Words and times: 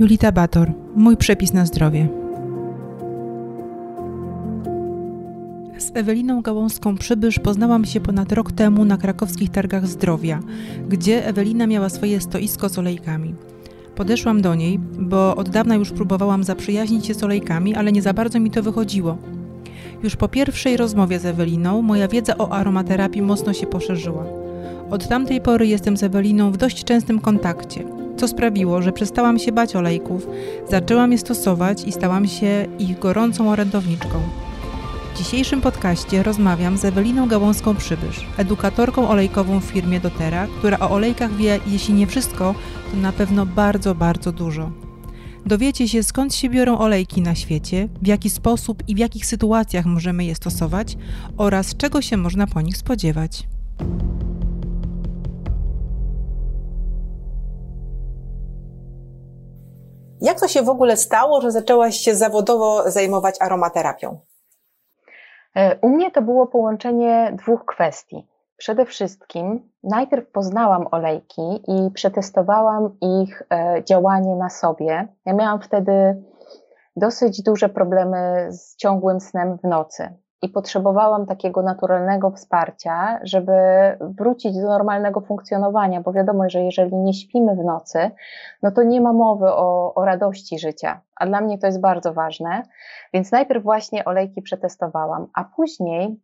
Julita 0.00 0.32
Bator, 0.32 0.72
mój 0.96 1.16
przepis 1.16 1.52
na 1.52 1.66
zdrowie. 1.66 2.08
Z 5.78 5.90
Eweliną 5.94 6.42
Gałązką 6.42 6.98
Przybysz 6.98 7.38
poznałam 7.38 7.84
się 7.84 8.00
ponad 8.00 8.32
rok 8.32 8.52
temu 8.52 8.84
na 8.84 8.96
krakowskich 8.96 9.50
targach 9.50 9.86
zdrowia, 9.86 10.40
gdzie 10.88 11.26
Ewelina 11.26 11.66
miała 11.66 11.88
swoje 11.88 12.20
stoisko 12.20 12.68
z 12.68 12.78
olejkami. 12.78 13.34
Podeszłam 13.94 14.42
do 14.42 14.54
niej, 14.54 14.78
bo 14.98 15.36
od 15.36 15.48
dawna 15.48 15.74
już 15.74 15.90
próbowałam 15.90 16.44
zaprzyjaźnić 16.44 17.06
się 17.06 17.14
z 17.14 17.24
olejkami, 17.24 17.74
ale 17.74 17.92
nie 17.92 18.02
za 18.02 18.12
bardzo 18.12 18.40
mi 18.40 18.50
to 18.50 18.62
wychodziło. 18.62 19.18
Już 20.02 20.16
po 20.16 20.28
pierwszej 20.28 20.76
rozmowie 20.76 21.18
z 21.18 21.26
Eweliną 21.26 21.82
moja 21.82 22.08
wiedza 22.08 22.38
o 22.38 22.52
aromaterapii 22.52 23.22
mocno 23.22 23.52
się 23.52 23.66
poszerzyła. 23.66 24.24
Od 24.90 25.08
tamtej 25.08 25.40
pory 25.40 25.66
jestem 25.66 25.96
z 25.96 26.02
Eweliną 26.02 26.52
w 26.52 26.56
dość 26.56 26.84
częstym 26.84 27.20
kontakcie, 27.20 27.84
co 28.20 28.28
sprawiło, 28.28 28.82
że 28.82 28.92
przestałam 28.92 29.38
się 29.38 29.52
bać 29.52 29.76
olejków, 29.76 30.26
zaczęłam 30.70 31.12
je 31.12 31.18
stosować 31.18 31.84
i 31.84 31.92
stałam 31.92 32.28
się 32.28 32.66
ich 32.78 32.98
gorącą 32.98 33.50
orędowniczką. 33.50 34.22
W 35.14 35.18
dzisiejszym 35.18 35.60
podcaście 35.60 36.22
rozmawiam 36.22 36.78
z 36.78 36.84
Eweliną 36.84 37.28
Gałązką 37.28 37.76
Przybysz, 37.76 38.26
edukatorką 38.36 39.08
olejkową 39.08 39.60
w 39.60 39.64
firmie 39.64 40.00
Dotera, 40.00 40.46
która 40.58 40.78
o 40.78 40.90
olejkach 40.90 41.36
wie, 41.36 41.60
jeśli 41.66 41.94
nie 41.94 42.06
wszystko, 42.06 42.54
to 42.90 42.96
na 42.96 43.12
pewno 43.12 43.46
bardzo, 43.46 43.94
bardzo 43.94 44.32
dużo. 44.32 44.70
Dowiecie 45.46 45.88
się 45.88 46.02
skąd 46.02 46.34
się 46.34 46.48
biorą 46.48 46.78
olejki 46.78 47.22
na 47.22 47.34
świecie, 47.34 47.88
w 48.02 48.06
jaki 48.06 48.30
sposób 48.30 48.82
i 48.88 48.94
w 48.94 48.98
jakich 48.98 49.26
sytuacjach 49.26 49.86
możemy 49.86 50.24
je 50.24 50.34
stosować 50.34 50.96
oraz 51.36 51.76
czego 51.76 52.02
się 52.02 52.16
można 52.16 52.46
po 52.46 52.60
nich 52.60 52.76
spodziewać. 52.76 53.48
Jak 60.20 60.40
to 60.40 60.48
się 60.48 60.62
w 60.62 60.68
ogóle 60.68 60.96
stało, 60.96 61.40
że 61.40 61.50
zaczęłaś 61.50 61.96
się 61.96 62.14
zawodowo 62.14 62.90
zajmować 62.90 63.36
aromaterapią? 63.40 64.18
E, 65.56 65.78
u 65.82 65.88
mnie 65.88 66.10
to 66.10 66.22
było 66.22 66.46
połączenie 66.46 67.36
dwóch 67.38 67.64
kwestii. 67.64 68.26
Przede 68.56 68.86
wszystkim 68.86 69.70
najpierw 69.82 70.30
poznałam 70.30 70.86
olejki 70.90 71.62
i 71.68 71.90
przetestowałam 71.94 72.96
ich 73.00 73.42
e, 73.52 73.84
działanie 73.84 74.36
na 74.36 74.50
sobie. 74.50 75.08
Ja 75.26 75.34
miałam 75.34 75.60
wtedy 75.60 76.22
dosyć 76.96 77.42
duże 77.42 77.68
problemy 77.68 78.48
z 78.50 78.76
ciągłym 78.76 79.20
snem 79.20 79.58
w 79.58 79.64
nocy 79.64 80.14
i 80.42 80.48
potrzebowałam 80.48 81.26
takiego 81.26 81.62
naturalnego 81.62 82.30
wsparcia, 82.30 83.20
żeby 83.22 83.52
wrócić 84.00 84.54
do 84.54 84.68
normalnego 84.68 85.20
funkcjonowania, 85.20 86.00
bo 86.00 86.12
wiadomo, 86.12 86.48
że 86.48 86.60
jeżeli 86.60 86.96
nie 86.96 87.14
śpimy 87.14 87.56
w 87.56 87.64
nocy, 87.64 88.10
no 88.62 88.70
to 88.70 88.82
nie 88.82 89.00
ma 89.00 89.12
mowy 89.12 89.46
o, 89.46 89.94
o 89.94 90.04
radości 90.04 90.58
życia, 90.58 91.00
a 91.16 91.26
dla 91.26 91.40
mnie 91.40 91.58
to 91.58 91.66
jest 91.66 91.80
bardzo 91.80 92.12
ważne. 92.12 92.62
Więc 93.14 93.32
najpierw 93.32 93.62
właśnie 93.62 94.04
olejki 94.04 94.42
przetestowałam, 94.42 95.26
a 95.34 95.44
później 95.44 96.20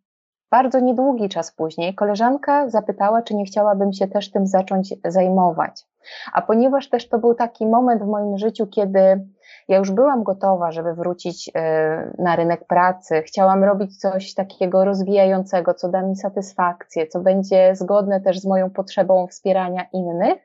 bardzo 0.50 0.80
niedługi 0.80 1.28
czas 1.28 1.52
później 1.52 1.94
koleżanka 1.94 2.70
zapytała, 2.70 3.22
czy 3.22 3.34
nie 3.34 3.44
chciałabym 3.44 3.92
się 3.92 4.08
też 4.08 4.30
tym 4.30 4.46
zacząć 4.46 4.94
zajmować. 5.04 5.86
A 6.32 6.42
ponieważ 6.42 6.88
też 6.88 7.08
to 7.08 7.18
był 7.18 7.34
taki 7.34 7.66
moment 7.66 8.02
w 8.02 8.06
moim 8.06 8.38
życiu, 8.38 8.66
kiedy 8.66 9.28
ja 9.68 9.78
już 9.78 9.90
byłam 9.90 10.22
gotowa, 10.22 10.72
żeby 10.72 10.94
wrócić 10.94 11.50
e, 11.54 12.12
na 12.18 12.36
rynek 12.36 12.66
pracy, 12.66 13.22
chciałam 13.22 13.64
robić 13.64 14.00
coś 14.00 14.34
takiego 14.34 14.84
rozwijającego, 14.84 15.74
co 15.74 15.88
da 15.88 16.02
mi 16.02 16.16
satysfakcję, 16.16 17.06
co 17.06 17.20
będzie 17.20 17.74
zgodne 17.74 18.20
też 18.20 18.40
z 18.40 18.46
moją 18.46 18.70
potrzebą 18.70 19.26
wspierania 19.26 19.86
innych, 19.92 20.38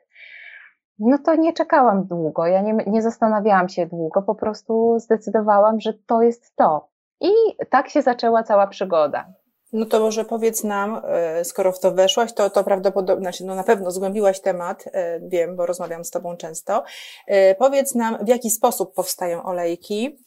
no 0.98 1.18
to 1.18 1.34
nie 1.34 1.52
czekałam 1.52 2.04
długo, 2.04 2.46
ja 2.46 2.62
nie, 2.62 2.74
nie 2.86 3.02
zastanawiałam 3.02 3.68
się 3.68 3.86
długo, 3.86 4.22
po 4.22 4.34
prostu 4.34 4.98
zdecydowałam, 4.98 5.80
że 5.80 5.92
to 6.06 6.22
jest 6.22 6.56
to. 6.56 6.88
I 7.20 7.30
tak 7.70 7.88
się 7.88 8.02
zaczęła 8.02 8.42
cała 8.42 8.66
przygoda. 8.66 9.32
No 9.72 9.86
to 9.86 10.00
może 10.00 10.24
powiedz 10.24 10.64
nam, 10.64 11.02
e, 11.04 11.44
skoro 11.44 11.72
w 11.72 11.80
to 11.80 11.92
weszłaś, 11.92 12.32
to, 12.32 12.50
to 12.50 12.64
prawdopodobnie, 12.64 13.24
znaczy 13.24 13.44
no 13.44 13.54
na 13.54 13.64
pewno 13.64 13.90
zgłębiłaś 13.90 14.40
temat, 14.40 14.84
e, 14.92 15.20
wiem, 15.20 15.56
bo 15.56 15.66
rozmawiam 15.66 16.04
z 16.04 16.10
Tobą 16.10 16.36
często. 16.36 16.84
E, 17.26 17.54
powiedz 17.54 17.94
nam, 17.94 18.24
w 18.24 18.28
jaki 18.28 18.50
sposób 18.50 18.94
powstają 18.94 19.42
olejki 19.42 20.18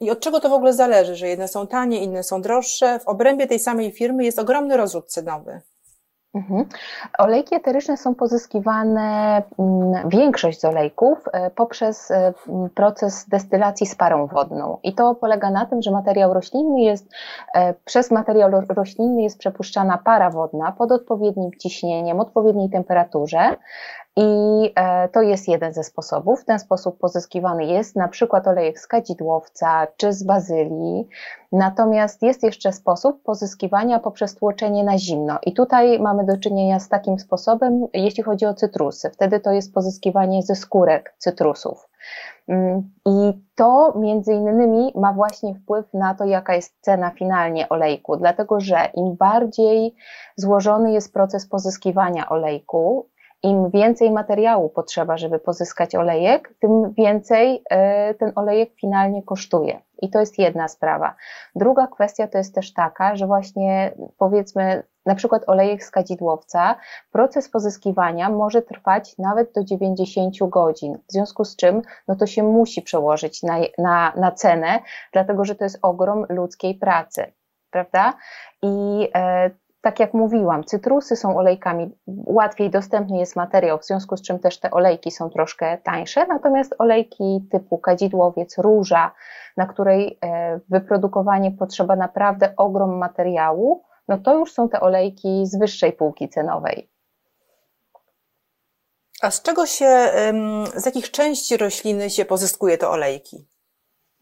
i 0.00 0.10
od 0.10 0.20
czego 0.20 0.40
to 0.40 0.48
w 0.48 0.52
ogóle 0.52 0.72
zależy, 0.72 1.16
że 1.16 1.28
jedne 1.28 1.48
są 1.48 1.66
tanie, 1.66 2.02
inne 2.02 2.22
są 2.22 2.42
droższe. 2.42 2.98
W 2.98 3.08
obrębie 3.08 3.46
tej 3.46 3.58
samej 3.58 3.92
firmy 3.92 4.24
jest 4.24 4.38
ogromny 4.38 4.76
rozrzut 4.76 5.06
cenowy. 5.06 5.60
Mhm. 6.38 6.64
Olejki 7.18 7.54
eteryczne 7.54 7.96
są 7.96 8.14
pozyskiwane, 8.14 9.42
mm, 9.58 10.08
większość 10.08 10.60
z 10.60 10.64
olejków, 10.64 11.18
e, 11.32 11.50
poprzez 11.50 12.10
e, 12.10 12.32
proces 12.74 13.28
destylacji 13.28 13.86
z 13.86 13.94
parą 13.94 14.26
wodną. 14.26 14.78
I 14.82 14.94
to 14.94 15.14
polega 15.14 15.50
na 15.50 15.66
tym, 15.66 15.82
że 15.82 15.90
materiał 15.90 16.34
roślinny 16.34 16.80
jest, 16.80 17.10
e, 17.54 17.74
przez 17.84 18.10
materiał 18.10 18.50
roślinny 18.68 19.22
jest 19.22 19.38
przepuszczana 19.38 19.98
para 19.98 20.30
wodna 20.30 20.72
pod 20.72 20.92
odpowiednim 20.92 21.50
ciśnieniem, 21.58 22.20
odpowiedniej 22.20 22.70
temperaturze. 22.70 23.56
I 24.20 24.72
e, 24.74 25.08
to 25.08 25.22
jest 25.22 25.48
jeden 25.48 25.72
ze 25.72 25.84
sposobów. 25.84 26.40
W 26.40 26.44
ten 26.44 26.58
sposób 26.58 26.98
pozyskiwany 26.98 27.64
jest 27.64 27.96
na 27.96 28.08
przykład 28.08 28.46
olejek 28.46 28.80
z 28.80 28.86
kadzidłowca 28.86 29.86
czy 29.96 30.12
z 30.12 30.22
bazylii. 30.22 31.08
Natomiast 31.52 32.22
jest 32.22 32.42
jeszcze 32.42 32.72
sposób 32.72 33.22
pozyskiwania 33.22 33.98
poprzez 33.98 34.34
tłoczenie 34.34 34.84
na 34.84 34.98
zimno. 34.98 35.38
I 35.42 35.52
tutaj 35.52 36.00
mamy 36.00 36.24
do 36.24 36.36
czynienia 36.36 36.80
z 36.80 36.88
takim 36.88 37.18
sposobem, 37.18 37.86
jeśli 37.94 38.22
chodzi 38.22 38.46
o 38.46 38.54
cytrusy. 38.54 39.10
Wtedy 39.10 39.40
to 39.40 39.52
jest 39.52 39.74
pozyskiwanie 39.74 40.42
ze 40.42 40.54
skórek 40.54 41.14
cytrusów. 41.18 41.88
Mm, 42.48 42.90
I 43.06 43.32
to 43.54 43.94
między 43.96 44.32
innymi 44.32 44.92
ma 44.94 45.12
właśnie 45.12 45.54
wpływ 45.54 45.94
na 45.94 46.14
to, 46.14 46.24
jaka 46.24 46.54
jest 46.54 46.74
cena 46.80 47.10
finalnie 47.10 47.68
olejku, 47.68 48.16
dlatego 48.16 48.60
że 48.60 48.90
im 48.94 49.16
bardziej 49.16 49.94
złożony 50.36 50.92
jest 50.92 51.12
proces 51.12 51.48
pozyskiwania 51.48 52.28
olejku, 52.28 53.06
im 53.42 53.70
więcej 53.70 54.10
materiału 54.10 54.68
potrzeba, 54.68 55.16
żeby 55.16 55.38
pozyskać 55.38 55.94
olejek, 55.94 56.54
tym 56.60 56.92
więcej 56.92 57.62
e, 57.70 58.14
ten 58.14 58.32
olejek 58.34 58.70
finalnie 58.80 59.22
kosztuje. 59.22 59.80
I 60.02 60.10
to 60.10 60.20
jest 60.20 60.38
jedna 60.38 60.68
sprawa. 60.68 61.14
Druga 61.54 61.86
kwestia 61.86 62.28
to 62.28 62.38
jest 62.38 62.54
też 62.54 62.72
taka, 62.72 63.16
że 63.16 63.26
właśnie 63.26 63.92
powiedzmy, 64.18 64.82
na 65.06 65.14
przykład 65.14 65.42
olejek 65.46 65.84
z 65.84 65.90
kadzidłowca, 65.90 66.76
proces 67.12 67.50
pozyskiwania 67.50 68.30
może 68.30 68.62
trwać 68.62 69.18
nawet 69.18 69.52
do 69.52 69.64
90 69.64 70.34
godzin, 70.48 70.98
w 71.08 71.12
związku 71.12 71.44
z 71.44 71.56
czym 71.56 71.82
no 72.08 72.16
to 72.16 72.26
się 72.26 72.42
musi 72.42 72.82
przełożyć 72.82 73.42
na, 73.42 73.58
na, 73.78 74.12
na 74.16 74.32
cenę, 74.32 74.78
dlatego 75.12 75.44
że 75.44 75.54
to 75.54 75.64
jest 75.64 75.78
ogrom 75.82 76.26
ludzkiej 76.28 76.74
pracy, 76.74 77.32
prawda? 77.70 78.14
I 78.62 79.08
e, 79.14 79.50
tak 79.88 80.00
jak 80.00 80.14
mówiłam, 80.14 80.64
cytrusy 80.64 81.16
są 81.16 81.36
olejkami, 81.36 81.90
łatwiej 82.06 82.70
dostępny 82.70 83.18
jest 83.18 83.36
materiał, 83.36 83.78
w 83.78 83.84
związku 83.84 84.16
z 84.16 84.22
czym 84.22 84.38
też 84.38 84.60
te 84.60 84.70
olejki 84.70 85.10
są 85.10 85.30
troszkę 85.30 85.78
tańsze, 85.78 86.26
natomiast 86.26 86.74
olejki 86.78 87.48
typu 87.50 87.78
kadzidłowiec, 87.78 88.58
róża, 88.58 89.14
na 89.56 89.66
której 89.66 90.18
e, 90.24 90.60
wyprodukowanie 90.68 91.50
potrzeba 91.50 91.96
naprawdę 91.96 92.54
ogrom 92.56 92.98
materiału, 92.98 93.84
no 94.08 94.18
to 94.18 94.38
już 94.38 94.52
są 94.52 94.68
te 94.68 94.80
olejki 94.80 95.46
z 95.46 95.58
wyższej 95.58 95.92
półki 95.92 96.28
cenowej. 96.28 96.90
A 99.22 99.30
z 99.30 99.42
czego 99.42 99.66
się, 99.66 100.10
z 100.74 100.86
jakich 100.86 101.10
części 101.10 101.56
rośliny 101.56 102.10
się 102.10 102.24
pozyskuje 102.24 102.78
te 102.78 102.88
olejki? 102.88 103.46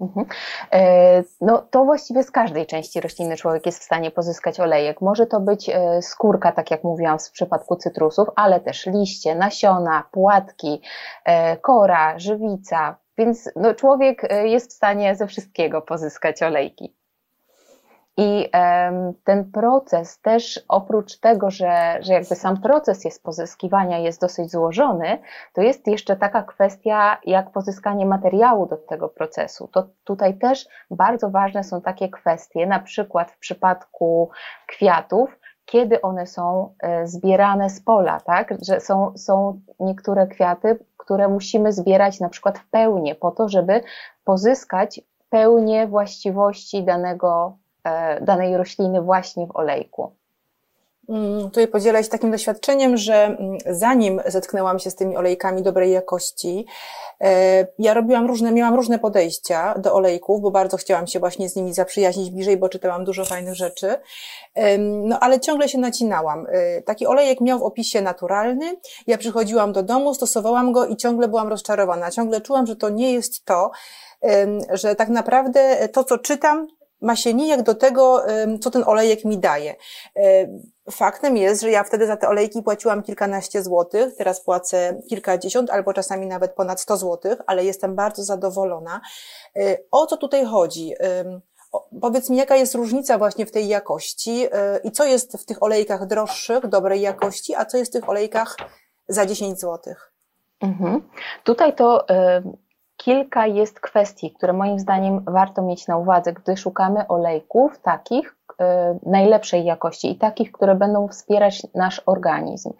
Mhm. 0.01 0.27
E, 0.73 1.23
no 1.41 1.59
to 1.71 1.84
właściwie 1.84 2.23
z 2.23 2.31
każdej 2.31 2.67
części 2.67 3.01
rośliny 3.01 3.37
człowiek 3.37 3.67
jest 3.67 3.81
w 3.81 3.84
stanie 3.84 4.11
pozyskać 4.11 4.61
olejek. 4.61 5.01
Może 5.01 5.27
to 5.27 5.41
być 5.41 5.69
e, 5.69 6.03
skórka, 6.03 6.53
tak 6.53 6.71
jak 6.71 6.84
mówiłam 6.84 7.19
w 7.19 7.31
przypadku 7.31 7.77
cytrusów, 7.77 8.29
ale 8.37 8.61
też 8.61 8.87
liście, 8.87 9.34
nasiona, 9.34 10.05
płatki, 10.12 10.81
e, 11.25 11.57
kora, 11.57 12.19
żywica, 12.19 12.97
więc 13.19 13.51
no, 13.57 13.75
człowiek 13.75 14.28
jest 14.45 14.71
w 14.71 14.75
stanie 14.75 15.16
ze 15.16 15.27
wszystkiego 15.27 15.83
pozyskać 15.83 16.43
olejki. 16.43 16.97
I 18.16 18.51
ten 19.24 19.51
proces 19.53 20.21
też 20.21 20.60
oprócz 20.68 21.18
tego, 21.21 21.51
że, 21.51 21.98
że 22.01 22.13
jakby 22.13 22.34
sam 22.34 22.60
proces 22.60 23.04
jest 23.04 23.22
pozyskiwania 23.22 23.98
jest 23.98 24.21
dosyć 24.21 24.51
złożony, 24.51 25.18
to 25.53 25.60
jest 25.60 25.86
jeszcze 25.86 26.16
taka 26.16 26.42
kwestia 26.42 27.18
jak 27.24 27.51
pozyskanie 27.51 28.07
materiału 28.07 28.66
do 28.66 28.77
tego 28.77 29.09
procesu. 29.09 29.68
To 29.72 29.89
tutaj 30.04 30.39
też 30.39 30.68
bardzo 30.91 31.30
ważne 31.30 31.65
są 31.65 31.80
takie 31.80 32.09
kwestie, 32.09 32.66
na 32.66 32.78
przykład 32.80 33.30
w 33.30 33.39
przypadku 33.39 34.30
kwiatów, 34.66 35.39
kiedy 35.65 36.03
one 36.03 36.27
są 36.27 36.74
e, 36.80 37.07
zbierane 37.07 37.71
z 37.71 37.80
pola, 37.80 38.21
tak? 38.21 38.54
Że 38.62 38.80
są, 38.80 39.12
są 39.16 39.60
niektóre 39.80 40.27
kwiaty, 40.27 40.78
które 40.97 41.28
musimy 41.28 41.72
zbierać 41.72 42.21
na 42.21 42.28
przykład 42.28 42.59
w 42.59 42.71
pełni 42.71 43.15
po 43.15 43.30
to, 43.30 43.48
żeby 43.48 43.80
pozyskać 44.24 45.01
pełnię 45.30 45.86
właściwości 45.86 46.84
danego 46.84 47.59
danej 48.21 48.56
rośliny 48.56 49.03
właśnie 49.03 49.47
w 49.47 49.56
olejku. 49.56 50.12
mm, 51.09 51.50
tutaj 51.50 51.68
podzielę 51.68 52.04
się 52.04 52.10
takim 52.10 52.30
doświadczeniem, 52.30 52.97
że 52.97 53.24
mm, 53.24 53.59
zanim 53.66 54.21
zetknęłam 54.27 54.78
się 54.78 54.91
z 54.91 54.94
tymi 54.94 55.16
olejkami 55.16 55.62
dobrej 55.62 55.91
jakości, 55.92 56.66
e, 57.21 57.66
ja 57.78 57.94
robiłam 57.94 58.27
różne, 58.27 58.53
miałam 58.53 58.74
różne 58.74 58.98
podejścia 58.98 59.74
do 59.78 59.94
olejków, 59.94 60.41
bo 60.41 60.50
bardzo 60.50 60.77
chciałam 60.77 61.06
się 61.06 61.21
właśnie 61.21 61.48
z 61.48 61.56
nimi 61.56 61.74
zaprzyjaźnić 61.74 62.30
bliżej, 62.30 62.56
bo 62.56 62.68
czytałam 62.68 63.04
dużo 63.04 63.24
fajnych 63.24 63.54
rzeczy. 63.54 63.94
No 64.78 65.18
ale 65.21 65.41
ciągle 65.41 65.68
się 65.68 65.78
nacinałam. 65.78 66.47
E, 66.48 66.83
taki 66.83 67.06
olejek 67.06 67.41
miał 67.41 67.59
w 67.59 67.62
opisie 67.62 68.00
naturalny. 68.00 68.77
Ja 69.06 69.18
przychodziłam 69.18 69.72
do 69.72 69.83
domu, 69.83 70.15
stosowałam 70.15 70.72
go 70.72 70.86
i 70.86 70.97
ciągle 70.97 71.28
byłam 71.28 71.48
rozczarowana. 71.48 72.10
Ciągle 72.10 72.41
czułam, 72.41 72.66
że 72.66 72.77
to 72.77 72.88
nie 72.88 73.12
jest 73.12 73.44
to, 73.44 73.71
że 74.72 74.94
tak 74.94 75.09
naprawdę 75.09 75.88
to, 75.88 76.04
co 76.04 76.18
czytam, 76.18 76.66
ma 77.01 77.16
się 77.16 77.34
nijak 77.34 77.63
do 77.63 77.75
tego, 77.75 78.22
co 78.60 78.71
ten 78.71 78.84
olejek 78.87 79.25
mi 79.25 79.39
daje. 79.39 79.75
Faktem 80.91 81.37
jest, 81.37 81.63
że 81.63 81.71
ja 81.71 81.84
wtedy 81.84 82.07
za 82.07 82.16
te 82.16 82.28
olejki 82.28 82.63
płaciłam 82.63 83.03
kilkanaście 83.03 83.63
złotych, 83.63 84.16
teraz 84.16 84.41
płacę 84.41 85.01
kilkadziesiąt 85.09 85.71
albo 85.71 85.93
czasami 85.93 86.27
nawet 86.27 86.54
ponad 86.54 86.81
sto 86.81 86.97
złotych, 86.97 87.39
ale 87.47 87.65
jestem 87.65 87.95
bardzo 87.95 88.25
zadowolona. 88.25 89.01
O 89.91 90.07
co 90.07 90.16
tutaj 90.16 90.45
chodzi? 90.45 90.95
Powiedz 92.01 92.31
mi, 92.31 92.37
jaka 92.37 92.57
jest 92.57 92.75
różnica 92.75 93.19
właśnie 93.19 93.47
w 93.47 93.51
tej 93.51 93.69
jakości 93.69 94.47
e, 94.53 94.78
i 94.84 94.91
co 94.91 95.04
jest 95.04 95.37
w 95.37 95.45
tych 95.45 95.63
olejkach 95.63 96.07
droższych, 96.07 96.66
dobrej 96.66 97.01
jakości, 97.01 97.54
a 97.54 97.65
co 97.65 97.78
jest 97.78 97.93
w 97.93 97.93
tych 97.93 98.09
olejkach 98.09 98.57
za 99.09 99.27
10 99.27 99.60
złotych? 99.60 100.13
Mhm. 100.60 101.09
Tutaj 101.45 101.75
to 101.75 102.09
kilka 102.97 103.47
jest 103.47 103.81
kwestii, 103.81 104.31
które 104.31 104.53
moim 104.53 104.78
zdaniem 104.78 105.25
warto 105.25 105.63
mieć 105.63 105.89
na 105.89 105.97
uwadze, 105.97 106.33
gdy 106.33 106.57
szukamy 106.57 107.09
olejków 107.09 107.78
takich 107.78 108.37
e, 108.60 108.98
najlepszej 109.07 109.65
jakości 109.65 110.13
i 110.13 110.19
takich, 110.19 110.53
które 110.53 110.75
będą 110.75 111.09
wspierać 111.09 111.66
nasz 111.75 112.03
organizm. 112.07 112.72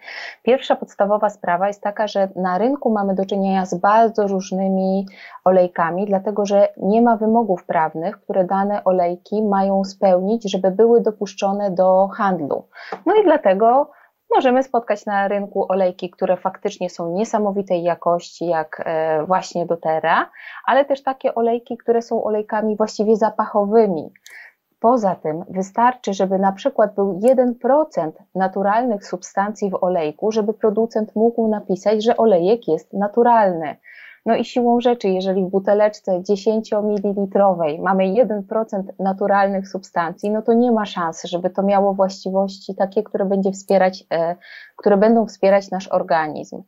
Pierwsza 0.43 0.77
podstawowa 0.77 1.31
sprawa 1.31 1.69
jest 1.69 1.83
taka, 1.83 2.07
że 2.07 2.29
na 2.37 2.59
rynku 2.59 2.91
mamy 2.91 3.15
do 3.15 3.27
czynienia 3.27 3.67
z 3.67 3.75
bardzo 3.75 4.27
różnymi 4.27 5.07
olejkami, 5.45 6.07
dlatego 6.07 6.47
że 6.47 6.69
nie 6.77 7.03
ma 7.03 7.17
wymogów 7.17 7.65
prawnych, 7.65 8.21
które 8.21 8.45
dane 8.45 8.85
olejki 8.85 9.43
mają 9.43 9.85
spełnić, 9.85 10.51
żeby 10.51 10.71
były 10.71 11.01
dopuszczone 11.01 11.71
do 11.71 12.09
handlu. 12.09 12.69
No 13.07 13.15
i 13.15 13.25
dlatego 13.25 13.91
możemy 14.35 14.63
spotkać 14.63 15.07
na 15.07 15.29
rynku 15.29 15.67
olejki, 15.69 16.11
które 16.11 16.37
faktycznie 16.37 16.91
są 16.91 17.13
niesamowitej 17.13 17.83
jakości, 17.83 18.47
jak 18.47 18.83
e, 18.85 19.25
właśnie 19.27 19.67
doTERRA, 19.67 20.31
ale 20.67 20.85
też 20.85 21.03
takie 21.03 21.35
olejki, 21.35 21.77
które 21.77 22.03
są 22.03 22.25
olejkami 22.25 22.77
właściwie 22.77 23.17
zapachowymi. 23.17 24.13
Poza 24.81 25.15
tym 25.15 25.45
wystarczy, 25.49 26.15
żeby 26.15 26.39
na 26.39 26.53
przykład 26.53 26.95
był 26.95 27.21
1% 27.21 28.11
naturalnych 28.35 29.07
substancji 29.07 29.71
w 29.71 29.85
olejku, 29.85 30.33
żeby 30.33 30.55
producent 30.55 31.17
mógł 31.17 31.49
napisać, 31.49 32.05
że 32.05 32.17
olejek 32.17 32.69
jest 32.69 32.93
naturalny. 32.93 33.77
No 34.27 34.37
i 34.37 34.45
siłą 34.45 34.81
rzeczy, 34.81 35.09
jeżeli 35.09 35.45
w 35.45 35.49
buteleczce 35.51 36.23
10 36.23 36.73
ml 36.73 37.43
mamy 37.79 38.05
1% 38.05 38.83
naturalnych 38.99 39.69
substancji, 39.69 40.31
no 40.31 40.43
to 40.43 40.53
nie 40.53 40.73
ma 40.73 40.87
szans, 40.87 41.25
żeby 41.25 41.51
to 41.51 41.63
miało 41.63 41.95
właściwości 41.95 42.75
takie, 42.75 43.03
które 43.03 43.25
będzie 43.25 43.53
wspierać, 43.53 44.05
e, 44.13 44.37
które 44.77 44.97
będą 44.97 45.27
wspierać 45.27 45.71
nasz 45.71 45.89
organizm. 45.89 46.63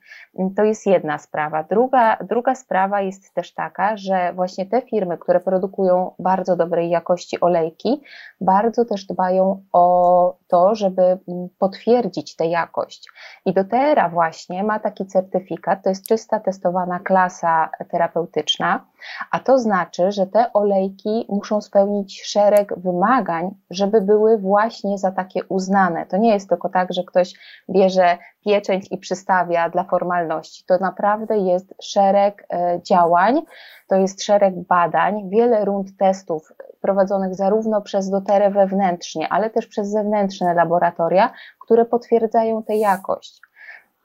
To 0.57 0.65
jest 0.65 0.87
jedna 0.87 1.19
sprawa. 1.19 1.63
Druga, 1.63 2.17
druga 2.17 2.55
sprawa 2.55 3.01
jest 3.01 3.35
też 3.35 3.55
taka, 3.55 3.97
że 3.97 4.33
właśnie 4.33 4.67
te 4.67 4.83
firmy, 4.83 5.19
które 5.19 5.41
produkują 5.41 6.15
bardzo 6.19 6.57
dobrej 6.57 6.91
jakości 6.91 7.41
olejki, 7.41 8.03
bardzo 8.41 8.85
też 8.85 9.05
dbają 9.05 9.63
o 9.73 10.37
to, 10.49 10.75
żeby 10.75 11.19
potwierdzić 11.59 12.37
tę 12.37 12.47
jakość. 12.47 13.09
I 13.47 13.53
doTERRA 13.53 14.09
właśnie 14.09 14.65
ma 14.65 14.79
taki 14.79 15.07
certyfikat, 15.07 15.83
to 15.83 15.89
jest 15.89 16.07
czysta 16.09 16.41
testowana 16.41 16.99
klasa 17.01 17.48
terapeutyczna, 17.91 18.87
a 19.31 19.41
to 19.41 19.59
znaczy, 19.59 20.13
że 20.13 20.27
te 20.27 20.53
olejki 20.53 21.27
muszą 21.29 21.61
spełnić 21.61 22.23
szereg 22.25 22.79
wymagań, 22.79 23.51
żeby 23.71 24.01
były 24.01 24.39
właśnie 24.39 24.99
za 24.99 25.13
takie 25.13 25.45
uznane. 25.45 26.07
To 26.07 26.17
nie 26.17 26.33
jest 26.33 26.49
tylko 26.49 26.69
tak, 26.69 26.93
że 26.93 27.03
ktoś 27.05 27.35
bierze 27.71 28.19
pieczęć 28.45 28.87
i 28.91 28.99
przystawia 28.99 29.69
dla 29.69 29.85
formalności. 29.85 30.65
To 30.67 30.79
naprawdę 30.81 31.39
jest 31.39 31.75
szereg 31.83 32.47
e, 32.53 32.81
działań, 32.83 33.43
to 33.89 33.97
jest 33.97 34.23
szereg 34.23 34.55
badań, 34.69 35.31
wiele 35.31 35.65
rund 35.65 35.97
testów 35.99 36.53
prowadzonych 36.81 37.35
zarówno 37.35 37.83
przez 37.83 38.11
doterę 38.11 38.51
wewnętrznie, 38.51 39.29
ale 39.29 39.51
też 39.51 39.67
przez 39.67 39.91
zewnętrzne 39.91 40.55
laboratoria, 40.55 41.33
które 41.61 41.85
potwierdzają 41.85 42.63
tę 42.63 42.77
jakość. 42.77 43.41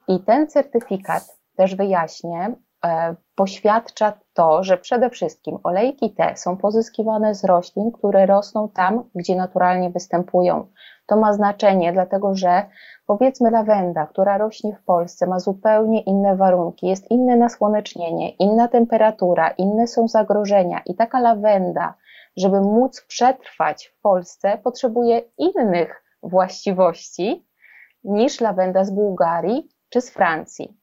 I 0.08 0.20
ten 0.20 0.48
certyfikat, 0.48 1.38
też 1.56 1.76
wyjaśnię, 1.76 2.56
poświadcza 3.36 4.14
to, 4.34 4.64
że 4.64 4.78
przede 4.78 5.10
wszystkim 5.10 5.58
olejki 5.64 6.14
te 6.14 6.38
są 6.38 6.58
pozyskiwane 6.58 7.36
z 7.36 7.44
roślin, 7.44 7.92
które 7.92 8.26
rosną 8.26 8.70
tam, 8.70 9.04
gdzie 9.16 9.36
naturalnie 9.36 9.90
występują. 9.90 10.68
To 11.08 11.18
ma 11.18 11.34
znaczenie, 11.34 11.94
dlatego 11.94 12.36
że 12.36 12.66
powiedzmy 13.08 13.52
lawenda, 13.52 14.08
która 14.08 14.38
rośnie 14.38 14.76
w 14.76 14.86
Polsce, 14.86 15.28
ma 15.28 15.40
zupełnie 15.40 16.02
inne 16.02 16.36
warunki, 16.36 16.88
jest 16.88 17.12
inne 17.12 17.36
nasłonecznienie, 17.36 18.30
inna 18.30 18.68
temperatura, 18.68 19.50
inne 19.50 19.88
są 19.88 20.08
zagrożenia 20.08 20.82
i 20.86 20.96
taka 20.96 21.20
lawenda, 21.20 21.94
żeby 22.38 22.62
móc 22.62 23.06
przetrwać 23.08 23.88
w 23.88 24.02
Polsce, 24.02 24.58
potrzebuje 24.64 25.22
innych 25.38 26.04
właściwości 26.24 27.48
niż 28.04 28.42
lawenda 28.42 28.84
z 28.84 28.92
Bułgarii 28.92 29.70
czy 29.90 30.02
z 30.02 30.10
Francji. 30.10 30.83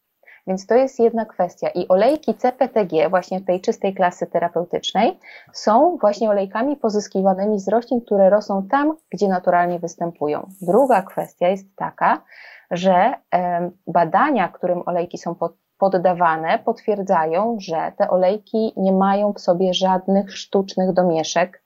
Więc 0.51 0.67
to 0.67 0.75
jest 0.75 1.01
jedna 1.01 1.25
kwestia. 1.25 1.69
I 1.69 1.89
olejki 1.89 2.35
CPTG, 2.35 3.09
właśnie 3.09 3.41
tej 3.41 3.61
czystej 3.61 3.95
klasy 3.95 4.27
terapeutycznej, 4.27 5.19
są 5.53 5.99
właśnie 6.01 6.31
olejkami 6.31 6.77
pozyskiwanymi 6.77 7.61
z 7.61 7.69
roślin, 7.69 8.01
które 8.01 8.31
rosną 8.31 8.69
tam, 8.71 8.97
gdzie 9.11 9.29
naturalnie 9.29 9.79
występują. 9.79 10.49
Druga 10.63 11.03
kwestia 11.03 11.49
jest 11.49 11.77
taka, 11.77 12.23
że 12.71 13.15
badania, 13.87 14.49
którym 14.49 14.83
olejki 14.87 15.19
są 15.19 15.35
poddawane, 15.79 16.59
potwierdzają, 16.59 17.57
że 17.61 17.93
te 17.99 18.11
olejki 18.11 18.73
nie 18.77 18.93
mają 18.93 19.33
w 19.33 19.41
sobie 19.41 19.75
żadnych 19.75 20.37
sztucznych 20.37 20.93
domieszek, 20.93 21.63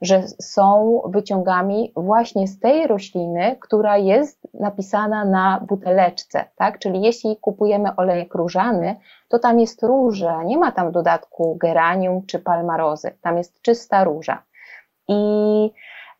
że 0.00 0.22
są 0.40 1.00
wyciągami 1.08 1.92
właśnie 1.96 2.46
z 2.46 2.60
tej 2.60 2.86
rośliny, 2.86 3.56
która 3.60 3.96
jest 3.96 4.48
napisana 4.54 5.24
na 5.24 5.64
buteleczce, 5.68 6.44
tak? 6.56 6.78
Czyli 6.78 7.02
jeśli 7.02 7.36
kupujemy 7.36 7.96
olejek 7.96 8.34
różany, 8.34 8.96
to 9.28 9.38
tam 9.38 9.60
jest 9.60 9.82
róża, 9.82 10.42
nie 10.42 10.58
ma 10.58 10.72
tam 10.72 10.92
dodatku 10.92 11.56
geranium 11.56 12.26
czy 12.26 12.38
palmarozy, 12.38 13.10
tam 13.22 13.38
jest 13.38 13.62
czysta 13.62 14.04
róża. 14.04 14.42
I 15.08 15.22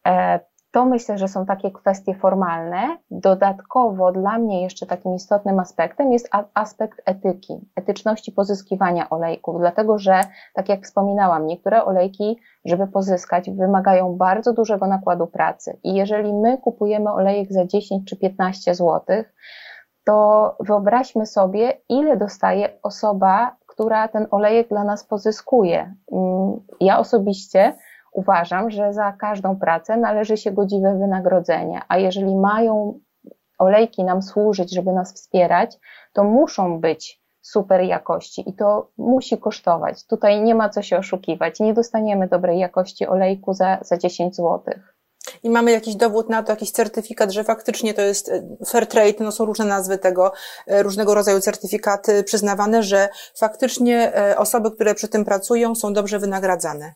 e, 0.07 0.41
to 0.71 0.85
myślę, 0.85 1.19
że 1.19 1.29
są 1.29 1.47
takie 1.47 1.71
kwestie 1.71 2.15
formalne. 2.15 2.99
Dodatkowo 3.11 4.13
dla 4.13 4.39
mnie 4.39 4.63
jeszcze 4.63 4.87
takim 4.87 5.15
istotnym 5.15 5.61
aspektem 5.61 6.13
jest 6.13 6.29
aspekt 6.55 7.01
etyki, 7.07 7.55
etyczności 7.77 8.33
pozyskiwania 8.33 9.11
olejków, 9.11 9.61
dlatego 9.61 9.99
że, 9.99 10.21
tak 10.55 10.69
jak 10.69 10.85
wspominałam, 10.85 11.47
niektóre 11.47 11.85
olejki, 11.85 12.39
żeby 12.65 12.87
pozyskać, 12.87 13.51
wymagają 13.51 14.17
bardzo 14.17 14.53
dużego 14.53 14.87
nakładu 14.87 15.27
pracy. 15.27 15.79
I 15.85 15.95
jeżeli 15.95 16.33
my 16.33 16.59
kupujemy 16.59 17.13
olejek 17.13 17.53
za 17.53 17.67
10 17.67 18.09
czy 18.09 18.17
15 18.17 18.75
zł, 18.75 19.03
to 20.05 20.57
wyobraźmy 20.61 21.27
sobie, 21.27 21.73
ile 21.89 22.17
dostaje 22.17 22.69
osoba, 22.83 23.57
która 23.67 24.09
ten 24.09 24.27
olejek 24.31 24.69
dla 24.69 24.85
nas 24.85 25.05
pozyskuje. 25.05 25.95
Mm, 26.13 26.61
ja 26.81 26.99
osobiście 26.99 27.75
uważam, 28.13 28.71
że 28.71 28.93
za 28.93 29.13
każdą 29.13 29.57
pracę 29.57 29.97
należy 29.97 30.37
się 30.37 30.53
godziwe 30.53 30.99
wynagrodzenie, 30.99 31.81
a 31.89 31.99
jeżeli 31.99 32.37
mają 32.37 33.01
olejki 33.59 34.05
nam 34.05 34.23
służyć, 34.23 34.75
żeby 34.75 34.93
nas 34.93 35.15
wspierać, 35.15 35.79
to 36.13 36.25
muszą 36.25 36.81
być 36.81 37.23
super 37.41 37.81
jakości 37.81 38.51
i 38.51 38.55
to 38.55 38.91
musi 38.99 39.39
kosztować. 39.39 40.07
Tutaj 40.07 40.43
nie 40.43 40.55
ma 40.55 40.69
co 40.69 40.83
się 40.83 40.99
oszukiwać. 40.99 41.61
Nie 41.61 41.75
dostaniemy 41.75 42.29
dobrej 42.29 42.59
jakości 42.59 43.07
olejku 43.07 43.55
za, 43.55 43.79
za 43.83 43.99
10 43.99 44.37
zł. 44.37 44.63
I 45.43 45.51
mamy 45.51 45.71
jakiś 45.71 45.97
dowód 45.97 46.29
na 46.29 46.43
to, 46.43 46.53
jakiś 46.53 46.71
certyfikat, 46.71 47.31
że 47.31 47.45
faktycznie 47.45 47.95
to 47.95 48.03
jest 48.03 48.29
e, 48.29 48.43
fair 48.67 48.87
trade, 48.87 49.15
no 49.21 49.33
są 49.33 49.45
różne 49.45 49.65
nazwy 49.65 49.99
tego, 49.99 50.33
e, 50.67 50.83
różnego 50.83 51.15
rodzaju 51.15 51.41
certyfikaty 51.41 52.25
przyznawane, 52.25 52.83
że 52.83 53.09
faktycznie 53.37 54.17
e, 54.17 54.39
osoby, 54.39 54.71
które 54.71 54.95
przy 54.95 55.09
tym 55.09 55.25
pracują, 55.25 55.75
są 55.75 55.93
dobrze 55.93 56.19
wynagradzane. 56.19 56.95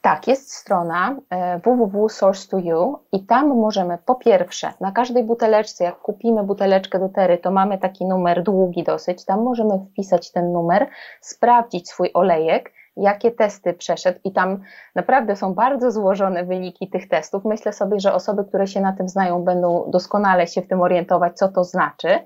Tak, 0.00 0.28
jest 0.28 0.52
strona 0.52 1.16
e, 1.30 1.58
www.source2u 1.58 2.94
i 3.12 3.26
tam 3.26 3.48
możemy 3.48 3.98
po 4.06 4.14
pierwsze 4.14 4.72
na 4.80 4.92
każdej 4.92 5.24
buteleczce, 5.24 5.84
jak 5.84 5.98
kupimy 5.98 6.42
buteleczkę 6.42 6.98
do 6.98 7.08
tery, 7.08 7.38
to 7.38 7.50
mamy 7.50 7.78
taki 7.78 8.04
numer 8.04 8.42
długi 8.42 8.84
dosyć, 8.84 9.24
tam 9.24 9.42
możemy 9.42 9.86
wpisać 9.92 10.32
ten 10.32 10.52
numer, 10.52 10.88
sprawdzić 11.20 11.88
swój 11.88 12.10
olejek 12.14 12.72
jakie 12.96 13.30
testy 13.30 13.74
przeszedł 13.74 14.18
i 14.24 14.32
tam 14.32 14.62
naprawdę 14.94 15.36
są 15.36 15.54
bardzo 15.54 15.90
złożone 15.90 16.44
wyniki 16.44 16.90
tych 16.90 17.08
testów. 17.08 17.44
Myślę 17.44 17.72
sobie, 17.72 18.00
że 18.00 18.14
osoby, 18.14 18.44
które 18.44 18.66
się 18.66 18.80
na 18.80 18.92
tym 18.92 19.08
znają, 19.08 19.42
będą 19.42 19.90
doskonale 19.90 20.46
się 20.46 20.62
w 20.62 20.68
tym 20.68 20.80
orientować, 20.80 21.36
co 21.38 21.48
to 21.48 21.64
znaczy. 21.64 22.18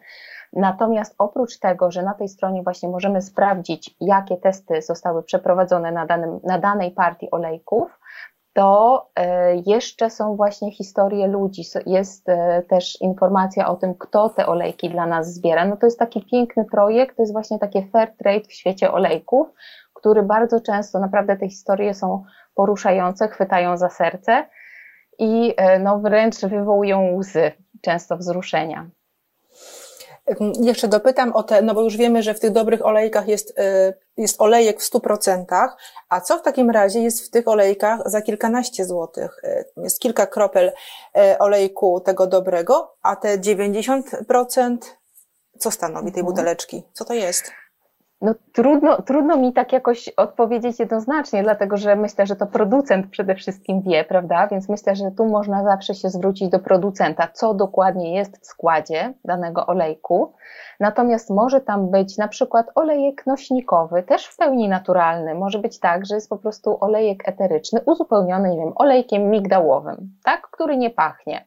Natomiast 0.53 1.15
oprócz 1.19 1.59
tego, 1.59 1.91
że 1.91 2.03
na 2.03 2.15
tej 2.15 2.29
stronie 2.29 2.63
właśnie 2.63 2.89
możemy 2.89 3.23
sprawdzić, 3.23 3.97
jakie 4.01 4.37
testy 4.37 4.83
zostały 4.83 5.23
przeprowadzone 5.23 5.93
na, 5.93 6.07
danym, 6.07 6.41
na 6.45 6.59
danej 6.59 6.91
partii 6.91 7.31
olejków, 7.31 7.99
to 8.53 9.11
e, 9.17 9.57
jeszcze 9.57 10.11
są 10.11 10.37
właśnie 10.37 10.73
historie 10.73 11.27
ludzi, 11.27 11.63
jest 11.87 12.29
e, 12.29 12.63
też 12.63 13.01
informacja 13.01 13.69
o 13.69 13.77
tym, 13.77 13.95
kto 13.95 14.29
te 14.29 14.47
olejki 14.47 14.91
dla 14.91 15.07
nas 15.07 15.35
zbiera. 15.35 15.65
No 15.65 15.77
to 15.77 15.87
jest 15.87 15.99
taki 15.99 16.27
piękny 16.31 16.65
projekt, 16.65 17.17
to 17.17 17.23
jest 17.23 17.33
właśnie 17.33 17.59
takie 17.59 17.87
fair 17.87 18.17
trade 18.17 18.49
w 18.49 18.53
świecie 18.53 18.93
olejków, 18.93 19.49
który 19.95 20.23
bardzo 20.23 20.61
często, 20.61 21.01
naprawdę 21.01 21.37
te 21.37 21.49
historie 21.49 21.95
są 21.95 22.25
poruszające, 22.55 23.29
chwytają 23.29 23.77
za 23.77 23.89
serce 23.89 24.47
i 25.19 25.55
e, 25.57 25.79
no 25.79 25.99
wręcz 25.99 26.41
wywołują 26.41 27.15
łzy, 27.15 27.53
często 27.83 28.17
wzruszenia. 28.17 28.91
Jeszcze 30.61 30.89
dopytam 30.89 31.33
o 31.33 31.43
te, 31.43 31.63
no 31.63 31.75
bo 31.75 31.83
już 31.83 31.97
wiemy, 31.97 32.23
że 32.23 32.35
w 32.35 32.41
tych 32.41 32.51
dobrych 32.51 32.87
olejkach 32.87 33.29
jest, 33.29 33.51
y, 33.51 33.95
jest 34.17 34.41
olejek 34.41 34.81
w 34.81 34.85
100%, 34.85 35.69
a 36.09 36.21
co 36.21 36.39
w 36.39 36.43
takim 36.43 36.71
razie 36.71 37.01
jest 37.01 37.27
w 37.27 37.31
tych 37.31 37.49
olejkach 37.49 38.01
za 38.07 38.23
kilkanaście 38.23 38.85
złotych? 38.85 39.41
Y, 39.45 39.65
jest 39.77 40.01
kilka 40.01 40.27
kropel 40.27 40.69
y, 40.69 41.39
olejku 41.39 42.01
tego 42.01 42.27
dobrego, 42.27 42.97
a 43.03 43.17
te 43.17 43.39
90% 43.39 44.77
co 45.59 45.71
stanowi 45.71 46.13
tej 46.13 46.21
mhm. 46.21 46.27
buteleczki? 46.27 46.83
Co 46.93 47.05
to 47.05 47.15
jest? 47.15 47.60
No, 48.21 48.35
trudno, 48.53 49.03
trudno 49.03 49.37
mi 49.37 49.53
tak 49.53 49.73
jakoś 49.73 50.09
odpowiedzieć 50.09 50.81
jednoznacznie, 50.81 51.43
dlatego 51.43 51.77
że 51.77 51.97
myślę, 51.97 52.27
że 52.27 52.37
to 52.37 52.47
producent 52.47 53.07
przede 53.11 53.35
wszystkim 53.35 53.83
wie, 53.83 54.05
prawda? 54.05 54.47
Więc 54.47 54.69
myślę, 54.69 54.97
że 54.97 55.11
tu 55.11 55.27
można 55.27 55.65
zawsze 55.65 55.95
się 55.95 56.09
zwrócić 56.09 56.49
do 56.49 56.59
producenta, 56.59 57.29
co 57.33 57.55
dokładnie 57.55 58.17
jest 58.17 58.43
w 58.43 58.47
składzie 58.47 59.15
danego 59.25 59.67
olejku. 59.67 60.33
Natomiast 60.81 61.31
może 61.31 61.61
tam 61.61 61.91
być 61.91 62.19
na 62.19 62.29
przykład 62.29 62.67
olejek 62.75 63.27
nośnikowy, 63.27 64.03
też 64.03 64.27
w 64.27 64.37
pełni 64.37 64.69
naturalny. 64.69 65.35
Może 65.35 65.59
być 65.59 65.81
tak, 65.81 66.07
że 66.07 66.15
jest 66.15 66.29
po 66.29 66.39
prostu 66.39 66.85
olejek 66.85 67.29
eteryczny, 67.29 67.81
uzupełniony, 67.87 68.51
nie 68.51 68.57
wiem, 68.57 68.73
olejkiem 68.77 69.31
migdałowym, 69.31 70.11
tak? 70.25 70.49
Który 70.51 70.77
nie 70.77 70.91
pachnie. 70.91 71.45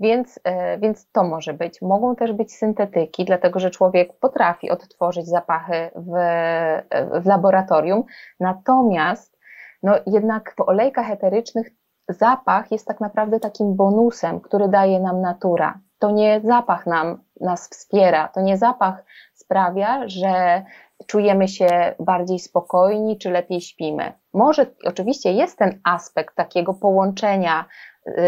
Więc, 0.00 0.40
e, 0.44 0.78
więc 0.78 1.10
to 1.12 1.24
może 1.24 1.54
być. 1.54 1.82
Mogą 1.82 2.16
też 2.16 2.32
być 2.32 2.56
syntetyki, 2.56 3.24
dlatego 3.24 3.60
że 3.60 3.70
człowiek 3.70 4.18
potrafi 4.18 4.70
odtworzyć 4.70 5.26
zapachy 5.26 5.90
w, 5.94 6.14
e, 6.16 7.20
w 7.20 7.26
laboratorium. 7.26 8.04
Natomiast 8.40 9.38
no, 9.82 9.94
jednak 10.06 10.54
w 10.56 10.60
olejkach 10.60 11.10
eterycznych 11.10 11.70
zapach 12.08 12.72
jest 12.72 12.86
tak 12.86 13.00
naprawdę 13.00 13.40
takim 13.40 13.76
bonusem, 13.76 14.40
który 14.40 14.68
daje 14.68 15.00
nam 15.00 15.20
natura. 15.20 15.80
To 15.98 16.10
nie 16.10 16.40
zapach 16.44 16.86
nam, 16.86 17.22
nas 17.40 17.68
wspiera, 17.68 18.28
to 18.28 18.40
nie 18.40 18.56
zapach 18.56 19.04
sprawia, 19.34 20.08
że 20.08 20.64
czujemy 21.06 21.48
się 21.48 21.94
bardziej 22.00 22.38
spokojni 22.38 23.18
czy 23.18 23.30
lepiej 23.30 23.60
śpimy. 23.60 24.12
Może 24.32 24.66
oczywiście 24.84 25.32
jest 25.32 25.58
ten 25.58 25.80
aspekt 25.84 26.34
takiego 26.34 26.74
połączenia 26.74 27.64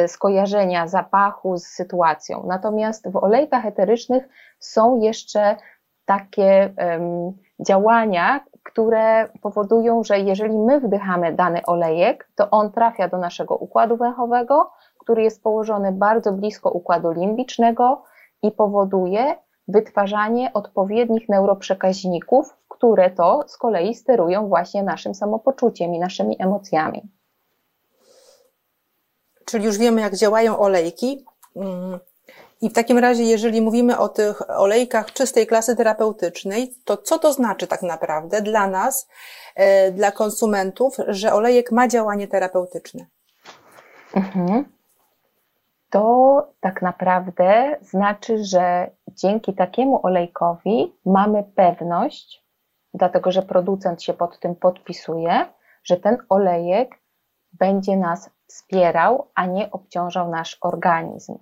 skojarzenia 0.06 0.88
zapachu 0.88 1.56
z 1.56 1.66
sytuacją. 1.66 2.44
Natomiast 2.46 3.10
w 3.10 3.16
olejkach 3.16 3.66
eterycznych 3.66 4.28
są 4.58 5.00
jeszcze 5.00 5.56
takie 6.04 6.74
um, 6.78 7.32
działania, 7.66 8.44
które 8.62 9.28
powodują, 9.42 10.04
że 10.04 10.18
jeżeli 10.18 10.58
my 10.58 10.80
wdychamy 10.80 11.32
dany 11.32 11.66
olejek, 11.66 12.30
to 12.34 12.50
on 12.50 12.72
trafia 12.72 13.08
do 13.08 13.18
naszego 13.18 13.56
układu 13.56 13.96
węchowego, 13.96 14.70
który 14.98 15.22
jest 15.22 15.42
położony 15.42 15.92
bardzo 15.92 16.32
blisko 16.32 16.70
układu 16.70 17.10
limbicznego 17.12 18.02
i 18.42 18.52
powoduje 18.52 19.36
wytwarzanie 19.68 20.52
odpowiednich 20.52 21.28
neuroprzekaźników, 21.28 22.56
które 22.68 23.10
to 23.10 23.44
z 23.46 23.56
kolei 23.56 23.94
sterują 23.94 24.48
właśnie 24.48 24.82
naszym 24.82 25.14
samopoczuciem 25.14 25.94
i 25.94 25.98
naszymi 25.98 26.36
emocjami 26.38 27.10
czyli 29.46 29.64
już 29.64 29.78
wiemy, 29.78 30.00
jak 30.00 30.16
działają 30.16 30.58
olejki. 30.58 31.24
Mm. 31.56 31.98
I 32.60 32.70
w 32.70 32.72
takim 32.72 32.98
razie, 32.98 33.22
jeżeli 33.22 33.60
mówimy 33.62 33.98
o 33.98 34.08
tych 34.08 34.50
olejkach 34.50 35.12
czystej 35.12 35.46
klasy 35.46 35.76
terapeutycznej, 35.76 36.74
to 36.84 36.96
co 36.96 37.18
to 37.18 37.32
znaczy 37.32 37.66
tak 37.66 37.82
naprawdę 37.82 38.42
dla 38.42 38.66
nas, 38.66 39.08
e, 39.54 39.92
dla 39.92 40.12
konsumentów, 40.12 40.96
że 41.08 41.32
olejek 41.32 41.72
ma 41.72 41.88
działanie 41.88 42.28
terapeutyczne? 42.28 43.06
Mhm. 44.14 44.64
To 45.90 46.46
tak 46.60 46.82
naprawdę 46.82 47.76
znaczy, 47.80 48.44
że 48.44 48.90
dzięki 49.08 49.54
takiemu 49.54 50.06
olejkowi 50.06 50.96
mamy 51.06 51.44
pewność, 51.54 52.44
dlatego 52.94 53.32
że 53.32 53.42
producent 53.42 54.02
się 54.02 54.14
pod 54.14 54.40
tym 54.40 54.54
podpisuje, 54.54 55.46
że 55.84 55.96
ten 55.96 56.16
olejek 56.28 56.98
będzie 57.52 57.96
nas 57.96 58.30
wspierał, 58.46 59.28
a 59.34 59.46
nie 59.46 59.70
obciążał 59.70 60.30
nasz 60.30 60.58
organizm. 60.60 61.38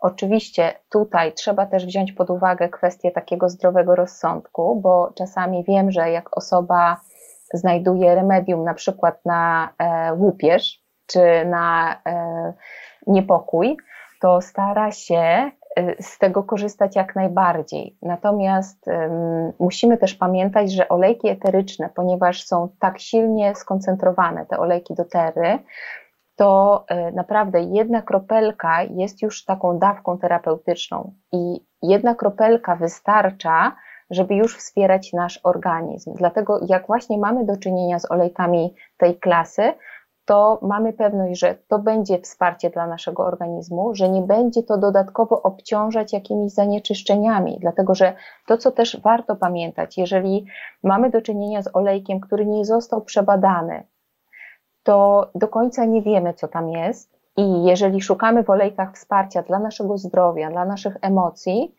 Oczywiście 0.00 0.74
tutaj 0.90 1.32
trzeba 1.32 1.66
też 1.66 1.86
wziąć 1.86 2.12
pod 2.12 2.30
uwagę 2.30 2.68
kwestię 2.68 3.10
takiego 3.10 3.48
zdrowego 3.48 3.94
rozsądku, 3.94 4.80
bo 4.80 5.12
czasami 5.14 5.64
wiem, 5.64 5.90
że 5.90 6.10
jak 6.10 6.36
osoba 6.36 7.00
znajduje 7.54 8.14
remedium 8.14 8.64
na 8.64 8.74
przykład 8.74 9.24
na 9.24 9.72
e, 9.78 10.14
łupież 10.14 10.82
czy 11.06 11.44
na 11.44 11.96
e, 12.06 12.52
niepokój, 13.06 13.76
to 14.20 14.40
stara 14.40 14.90
się 14.90 15.50
Y, 15.78 15.96
z 16.00 16.18
tego 16.18 16.42
korzystać 16.42 16.96
jak 16.96 17.16
najbardziej. 17.16 17.96
Natomiast 18.02 18.86
um, 18.86 19.52
musimy 19.58 19.98
też 19.98 20.14
pamiętać, 20.14 20.72
że 20.72 20.88
olejki 20.88 21.28
eteryczne, 21.28 21.90
ponieważ 21.94 22.46
są 22.46 22.68
tak 22.80 22.98
silnie 22.98 23.54
skoncentrowane, 23.54 24.46
te 24.46 24.58
olejki 24.58 24.94
dotery, 24.94 25.58
to 26.36 26.84
y, 26.90 27.12
naprawdę 27.12 27.60
jedna 27.60 28.02
kropelka 28.02 28.82
jest 28.82 29.22
już 29.22 29.44
taką 29.44 29.78
dawką 29.78 30.18
terapeutyczną 30.18 31.14
i 31.32 31.60
jedna 31.82 32.14
kropelka 32.14 32.76
wystarcza, 32.76 33.76
żeby 34.10 34.34
już 34.34 34.56
wspierać 34.56 35.12
nasz 35.12 35.40
organizm. 35.44 36.14
Dlatego, 36.14 36.60
jak 36.68 36.86
właśnie 36.86 37.18
mamy 37.18 37.44
do 37.44 37.56
czynienia 37.56 37.98
z 37.98 38.10
olejkami 38.10 38.74
tej 38.96 39.18
klasy, 39.18 39.72
to 40.24 40.58
mamy 40.62 40.92
pewność, 40.92 41.40
że 41.40 41.54
to 41.68 41.78
będzie 41.78 42.18
wsparcie 42.18 42.70
dla 42.70 42.86
naszego 42.86 43.24
organizmu, 43.24 43.94
że 43.94 44.08
nie 44.08 44.22
będzie 44.22 44.62
to 44.62 44.78
dodatkowo 44.78 45.42
obciążać 45.42 46.12
jakimiś 46.12 46.52
zanieczyszczeniami, 46.52 47.58
dlatego 47.60 47.94
że 47.94 48.14
to, 48.46 48.58
co 48.58 48.70
też 48.70 49.00
warto 49.00 49.36
pamiętać, 49.36 49.98
jeżeli 49.98 50.46
mamy 50.82 51.10
do 51.10 51.22
czynienia 51.22 51.62
z 51.62 51.76
olejkiem, 51.76 52.20
który 52.20 52.46
nie 52.46 52.64
został 52.64 53.00
przebadany, 53.00 53.86
to 54.82 55.30
do 55.34 55.48
końca 55.48 55.84
nie 55.84 56.02
wiemy, 56.02 56.34
co 56.34 56.48
tam 56.48 56.68
jest. 56.68 57.12
I 57.36 57.64
jeżeli 57.64 58.00
szukamy 58.00 58.44
w 58.44 58.50
olejkach 58.50 58.94
wsparcia 58.94 59.42
dla 59.42 59.58
naszego 59.58 59.98
zdrowia, 59.98 60.50
dla 60.50 60.64
naszych 60.64 60.96
emocji, 61.00 61.74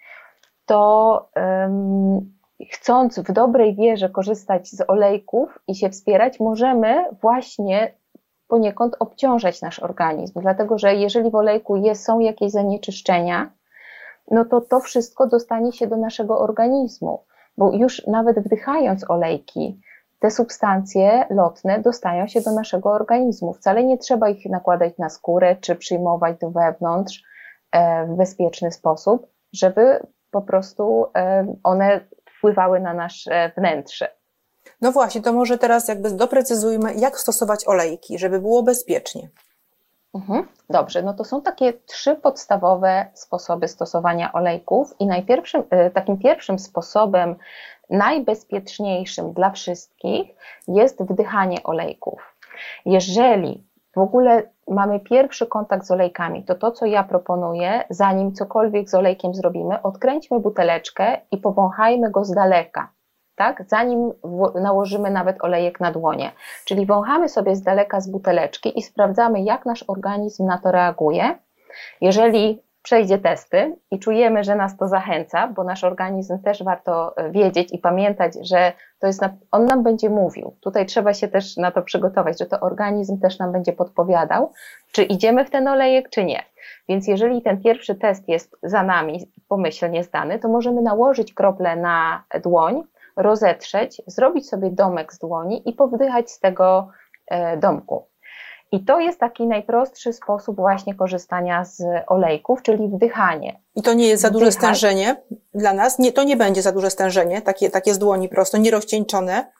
to 0.65 1.29
um, 1.35 2.33
chcąc 2.71 3.19
w 3.19 3.31
dobrej 3.31 3.75
wierze 3.75 4.09
korzystać 4.09 4.67
z 4.69 4.83
olejków 4.87 5.59
i 5.67 5.75
się 5.75 5.89
wspierać, 5.89 6.39
możemy 6.39 7.05
właśnie 7.21 7.93
poniekąd 8.47 8.95
obciążać 8.99 9.61
nasz 9.61 9.79
organizm, 9.79 10.41
dlatego 10.41 10.77
że 10.77 10.95
jeżeli 10.95 11.31
w 11.31 11.35
olejku 11.35 11.75
jest, 11.75 12.05
są 12.05 12.19
jakieś 12.19 12.51
zanieczyszczenia, 12.51 13.51
no 14.31 14.45
to 14.45 14.61
to 14.61 14.79
wszystko 14.79 15.27
dostanie 15.27 15.71
się 15.71 15.87
do 15.87 15.97
naszego 15.97 16.39
organizmu, 16.39 17.23
bo 17.57 17.73
już 17.73 18.07
nawet 18.07 18.39
wdychając 18.39 19.09
olejki, 19.09 19.81
te 20.23 20.31
substancje 20.31 21.25
lotne 21.29 21.79
dostają 21.79 22.27
się 22.27 22.41
do 22.41 22.51
naszego 22.51 22.91
organizmu. 22.91 23.53
Wcale 23.53 23.83
nie 23.83 23.97
trzeba 23.97 24.29
ich 24.29 24.45
nakładać 24.45 24.97
na 24.97 25.09
skórę 25.09 25.55
czy 25.61 25.75
przyjmować 25.75 26.37
do 26.39 26.49
wewnątrz 26.49 27.23
e, 27.71 28.05
w 28.05 28.15
bezpieczny 28.15 28.71
sposób, 28.71 29.27
żeby 29.53 29.99
po 30.31 30.41
prostu 30.41 31.05
e, 31.15 31.55
one 31.63 31.99
wpływały 32.37 32.79
na 32.79 32.93
nasze 32.93 33.51
wnętrze. 33.57 34.07
No 34.81 34.91
właśnie, 34.91 35.21
to 35.21 35.33
może 35.33 35.57
teraz 35.57 35.87
jakby 35.87 36.11
doprecyzujmy, 36.11 36.93
jak 36.93 37.19
stosować 37.19 37.67
olejki, 37.67 38.19
żeby 38.19 38.39
było 38.39 38.63
bezpiecznie. 38.63 39.29
Mhm. 40.13 40.47
Dobrze, 40.69 41.01
no 41.01 41.13
to 41.13 41.23
są 41.23 41.41
takie 41.41 41.73
trzy 41.73 42.15
podstawowe 42.15 43.05
sposoby 43.13 43.67
stosowania 43.67 44.33
olejków 44.33 44.95
i 44.99 45.07
najpierwszym, 45.07 45.63
e, 45.69 45.89
takim 45.89 46.17
pierwszym 46.17 46.59
sposobem, 46.59 47.35
najbezpieczniejszym 47.89 49.33
dla 49.33 49.51
wszystkich 49.51 50.35
jest 50.67 51.03
wdychanie 51.03 51.63
olejków. 51.63 52.35
Jeżeli 52.85 53.63
w 53.95 53.97
ogóle 53.97 54.43
mamy 54.67 54.99
pierwszy 54.99 55.47
kontakt 55.47 55.85
z 55.85 55.91
olejkami, 55.91 56.43
to 56.43 56.55
to, 56.55 56.71
co 56.71 56.85
ja 56.85 57.03
proponuję, 57.03 57.83
zanim 57.89 58.33
cokolwiek 58.33 58.89
z 58.89 58.93
olejkiem 58.93 59.33
zrobimy, 59.33 59.81
odkręćmy 59.81 60.39
buteleczkę 60.39 61.17
i 61.31 61.37
powąchajmy 61.37 62.11
go 62.11 62.23
z 62.23 62.31
daleka 62.31 62.89
tak? 63.35 63.63
zanim 63.67 64.11
nałożymy 64.61 65.11
nawet 65.11 65.43
olejek 65.43 65.79
na 65.79 65.91
dłonie. 65.91 66.31
Czyli 66.65 66.85
wąchamy 66.85 67.29
sobie 67.29 67.55
z 67.55 67.61
daleka 67.61 68.01
z 68.01 68.09
buteleczki 68.09 68.79
i 68.79 68.81
sprawdzamy, 68.81 69.41
jak 69.41 69.65
nasz 69.65 69.85
organizm 69.87 70.45
na 70.45 70.57
to 70.57 70.71
reaguje. 70.71 71.39
Jeżeli 72.01 72.63
przejdzie 72.83 73.17
testy 73.17 73.75
i 73.91 73.99
czujemy, 73.99 74.43
że 74.43 74.55
nas 74.55 74.77
to 74.77 74.87
zachęca, 74.87 75.47
bo 75.47 75.63
nasz 75.63 75.83
organizm 75.83 76.39
też 76.39 76.63
warto 76.63 77.17
e, 77.17 77.31
wiedzieć 77.31 77.73
i 77.73 77.77
pamiętać, 77.77 78.33
że 78.41 78.73
to 78.99 79.07
jest, 79.07 79.21
on 79.51 79.65
nam 79.65 79.83
będzie 79.83 80.09
mówił. 80.09 80.57
Tutaj 80.61 80.85
trzeba 80.85 81.13
się 81.13 81.27
też 81.27 81.57
na 81.57 81.71
to 81.71 81.81
przygotować, 81.81 82.39
że 82.39 82.45
to 82.45 82.59
organizm 82.59 83.19
też 83.19 83.39
nam 83.39 83.51
będzie 83.51 83.73
podpowiadał, 83.73 84.51
czy 84.91 85.03
idziemy 85.03 85.45
w 85.45 85.49
ten 85.49 85.67
olejek, 85.67 86.09
czy 86.09 86.25
nie. 86.25 86.43
Więc 86.89 87.07
jeżeli 87.07 87.41
ten 87.41 87.61
pierwszy 87.61 87.95
test 87.95 88.29
jest 88.29 88.55
za 88.63 88.83
nami, 88.83 89.31
pomyślnie 89.47 90.03
zdany, 90.03 90.39
to 90.39 90.49
możemy 90.49 90.81
nałożyć 90.81 91.33
krople 91.33 91.75
na 91.75 92.23
dłoń, 92.43 92.83
rozetrzeć, 93.17 94.01
zrobić 94.07 94.49
sobie 94.49 94.71
domek 94.71 95.13
z 95.13 95.19
dłoni 95.19 95.69
i 95.69 95.73
powdychać 95.73 96.31
z 96.31 96.39
tego 96.39 96.87
e, 97.27 97.57
domku. 97.57 98.12
I 98.73 98.85
to 98.85 98.99
jest 98.99 99.19
taki 99.19 99.47
najprostszy 99.47 100.13
sposób 100.13 100.55
właśnie 100.55 100.95
korzystania 100.95 101.65
z 101.65 101.83
olejków, 102.07 102.61
czyli 102.61 102.87
wdychanie. 102.87 103.59
I 103.75 103.81
to 103.81 103.93
nie 103.93 104.07
jest 104.07 104.21
za 104.21 104.29
duże 104.29 104.51
stężenie 104.51 105.15
dla 105.53 105.73
nas? 105.73 105.99
Nie, 105.99 106.11
to 106.11 106.23
nie 106.23 106.37
będzie 106.37 106.61
za 106.61 106.71
duże 106.71 106.89
stężenie, 106.89 107.41
takie, 107.41 107.69
takie 107.69 107.93
z 107.93 107.99
dłoni 107.99 108.29
prosto, 108.29 108.57
nierozcieńczone? 108.57 109.51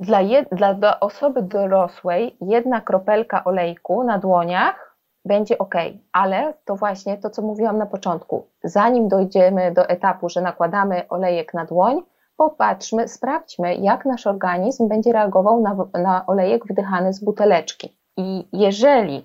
Dla, 0.00 0.20
jed, 0.20 0.48
dla, 0.52 0.74
dla 0.74 1.00
osoby 1.00 1.42
dorosłej 1.42 2.36
jedna 2.40 2.80
kropelka 2.80 3.44
olejku 3.44 4.04
na 4.04 4.18
dłoniach 4.18 4.96
będzie 5.24 5.58
ok, 5.58 5.74
ale 6.12 6.54
to 6.64 6.76
właśnie 6.76 7.18
to, 7.18 7.30
co 7.30 7.42
mówiłam 7.42 7.78
na 7.78 7.86
początku. 7.86 8.46
Zanim 8.64 9.08
dojdziemy 9.08 9.72
do 9.72 9.88
etapu, 9.88 10.28
że 10.28 10.40
nakładamy 10.40 11.08
olejek 11.08 11.54
na 11.54 11.64
dłoń, 11.64 12.02
popatrzmy, 12.36 13.08
sprawdźmy, 13.08 13.74
jak 13.74 14.04
nasz 14.04 14.26
organizm 14.26 14.88
będzie 14.88 15.12
reagował 15.12 15.60
na, 15.60 15.76
na 16.02 16.26
olejek 16.26 16.64
wdychany 16.66 17.12
z 17.12 17.24
buteleczki. 17.24 17.99
I 18.20 18.48
jeżeli 18.52 19.24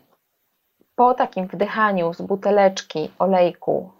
po 0.95 1.13
takim 1.13 1.47
wdychaniu 1.47 2.13
z 2.13 2.21
buteleczki 2.21 3.11
olejku 3.19 3.91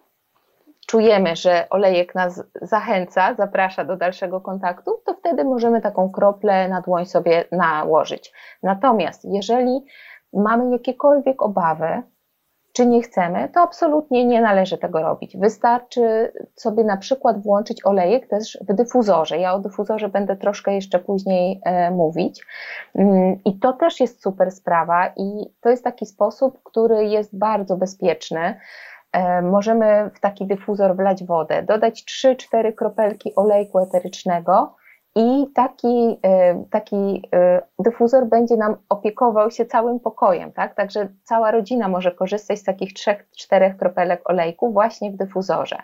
czujemy, 0.87 1.35
że 1.35 1.69
olejek 1.69 2.15
nas 2.15 2.43
zachęca, 2.61 3.33
zaprasza 3.33 3.85
do 3.85 3.97
dalszego 3.97 4.41
kontaktu, 4.41 5.01
to 5.05 5.13
wtedy 5.13 5.43
możemy 5.43 5.81
taką 5.81 6.09
kroplę 6.09 6.67
na 6.69 6.81
dłoń 6.81 7.05
sobie 7.05 7.45
nałożyć. 7.51 8.33
Natomiast 8.63 9.25
jeżeli 9.25 9.85
mamy 10.33 10.71
jakiekolwiek 10.71 11.41
obawy, 11.41 12.01
czy 12.75 12.85
nie 12.85 13.01
chcemy, 13.01 13.49
to 13.49 13.61
absolutnie 13.61 14.25
nie 14.25 14.41
należy 14.41 14.77
tego 14.77 15.01
robić. 15.01 15.37
Wystarczy 15.37 16.31
sobie 16.55 16.83
na 16.83 16.97
przykład 16.97 17.43
włączyć 17.43 17.85
olejek 17.85 18.27
też 18.27 18.57
w 18.69 18.73
dyfuzorze. 18.73 19.37
Ja 19.37 19.53
o 19.53 19.59
dyfuzorze 19.59 20.09
będę 20.09 20.35
troszkę 20.35 20.73
jeszcze 20.73 20.99
później 20.99 21.61
e, 21.65 21.91
mówić. 21.91 22.45
Mm, 22.95 23.39
I 23.45 23.59
to 23.59 23.73
też 23.73 23.99
jest 23.99 24.23
super 24.23 24.51
sprawa 24.51 25.07
i 25.17 25.45
to 25.61 25.69
jest 25.69 25.83
taki 25.83 26.05
sposób, 26.05 26.59
który 26.63 27.05
jest 27.05 27.37
bardzo 27.37 27.77
bezpieczny. 27.77 28.59
E, 29.11 29.41
możemy 29.41 30.11
w 30.15 30.19
taki 30.19 30.47
dyfuzor 30.47 30.95
wlać 30.95 31.23
wodę, 31.23 31.63
dodać 31.63 32.03
3-4 32.03 32.75
kropelki 32.75 33.35
olejku 33.35 33.79
eterycznego 33.79 34.75
i 35.15 35.47
taki, 35.53 36.19
e, 36.23 36.63
taki 36.71 37.29
e, 37.35 37.61
dyfuzor 37.79 38.25
będzie 38.25 38.57
nam 38.57 38.75
opiekował 38.89 39.51
się 39.51 39.65
całym 39.65 39.99
pokojem, 39.99 40.51
tak? 40.51 40.75
Także 40.75 41.07
cała 41.23 41.51
rodzina 41.51 41.87
może 41.87 42.11
korzystać 42.11 42.59
z 42.59 42.63
takich 42.63 42.93
trzech, 42.93 43.29
czterech 43.37 43.77
kropelek 43.77 44.29
olejku 44.29 44.71
właśnie 44.71 45.11
w 45.11 45.17
dyfuzorze. 45.17 45.77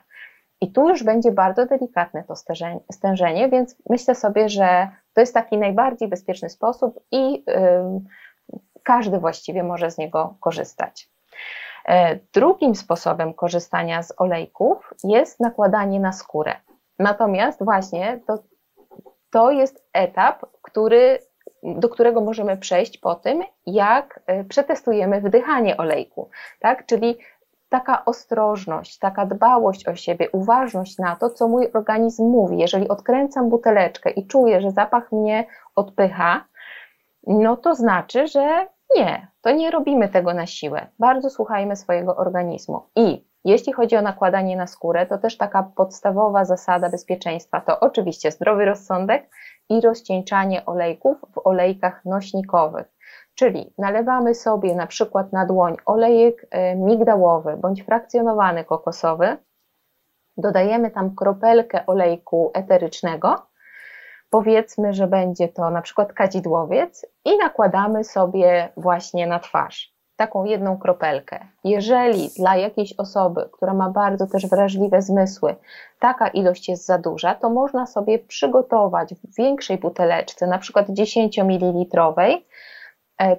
I 0.61 0.71
tu 0.71 0.89
już 0.89 1.03
będzie 1.03 1.31
bardzo 1.31 1.65
delikatne 1.65 2.23
to 2.23 2.35
stężenie, 2.91 3.49
więc 3.49 3.75
myślę 3.89 4.15
sobie, 4.15 4.49
że 4.49 4.89
to 5.13 5.21
jest 5.21 5.33
taki 5.33 5.57
najbardziej 5.57 6.07
bezpieczny 6.07 6.49
sposób 6.49 6.99
i 7.11 7.45
każdy 8.83 9.19
właściwie 9.19 9.63
może 9.63 9.91
z 9.91 9.97
niego 9.97 10.35
korzystać. 10.39 11.09
E, 11.85 12.19
drugim 12.33 12.75
sposobem 12.75 13.33
korzystania 13.33 14.03
z 14.03 14.13
olejków 14.17 14.93
jest 15.03 15.39
nakładanie 15.39 15.99
na 15.99 16.11
skórę. 16.11 16.55
Natomiast 16.99 17.63
właśnie 17.63 18.19
to 18.27 18.39
to 19.31 19.51
jest 19.51 19.83
etap, 19.93 20.45
który, 20.61 21.19
do 21.63 21.89
którego 21.89 22.21
możemy 22.21 22.57
przejść 22.57 22.97
po 22.97 23.15
tym, 23.15 23.43
jak 23.65 24.19
e, 24.25 24.43
przetestujemy 24.43 25.21
wdychanie 25.21 25.77
olejku, 25.77 26.29
tak? 26.59 26.85
Czyli 26.85 27.17
taka 27.69 28.05
ostrożność, 28.05 28.99
taka 28.99 29.25
dbałość 29.25 29.87
o 29.87 29.95
siebie, 29.95 30.29
uważność 30.31 30.97
na 30.97 31.15
to, 31.15 31.29
co 31.29 31.47
mój 31.47 31.71
organizm 31.73 32.23
mówi. 32.23 32.57
Jeżeli 32.57 32.87
odkręcam 32.87 33.49
buteleczkę 33.49 34.09
i 34.09 34.27
czuję, 34.27 34.61
że 34.61 34.71
zapach 34.71 35.11
mnie 35.11 35.45
odpycha, 35.75 36.45
no 37.27 37.57
to 37.57 37.75
znaczy, 37.75 38.27
że 38.27 38.67
nie, 38.95 39.27
to 39.41 39.51
nie 39.51 39.71
robimy 39.71 40.09
tego 40.09 40.33
na 40.33 40.45
siłę. 40.45 40.87
Bardzo 40.99 41.29
słuchajmy 41.29 41.75
swojego 41.75 42.15
organizmu. 42.15 42.81
I 42.95 43.30
jeśli 43.45 43.73
chodzi 43.73 43.95
o 43.95 44.01
nakładanie 44.01 44.57
na 44.57 44.67
skórę, 44.67 45.05
to 45.05 45.17
też 45.17 45.37
taka 45.37 45.63
podstawowa 45.63 46.45
zasada 46.45 46.89
bezpieczeństwa 46.89 47.61
to 47.61 47.79
oczywiście 47.79 48.31
zdrowy 48.31 48.65
rozsądek 48.65 49.29
i 49.69 49.81
rozcieńczanie 49.81 50.65
olejków 50.65 51.17
w 51.33 51.47
olejkach 51.47 52.05
nośnikowych. 52.05 52.87
Czyli 53.35 53.73
nalewamy 53.77 54.35
sobie 54.35 54.75
na 54.75 54.87
przykład 54.87 55.33
na 55.33 55.45
dłoń 55.45 55.75
olejek 55.85 56.47
e, 56.51 56.75
migdałowy 56.75 57.57
bądź 57.57 57.83
frakcjonowany 57.83 58.65
kokosowy, 58.65 59.37
dodajemy 60.37 60.91
tam 60.91 61.15
kropelkę 61.15 61.85
olejku 61.85 62.51
eterycznego, 62.53 63.47
powiedzmy, 64.29 64.93
że 64.93 65.07
będzie 65.07 65.47
to 65.47 65.69
na 65.69 65.81
przykład 65.81 66.13
kadzidłowiec 66.13 67.05
i 67.25 67.37
nakładamy 67.37 68.03
sobie 68.03 68.69
właśnie 68.77 69.27
na 69.27 69.39
twarz 69.39 69.90
taką 70.21 70.45
jedną 70.45 70.77
kropelkę. 70.77 71.39
Jeżeli 71.63 72.29
dla 72.37 72.55
jakiejś 72.55 72.93
osoby, 72.97 73.49
która 73.51 73.73
ma 73.73 73.89
bardzo 73.89 74.27
też 74.27 74.47
wrażliwe 74.47 75.01
zmysły, 75.01 75.55
taka 75.99 76.27
ilość 76.27 76.69
jest 76.69 76.85
za 76.85 76.97
duża, 76.97 77.35
to 77.35 77.49
można 77.49 77.85
sobie 77.85 78.19
przygotować 78.19 79.13
w 79.13 79.35
większej 79.37 79.77
buteleczce, 79.77 80.47
na 80.47 80.57
przykład 80.57 80.89
10 80.89 81.37
ml, 81.37 81.85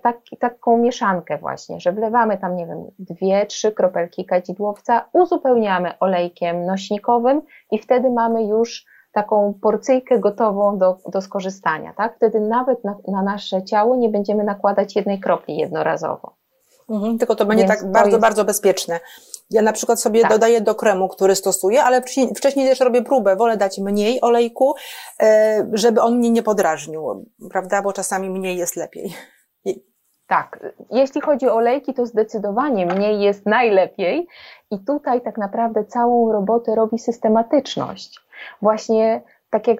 tak, 0.02 0.16
taką 0.38 0.78
mieszankę 0.78 1.38
właśnie, 1.38 1.80
że 1.80 1.92
wlewamy 1.92 2.38
tam, 2.38 2.56
nie 2.56 2.66
wiem, 2.66 2.84
dwie, 2.98 3.46
trzy 3.46 3.72
kropelki 3.72 4.24
kadzidłowca, 4.24 5.08
uzupełniamy 5.12 5.98
olejkiem 5.98 6.66
nośnikowym 6.66 7.42
i 7.70 7.78
wtedy 7.78 8.10
mamy 8.10 8.44
już 8.44 8.86
taką 9.12 9.54
porcyjkę 9.62 10.18
gotową 10.18 10.78
do, 10.78 10.98
do 11.12 11.20
skorzystania, 11.20 11.92
tak? 11.96 12.16
Wtedy 12.16 12.40
nawet 12.40 12.84
na, 12.84 12.96
na 13.08 13.22
nasze 13.22 13.64
ciało 13.64 13.96
nie 13.96 14.08
będziemy 14.08 14.44
nakładać 14.44 14.96
jednej 14.96 15.20
kropli 15.20 15.56
jednorazowo. 15.56 16.41
Mhm, 16.90 17.18
tylko 17.18 17.34
to 17.34 17.46
będzie 17.46 17.64
Więc 17.66 17.80
tak 17.80 17.92
bardzo, 17.92 18.10
jest... 18.10 18.20
bardzo 18.20 18.44
bezpieczne. 18.44 19.00
Ja 19.50 19.62
na 19.62 19.72
przykład 19.72 20.00
sobie 20.00 20.22
tak. 20.22 20.30
dodaję 20.30 20.60
do 20.60 20.74
kremu, 20.74 21.08
który 21.08 21.34
stosuję, 21.34 21.82
ale 21.82 22.02
wcześniej 22.36 22.68
też 22.68 22.80
robię 22.80 23.02
próbę. 23.02 23.36
Wolę 23.36 23.56
dać 23.56 23.78
mniej 23.78 24.20
olejku, 24.20 24.74
e, 25.22 25.66
żeby 25.72 26.00
on 26.00 26.16
mnie 26.16 26.30
nie 26.30 26.42
podrażnił, 26.42 27.26
prawda? 27.50 27.82
Bo 27.82 27.92
czasami 27.92 28.30
mniej 28.30 28.56
jest 28.56 28.76
lepiej. 28.76 29.14
Tak, 30.26 30.60
jeśli 30.90 31.20
chodzi 31.20 31.48
o 31.48 31.54
olejki, 31.54 31.94
to 31.94 32.06
zdecydowanie 32.06 32.86
mniej 32.86 33.20
jest 33.20 33.46
najlepiej 33.46 34.26
i 34.70 34.84
tutaj 34.84 35.20
tak 35.20 35.38
naprawdę 35.38 35.84
całą 35.84 36.32
robotę 36.32 36.74
robi 36.74 36.98
systematyczność. 36.98 38.20
Właśnie 38.62 39.22
tak 39.50 39.68
jak 39.68 39.78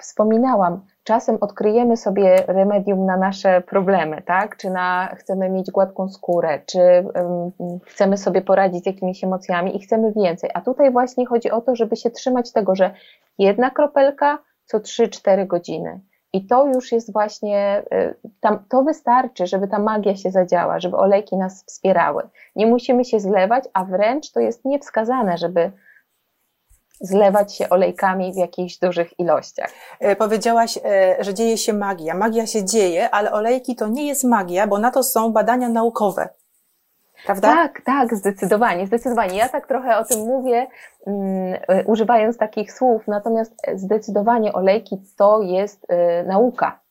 wspominałam, 0.00 0.86
czasem 1.04 1.38
odkryjemy 1.40 1.96
sobie 1.96 2.36
remedium 2.46 3.06
na 3.06 3.16
nasze 3.16 3.60
problemy, 3.60 4.22
tak? 4.22 4.56
Czy 4.56 4.70
na, 4.70 5.14
chcemy 5.16 5.50
mieć 5.50 5.70
gładką 5.70 6.08
skórę, 6.08 6.60
czy 6.66 6.78
um, 7.14 7.80
chcemy 7.86 8.16
sobie 8.16 8.42
poradzić 8.42 8.84
z 8.84 8.86
jakimiś 8.86 9.24
emocjami 9.24 9.76
i 9.76 9.80
chcemy 9.80 10.12
więcej. 10.16 10.50
A 10.54 10.60
tutaj 10.60 10.90
właśnie 10.90 11.26
chodzi 11.26 11.50
o 11.50 11.60
to, 11.60 11.76
żeby 11.76 11.96
się 11.96 12.10
trzymać 12.10 12.52
tego, 12.52 12.74
że 12.74 12.94
jedna 13.38 13.70
kropelka 13.70 14.38
co 14.64 14.78
3-4 14.78 15.46
godziny. 15.46 16.00
I 16.32 16.46
to 16.46 16.66
już 16.66 16.92
jest 16.92 17.12
właśnie, 17.12 17.82
y, 17.92 18.14
tam, 18.40 18.64
to 18.68 18.82
wystarczy, 18.82 19.46
żeby 19.46 19.68
ta 19.68 19.78
magia 19.78 20.16
się 20.16 20.30
zadziała, 20.30 20.80
żeby 20.80 20.96
olejki 20.96 21.36
nas 21.36 21.64
wspierały. 21.64 22.22
Nie 22.56 22.66
musimy 22.66 23.04
się 23.04 23.20
zlewać, 23.20 23.64
a 23.72 23.84
wręcz 23.84 24.32
to 24.32 24.40
jest 24.40 24.64
niewskazane, 24.64 25.38
żeby 25.38 25.72
zlewać 27.00 27.56
się 27.56 27.68
olejkami 27.68 28.32
w 28.32 28.36
jakichś 28.36 28.78
dużych 28.78 29.20
ilościach. 29.20 29.70
E, 30.00 30.16
powiedziałaś, 30.16 30.78
e, 30.84 31.16
że 31.20 31.34
dzieje 31.34 31.58
się 31.58 31.72
magia. 31.72 32.14
Magia 32.14 32.46
się 32.46 32.64
dzieje, 32.64 33.10
ale 33.10 33.32
olejki 33.32 33.76
to 33.76 33.88
nie 33.88 34.06
jest 34.06 34.24
magia, 34.24 34.66
bo 34.66 34.78
na 34.78 34.90
to 34.90 35.02
są 35.02 35.32
badania 35.32 35.68
naukowe. 35.68 36.28
Prawda? 37.26 37.48
Tak, 37.48 37.82
tak, 37.84 38.14
zdecydowanie, 38.14 38.86
zdecydowanie. 38.86 39.38
Ja 39.38 39.48
tak 39.48 39.66
trochę 39.66 39.98
o 39.98 40.04
tym 40.04 40.20
mówię, 40.20 40.66
um, 41.06 41.16
używając 41.86 42.38
takich 42.38 42.72
słów, 42.72 43.02
natomiast 43.08 43.52
zdecydowanie 43.74 44.52
olejki 44.52 45.02
to 45.16 45.42
jest 45.42 45.84
y, 45.84 46.26
nauka. 46.26 46.81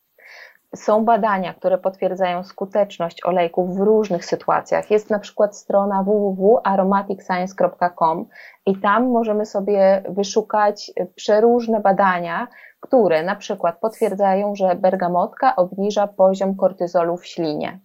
Są 0.75 1.05
badania, 1.05 1.53
które 1.53 1.77
potwierdzają 1.77 2.43
skuteczność 2.43 3.25
olejków 3.25 3.77
w 3.77 3.79
różnych 3.79 4.25
sytuacjach. 4.25 4.91
Jest 4.91 5.09
na 5.09 5.19
przykład 5.19 5.57
strona 5.57 6.03
www.aromaticscience.com 6.03 8.25
i 8.65 8.77
tam 8.77 9.09
możemy 9.09 9.45
sobie 9.45 10.03
wyszukać 10.09 10.91
przeróżne 11.15 11.79
badania, 11.79 12.47
które 12.79 13.23
na 13.23 13.35
przykład 13.35 13.79
potwierdzają, 13.79 14.55
że 14.55 14.75
bergamotka 14.75 15.55
obniża 15.55 16.07
poziom 16.07 16.55
kortyzolu 16.55 17.17
w 17.17 17.25
ślinie. 17.25 17.79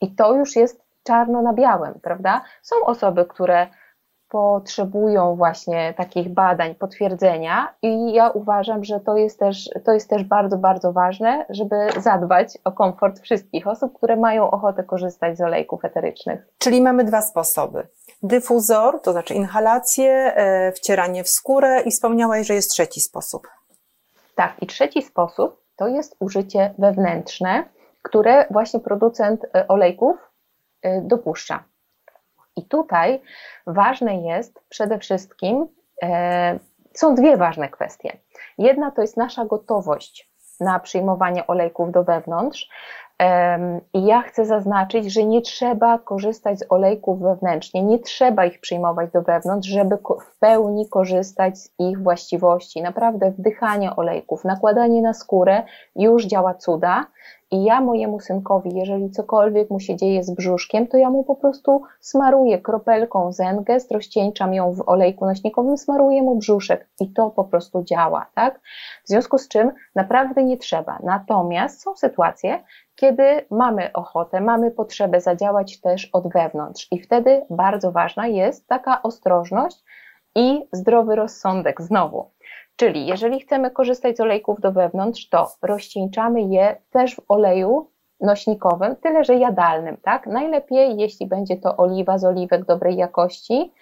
I 0.00 0.14
to 0.14 0.34
już 0.34 0.56
jest 0.56 0.84
czarno 1.02 1.42
na 1.42 1.52
białym, 1.52 1.94
prawda? 2.02 2.42
Są 2.62 2.76
osoby, 2.86 3.24
które 3.24 3.66
potrzebują 4.34 5.36
właśnie 5.36 5.94
takich 5.96 6.28
badań, 6.28 6.74
potwierdzenia 6.74 7.74
i 7.82 8.12
ja 8.12 8.30
uważam, 8.30 8.84
że 8.84 9.00
to 9.00 9.16
jest 9.16 9.38
też, 9.38 9.70
to 9.84 9.92
jest 9.92 10.10
też 10.10 10.24
bardzo, 10.24 10.56
bardzo 10.56 10.92
ważne, 10.92 11.46
żeby 11.50 11.76
zadbać 12.00 12.58
o 12.64 12.72
komfort 12.72 13.20
wszystkich 13.20 13.66
osób, 13.66 13.96
które 13.96 14.16
mają 14.16 14.50
ochotę 14.50 14.84
korzystać 14.84 15.38
z 15.38 15.40
olejków 15.40 15.84
eterycznych. 15.84 16.46
Czyli 16.58 16.82
mamy 16.82 17.04
dwa 17.04 17.22
sposoby. 17.22 17.86
Dyfuzor, 18.22 19.00
to 19.00 19.12
znaczy 19.12 19.34
inhalację, 19.34 20.10
e, 20.12 20.72
wcieranie 20.72 21.24
w 21.24 21.28
skórę 21.28 21.82
i 21.82 21.90
wspomniałaś, 21.90 22.46
że 22.46 22.54
jest 22.54 22.70
trzeci 22.70 23.00
sposób. 23.00 23.48
Tak, 24.34 24.52
i 24.62 24.66
trzeci 24.66 25.02
sposób 25.02 25.60
to 25.76 25.88
jest 25.88 26.16
użycie 26.20 26.74
wewnętrzne, 26.78 27.64
które 28.02 28.46
właśnie 28.50 28.80
producent 28.80 29.44
e, 29.54 29.68
olejków 29.68 30.16
e, 30.82 31.00
dopuszcza. 31.00 31.64
I 32.56 32.66
tutaj 32.68 33.22
ważne 33.66 34.16
jest 34.16 34.60
przede 34.68 34.98
wszystkim, 34.98 35.66
e, 36.02 36.58
są 36.94 37.14
dwie 37.14 37.36
ważne 37.36 37.68
kwestie. 37.68 38.18
Jedna 38.58 38.90
to 38.90 39.02
jest 39.02 39.16
nasza 39.16 39.44
gotowość 39.44 40.34
na 40.60 40.80
przyjmowanie 40.80 41.46
olejków 41.46 41.92
do 41.92 42.04
wewnątrz. 42.04 42.68
I 43.94 44.06
ja 44.06 44.22
chcę 44.22 44.44
zaznaczyć, 44.44 45.12
że 45.12 45.24
nie 45.24 45.42
trzeba 45.42 45.98
korzystać 45.98 46.58
z 46.58 46.66
olejków 46.68 47.20
wewnętrznie, 47.20 47.82
nie 47.82 47.98
trzeba 47.98 48.44
ich 48.44 48.60
przyjmować 48.60 49.10
do 49.10 49.22
wewnątrz, 49.22 49.68
żeby 49.68 49.96
w 49.96 50.38
pełni 50.38 50.88
korzystać 50.88 51.58
z 51.58 51.74
ich 51.78 52.02
właściwości. 52.02 52.82
Naprawdę 52.82 53.30
wdychanie 53.30 53.96
olejków, 53.96 54.44
nakładanie 54.44 55.02
na 55.02 55.14
skórę 55.14 55.62
już 55.96 56.26
działa 56.26 56.54
cuda. 56.54 57.06
I 57.50 57.64
ja 57.64 57.80
mojemu 57.80 58.20
synkowi, 58.20 58.74
jeżeli 58.74 59.10
cokolwiek 59.10 59.70
mu 59.70 59.80
się 59.80 59.96
dzieje 59.96 60.22
z 60.24 60.30
brzuszkiem, 60.30 60.86
to 60.86 60.96
ja 60.96 61.10
mu 61.10 61.24
po 61.24 61.36
prostu 61.36 61.82
smaruję 62.00 62.58
kropelką 62.58 63.32
zengest, 63.32 63.92
rozcieńczam 63.92 64.54
ją 64.54 64.72
w 64.72 64.88
olejku 64.88 65.26
nośnikowym, 65.26 65.78
smaruję 65.78 66.22
mu 66.22 66.36
brzuszek 66.36 66.88
i 67.00 67.12
to 67.12 67.30
po 67.30 67.44
prostu 67.44 67.82
działa, 67.82 68.26
tak? 68.34 68.60
W 69.04 69.08
związku 69.08 69.38
z 69.38 69.48
czym 69.48 69.72
naprawdę 69.94 70.44
nie 70.44 70.56
trzeba. 70.56 70.98
Natomiast 71.02 71.82
są 71.82 71.96
sytuacje, 71.96 72.62
kiedy 72.96 73.46
mamy 73.50 73.92
ochotę, 73.92 74.40
mamy 74.40 74.70
potrzebę 74.70 75.20
zadziałać 75.20 75.80
też 75.80 76.10
od 76.12 76.32
wewnątrz 76.32 76.88
i 76.90 77.00
wtedy 77.00 77.42
bardzo 77.50 77.92
ważna 77.92 78.26
jest 78.26 78.68
taka 78.68 79.02
ostrożność 79.02 79.76
i 80.34 80.68
zdrowy 80.72 81.16
rozsądek 81.16 81.82
znowu. 81.82 82.30
Czyli 82.76 83.06
jeżeli 83.06 83.40
chcemy 83.40 83.70
korzystać 83.70 84.16
z 84.16 84.20
olejków 84.20 84.60
do 84.60 84.72
wewnątrz, 84.72 85.28
to 85.28 85.48
rozcieńczamy 85.62 86.42
je 86.42 86.76
też 86.90 87.16
w 87.16 87.20
oleju 87.28 87.90
nośnikowym, 88.20 88.96
tyle 88.96 89.24
że 89.24 89.34
jadalnym, 89.34 89.96
tak? 89.96 90.26
Najlepiej, 90.26 90.96
jeśli 90.96 91.26
będzie 91.26 91.56
to 91.56 91.76
oliwa 91.76 92.18
z 92.18 92.24
oliwek 92.24 92.64
dobrej 92.64 92.96
jakości 92.96 93.72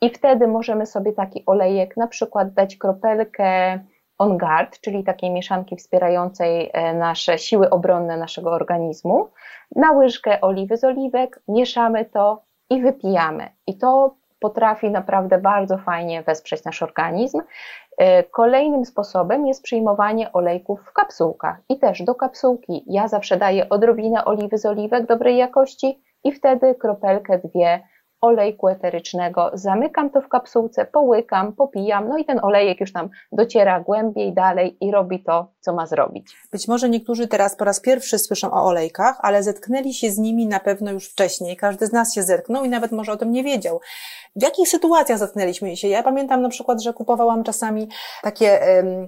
i 0.00 0.10
wtedy 0.10 0.46
możemy 0.46 0.86
sobie 0.86 1.12
taki 1.12 1.42
olejek 1.46 1.96
na 1.96 2.06
przykład 2.06 2.52
dać 2.52 2.76
kropelkę 2.76 3.78
on 4.18 4.38
guard, 4.38 4.80
czyli 4.80 5.04
takiej 5.04 5.30
mieszanki 5.30 5.76
wspierającej 5.76 6.70
e, 6.72 6.94
nasze 6.94 7.38
siły 7.38 7.70
obronne 7.70 8.16
naszego 8.16 8.50
organizmu, 8.50 9.30
na 9.76 9.92
łyżkę 9.92 10.40
oliwy 10.40 10.76
z 10.76 10.84
oliwek, 10.84 11.42
mieszamy 11.48 12.04
to 12.04 12.42
i 12.70 12.82
wypijamy. 12.82 13.48
I 13.66 13.78
to 13.78 14.14
potrafi 14.40 14.90
naprawdę 14.90 15.38
bardzo 15.38 15.78
fajnie 15.78 16.22
wesprzeć 16.22 16.64
nasz 16.64 16.82
organizm. 16.82 17.40
E, 17.98 18.22
kolejnym 18.22 18.84
sposobem 18.84 19.46
jest 19.46 19.62
przyjmowanie 19.62 20.32
olejków 20.32 20.80
w 20.80 20.92
kapsułkach. 20.92 21.56
I 21.68 21.78
też 21.78 22.02
do 22.02 22.14
kapsułki 22.14 22.84
ja 22.86 23.08
zawsze 23.08 23.36
daję 23.36 23.68
odrobinę 23.68 24.24
oliwy 24.24 24.58
z 24.58 24.66
oliwek 24.66 25.06
dobrej 25.06 25.36
jakości 25.36 26.02
i 26.24 26.32
wtedy 26.32 26.74
kropelkę, 26.74 27.38
dwie 27.38 27.82
olejku 28.24 28.68
eterycznego, 28.68 29.50
zamykam 29.54 30.10
to 30.10 30.20
w 30.20 30.28
kapsułce, 30.28 30.84
połykam, 30.84 31.52
popijam, 31.52 32.08
no 32.08 32.18
i 32.18 32.24
ten 32.24 32.40
olejek 32.42 32.80
już 32.80 32.92
tam 32.92 33.08
dociera 33.32 33.80
głębiej, 33.80 34.32
dalej 34.32 34.76
i 34.80 34.90
robi 34.90 35.22
to, 35.22 35.52
co 35.60 35.74
ma 35.74 35.86
zrobić. 35.86 36.36
Być 36.52 36.68
może 36.68 36.88
niektórzy 36.88 37.28
teraz 37.28 37.56
po 37.56 37.64
raz 37.64 37.80
pierwszy 37.80 38.18
słyszą 38.18 38.50
o 38.50 38.64
olejkach, 38.64 39.18
ale 39.20 39.42
zetknęli 39.42 39.94
się 39.94 40.10
z 40.10 40.18
nimi 40.18 40.46
na 40.46 40.60
pewno 40.60 40.92
już 40.92 41.08
wcześniej. 41.08 41.56
Każdy 41.56 41.86
z 41.86 41.92
nas 41.92 42.14
się 42.14 42.22
zetknął 42.22 42.64
i 42.64 42.68
nawet 42.68 42.92
może 42.92 43.12
o 43.12 43.16
tym 43.16 43.32
nie 43.32 43.44
wiedział. 43.44 43.80
W 44.36 44.42
jakich 44.42 44.68
sytuacjach 44.68 45.18
zetknęliśmy 45.18 45.76
się? 45.76 45.88
Ja 45.88 46.02
pamiętam 46.02 46.42
na 46.42 46.48
przykład, 46.48 46.82
że 46.82 46.92
kupowałam 46.92 47.44
czasami 47.44 47.88
takie 48.22 48.60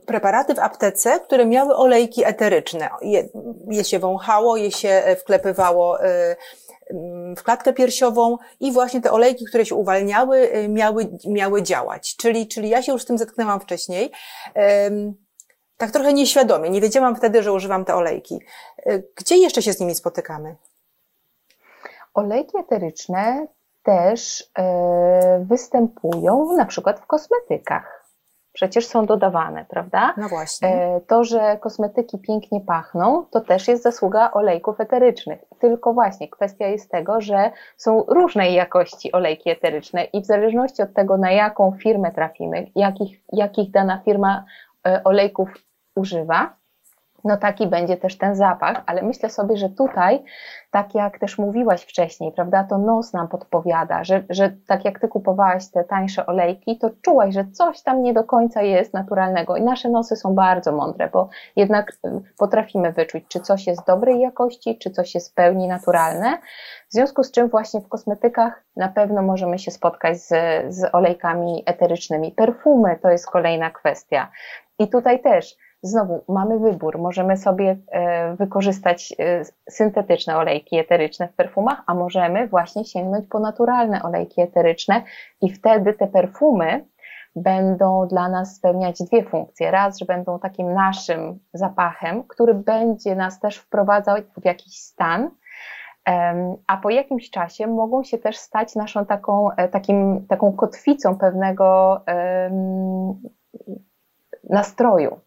preparaty 0.06 0.54
w 0.54 0.58
aptece, 0.58 1.20
które 1.20 1.46
miały 1.46 1.76
olejki 1.76 2.24
eteryczne. 2.24 2.88
Je, 3.02 3.28
je 3.70 3.84
się 3.84 3.98
wąchało, 3.98 4.56
je 4.56 4.70
się 4.70 4.88
e, 4.88 5.16
wklepywało 5.16 6.04
y, 6.04 6.36
w 7.36 7.42
klatkę 7.42 7.72
piersiową 7.72 8.36
i 8.60 8.72
właśnie 8.72 9.00
te 9.00 9.12
olejki, 9.12 9.44
które 9.44 9.66
się 9.66 9.74
uwalniały, 9.74 10.56
y, 10.56 10.68
miały, 10.68 11.08
miały 11.26 11.62
działać. 11.62 12.16
Czyli, 12.16 12.48
czyli 12.48 12.68
ja 12.68 12.82
się 12.82 12.92
już 12.92 13.02
z 13.02 13.06
tym 13.06 13.18
zetknęłam 13.18 13.60
wcześniej. 13.60 14.12
Tak 15.76 15.90
trochę 15.90 16.12
nieświadomie, 16.12 16.70
nie 16.70 16.80
wiedziałam 16.80 17.16
wtedy, 17.16 17.42
że 17.42 17.52
używam 17.52 17.84
te 17.84 17.94
olejki. 17.94 18.40
Y, 18.86 19.08
gdzie 19.16 19.36
jeszcze 19.36 19.62
się 19.62 19.72
z 19.72 19.80
nimi 19.80 19.94
spotykamy? 19.94 20.56
Olejki 22.14 22.58
eteryczne 22.58 23.46
też 23.82 24.40
y, 24.40 24.44
występują 25.44 26.52
na 26.56 26.66
przykład 26.66 27.00
w 27.00 27.06
kosmetykach 27.06 27.95
przecież 28.56 28.86
są 28.86 29.06
dodawane, 29.06 29.64
prawda? 29.68 30.14
No 30.16 30.28
właśnie. 30.28 30.68
E, 30.68 31.00
to, 31.00 31.24
że 31.24 31.58
kosmetyki 31.60 32.18
pięknie 32.18 32.60
pachną, 32.60 33.26
to 33.30 33.40
też 33.40 33.68
jest 33.68 33.82
zasługa 33.82 34.30
olejków 34.32 34.80
eterycznych. 34.80 35.40
Tylko 35.58 35.92
właśnie 35.92 36.28
kwestia 36.28 36.66
jest 36.66 36.90
tego, 36.90 37.20
że 37.20 37.50
są 37.76 38.04
różnej 38.08 38.54
jakości 38.54 39.12
olejki 39.12 39.50
eteryczne 39.50 40.04
i 40.04 40.22
w 40.22 40.26
zależności 40.26 40.82
od 40.82 40.94
tego, 40.94 41.16
na 41.16 41.30
jaką 41.30 41.72
firmę 41.82 42.12
trafimy, 42.12 42.66
jakich, 42.74 43.20
jakich 43.32 43.70
dana 43.70 44.00
firma 44.04 44.44
e, 44.86 45.04
olejków 45.04 45.48
używa, 45.96 46.56
no 47.26 47.36
taki 47.36 47.66
będzie 47.66 47.96
też 47.96 48.18
ten 48.18 48.34
zapach, 48.34 48.82
ale 48.86 49.02
myślę 49.02 49.30
sobie, 49.30 49.56
że 49.56 49.68
tutaj, 49.68 50.24
tak 50.70 50.94
jak 50.94 51.18
też 51.18 51.38
mówiłaś 51.38 51.82
wcześniej, 51.82 52.32
prawda, 52.32 52.64
to 52.64 52.78
nos 52.78 53.12
nam 53.12 53.28
podpowiada, 53.28 54.04
że, 54.04 54.24
że 54.30 54.52
tak 54.66 54.84
jak 54.84 55.00
ty 55.00 55.08
kupowałaś 55.08 55.70
te 55.70 55.84
tańsze 55.84 56.26
olejki, 56.26 56.78
to 56.78 56.90
czułaś, 57.02 57.34
że 57.34 57.44
coś 57.44 57.82
tam 57.82 58.02
nie 58.02 58.14
do 58.14 58.24
końca 58.24 58.62
jest 58.62 58.94
naturalnego 58.94 59.56
i 59.56 59.62
nasze 59.62 59.88
nosy 59.88 60.16
są 60.16 60.34
bardzo 60.34 60.72
mądre, 60.72 61.08
bo 61.08 61.28
jednak 61.56 61.90
y, 61.90 62.20
potrafimy 62.38 62.92
wyczuć, 62.92 63.24
czy 63.28 63.40
coś 63.40 63.66
jest 63.66 63.86
dobrej 63.86 64.20
jakości, 64.20 64.78
czy 64.78 64.90
coś 64.90 65.14
jest 65.14 65.30
w 65.30 65.34
pełni 65.34 65.68
naturalne, 65.68 66.38
w 66.88 66.92
związku 66.92 67.22
z 67.22 67.30
czym 67.30 67.48
właśnie 67.48 67.80
w 67.80 67.88
kosmetykach 67.88 68.64
na 68.76 68.88
pewno 68.88 69.22
możemy 69.22 69.58
się 69.58 69.70
spotkać 69.70 70.18
z, 70.18 70.28
z 70.74 70.94
olejkami 70.94 71.62
eterycznymi. 71.66 72.32
Perfumy 72.32 72.98
to 73.02 73.10
jest 73.10 73.30
kolejna 73.30 73.70
kwestia. 73.70 74.30
I 74.78 74.88
tutaj 74.88 75.22
też 75.22 75.56
Znowu 75.82 76.24
mamy 76.28 76.58
wybór, 76.58 76.98
możemy 76.98 77.36
sobie 77.36 77.76
e, 77.92 78.36
wykorzystać 78.36 79.14
e, 79.18 79.42
syntetyczne 79.70 80.36
olejki 80.36 80.78
eteryczne 80.78 81.28
w 81.28 81.32
perfumach, 81.32 81.82
a 81.86 81.94
możemy 81.94 82.48
właśnie 82.48 82.84
sięgnąć 82.84 83.26
po 83.26 83.40
naturalne 83.40 84.02
olejki 84.02 84.40
eteryczne 84.40 85.02
i 85.40 85.52
wtedy 85.52 85.94
te 85.94 86.06
perfumy 86.06 86.84
będą 87.36 88.06
dla 88.08 88.28
nas 88.28 88.56
spełniać 88.56 89.02
dwie 89.02 89.24
funkcje. 89.24 89.70
Raz, 89.70 89.98
że 89.98 90.04
będą 90.04 90.38
takim 90.38 90.72
naszym 90.72 91.38
zapachem, 91.54 92.24
który 92.24 92.54
będzie 92.54 93.14
nas 93.14 93.40
też 93.40 93.56
wprowadzał 93.56 94.16
w 94.36 94.44
jakiś 94.44 94.78
stan, 94.78 95.30
a 96.66 96.76
po 96.76 96.90
jakimś 96.90 97.30
czasie 97.30 97.66
mogą 97.66 98.04
się 98.04 98.18
też 98.18 98.36
stać 98.36 98.74
naszą 98.74 99.06
taką, 99.06 99.50
e, 99.50 99.68
takim, 99.68 100.26
taką 100.28 100.52
kotwicą 100.52 101.18
pewnego 101.18 102.00
nastroju. 104.50 105.25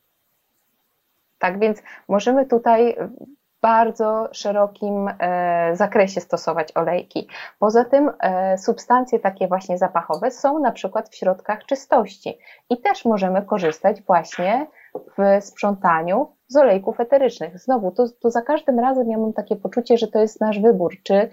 Tak 1.39 1.59
więc 1.59 1.81
możemy 2.07 2.45
tutaj 2.45 2.95
w 2.99 3.39
bardzo 3.61 4.29
szerokim 4.31 5.09
e, 5.19 5.75
zakresie 5.75 6.21
stosować 6.21 6.77
olejki. 6.77 7.27
Poza 7.59 7.85
tym 7.85 8.11
e, 8.19 8.57
substancje 8.57 9.19
takie 9.19 9.47
właśnie 9.47 9.77
zapachowe 9.77 10.31
są 10.31 10.59
na 10.59 10.71
przykład 10.71 11.09
w 11.09 11.15
środkach 11.15 11.65
czystości 11.65 12.37
i 12.69 12.81
też 12.81 13.05
możemy 13.05 13.41
korzystać 13.41 14.01
właśnie 14.01 14.67
w 15.17 15.45
sprzątaniu 15.45 16.35
z 16.47 16.55
olejków 16.55 16.99
eterycznych. 16.99 17.59
Znowu, 17.59 17.91
tu, 17.91 18.03
tu 18.21 18.29
za 18.29 18.41
każdym 18.41 18.79
razem 18.79 19.09
ja 19.09 19.17
mam 19.17 19.33
takie 19.33 19.55
poczucie, 19.55 19.97
że 19.97 20.07
to 20.07 20.19
jest 20.19 20.41
nasz 20.41 20.59
wybór, 20.59 20.93
czy 21.03 21.29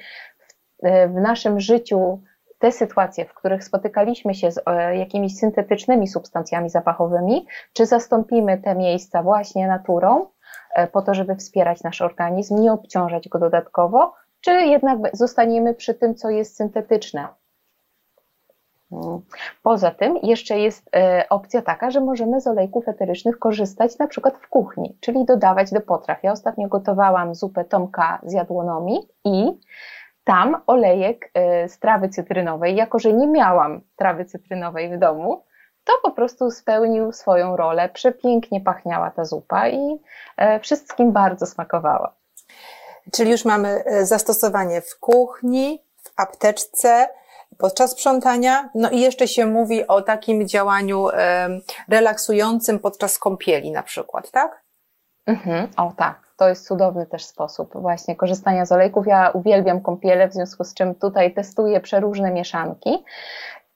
w, 0.83 0.87
e, 0.87 1.09
w 1.09 1.15
naszym 1.15 1.61
życiu 1.61 2.23
te 2.59 2.73
sytuacje, 2.73 3.25
w 3.25 3.35
których 3.35 3.65
spotykaliśmy 3.65 4.35
się 4.35 4.51
z 4.51 4.61
jakimiś 4.95 5.39
syntetycznymi 5.39 6.09
substancjami 6.09 6.71
zapachowymi, 6.71 7.47
czy 7.73 7.87
zastąpimy 7.87 8.59
te 8.59 8.75
miejsca 8.75 9.23
właśnie 9.23 9.69
naturą, 9.69 10.27
po 10.93 11.03
to, 11.03 11.15
żeby 11.15 11.37
wspierać 11.37 11.83
nasz 11.83 12.03
organizm, 12.03 12.61
nie 12.61 12.73
obciążać 12.73 13.29
go 13.29 13.39
dodatkowo, 13.39 14.15
czy 14.41 14.51
jednak 14.51 14.99
zostaniemy 15.13 15.75
przy 15.75 15.95
tym, 15.95 16.15
co 16.15 16.31
jest 16.31 16.57
syntetyczne. 16.57 17.29
Poza 19.63 19.91
tym 19.91 20.17
jeszcze 20.23 20.59
jest 20.59 20.89
e, 20.97 21.27
opcja 21.31 21.63
taka, 21.63 21.91
że 21.91 22.01
możemy 22.01 22.41
z 22.41 22.47
olejków 22.47 22.89
eterycznych 22.89 23.39
korzystać 23.39 23.99
na 23.99 24.07
przykład 24.07 24.39
w 24.39 24.49
kuchni, 24.49 24.97
czyli 25.01 25.25
dodawać 25.25 25.73
do 25.73 25.81
potraw. 25.81 26.23
Ja 26.23 26.33
ostatnio 26.33 26.69
gotowałam 26.69 27.35
zupę 27.35 27.65
Tomka 27.65 28.19
z 28.23 28.33
jadłonomi 28.33 29.09
i 29.25 29.59
tam 30.27 30.63
olejek 30.67 31.31
e, 31.35 31.69
z 31.69 31.79
trawy 31.79 32.09
cytrynowej, 32.09 32.77
jako 32.77 32.99
że 32.99 33.13
nie 33.13 33.27
miałam 33.27 33.81
trawy 33.97 34.25
cytrynowej 34.25 34.97
w 34.97 34.99
domu, 34.99 35.45
to 35.85 35.93
po 36.03 36.11
prostu 36.11 36.51
spełnił 36.51 37.13
swoją 37.13 37.57
rolę. 37.57 37.89
Przepięknie 37.89 38.61
pachniała 38.61 39.11
ta 39.11 39.25
zupa 39.25 39.69
i 39.69 40.01
e, 40.37 40.61
wszystkim 40.61 41.13
bardzo 41.13 41.47
smakowała. 41.47 42.13
Czyli 43.13 43.31
już 43.31 43.45
mamy 43.45 43.85
zastosowanie 44.03 44.81
w 44.81 44.99
kuchni, 45.01 45.83
w 46.05 46.21
apteczce, 46.21 47.09
podczas 47.59 47.91
sprzątania. 47.91 48.69
No 48.75 48.91
i 48.91 49.01
jeszcze 49.01 49.29
się 49.29 49.47
mówi 49.47 49.87
o 49.87 50.03
takim 50.03 50.49
działaniu 50.49 51.07
relaksującym 51.89 52.79
podczas 52.79 53.19
kąpieli 53.19 53.71
na 53.71 53.83
przykład, 53.83 54.31
tak? 54.31 54.63
Mhm, 55.27 55.69
o 55.77 55.93
tak, 55.97 56.26
to 56.37 56.49
jest 56.49 56.67
cudowny 56.67 57.07
też 57.07 57.25
sposób 57.25 57.73
właśnie 57.75 58.17
korzystania 58.17 58.67
z 58.67 58.73
olejków. 58.73 59.07
Ja 59.07 59.31
uwielbiam 59.31 59.81
kąpiele, 59.81 60.29
w 60.29 60.33
związku 60.33 60.65
z 60.65 60.75
czym 60.75 60.95
tutaj 60.95 61.35
testuję 61.35 61.81
przeróżne 61.81 62.31
mieszanki 62.31 63.05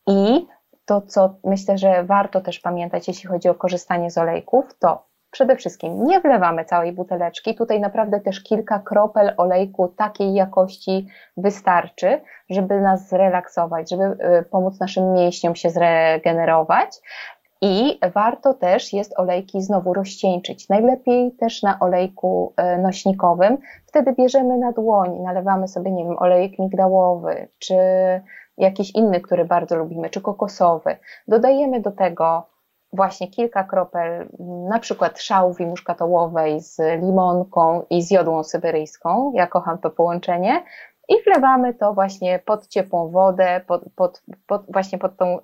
i 0.06 0.46
to, 0.84 1.00
co 1.00 1.34
myślę, 1.44 1.78
że 1.78 2.04
warto 2.04 2.40
też 2.40 2.60
pamiętać, 2.60 3.08
jeśli 3.08 3.28
chodzi 3.28 3.48
o 3.48 3.54
korzystanie 3.54 4.10
z 4.10 4.18
olejków, 4.18 4.78
to 4.78 5.10
przede 5.30 5.56
wszystkim 5.56 6.04
nie 6.04 6.20
wlewamy 6.20 6.64
całej 6.64 6.92
buteleczki. 6.92 7.54
Tutaj 7.54 7.80
naprawdę 7.80 8.20
też 8.20 8.42
kilka 8.42 8.78
kropel 8.78 9.34
olejku 9.36 9.88
takiej 9.88 10.34
jakości 10.34 11.06
wystarczy, 11.36 12.20
żeby 12.50 12.80
nas 12.80 13.08
zrelaksować, 13.08 13.90
żeby 13.90 14.04
y, 14.04 14.42
pomóc 14.50 14.80
naszym 14.80 15.12
mięśniom 15.12 15.54
się 15.54 15.70
zregenerować. 15.70 17.00
I 17.62 17.98
warto 18.14 18.54
też 18.54 18.92
jest 18.92 19.18
olejki 19.18 19.62
znowu 19.62 19.94
rozcieńczyć. 19.94 20.68
Najlepiej 20.68 21.32
też 21.32 21.62
na 21.62 21.78
olejku 21.80 22.54
y, 22.74 22.78
nośnikowym. 22.78 23.58
Wtedy 23.86 24.12
bierzemy 24.12 24.58
na 24.58 24.72
dłoń, 24.72 25.18
nalewamy 25.22 25.68
sobie, 25.68 25.90
nie 25.90 26.04
wiem, 26.04 26.18
olejek 26.18 26.58
migdałowy, 26.58 27.48
czy 27.58 27.74
jakiś 28.58 28.94
inny, 28.94 29.20
który 29.20 29.44
bardzo 29.44 29.76
lubimy, 29.76 30.10
czy 30.10 30.20
kokosowy. 30.20 30.96
Dodajemy 31.28 31.80
do 31.80 31.90
tego 31.90 32.46
właśnie 32.92 33.28
kilka 33.28 33.64
kropel, 33.64 34.28
na 34.68 34.78
przykład 34.78 35.20
szałwi 35.20 35.66
muszkatołowej 35.66 36.60
z 36.60 36.78
limonką 37.02 37.82
i 37.90 38.02
z 38.02 38.10
jodłą 38.10 38.44
syberyjską. 38.44 39.32
Ja 39.34 39.46
kocham 39.46 39.78
to 39.78 39.90
połączenie. 39.90 40.62
I 41.10 41.22
wlewamy 41.24 41.74
to 41.74 41.94
właśnie 41.94 42.38
pod 42.38 42.66
ciepłą 42.66 43.10
wodę, 43.10 43.60
pod, 43.66 43.82
pod, 43.96 44.22
pod 44.46 44.62
właśnie 44.72 44.98
pod 44.98 45.16
tą 45.16 45.38
y, 45.38 45.42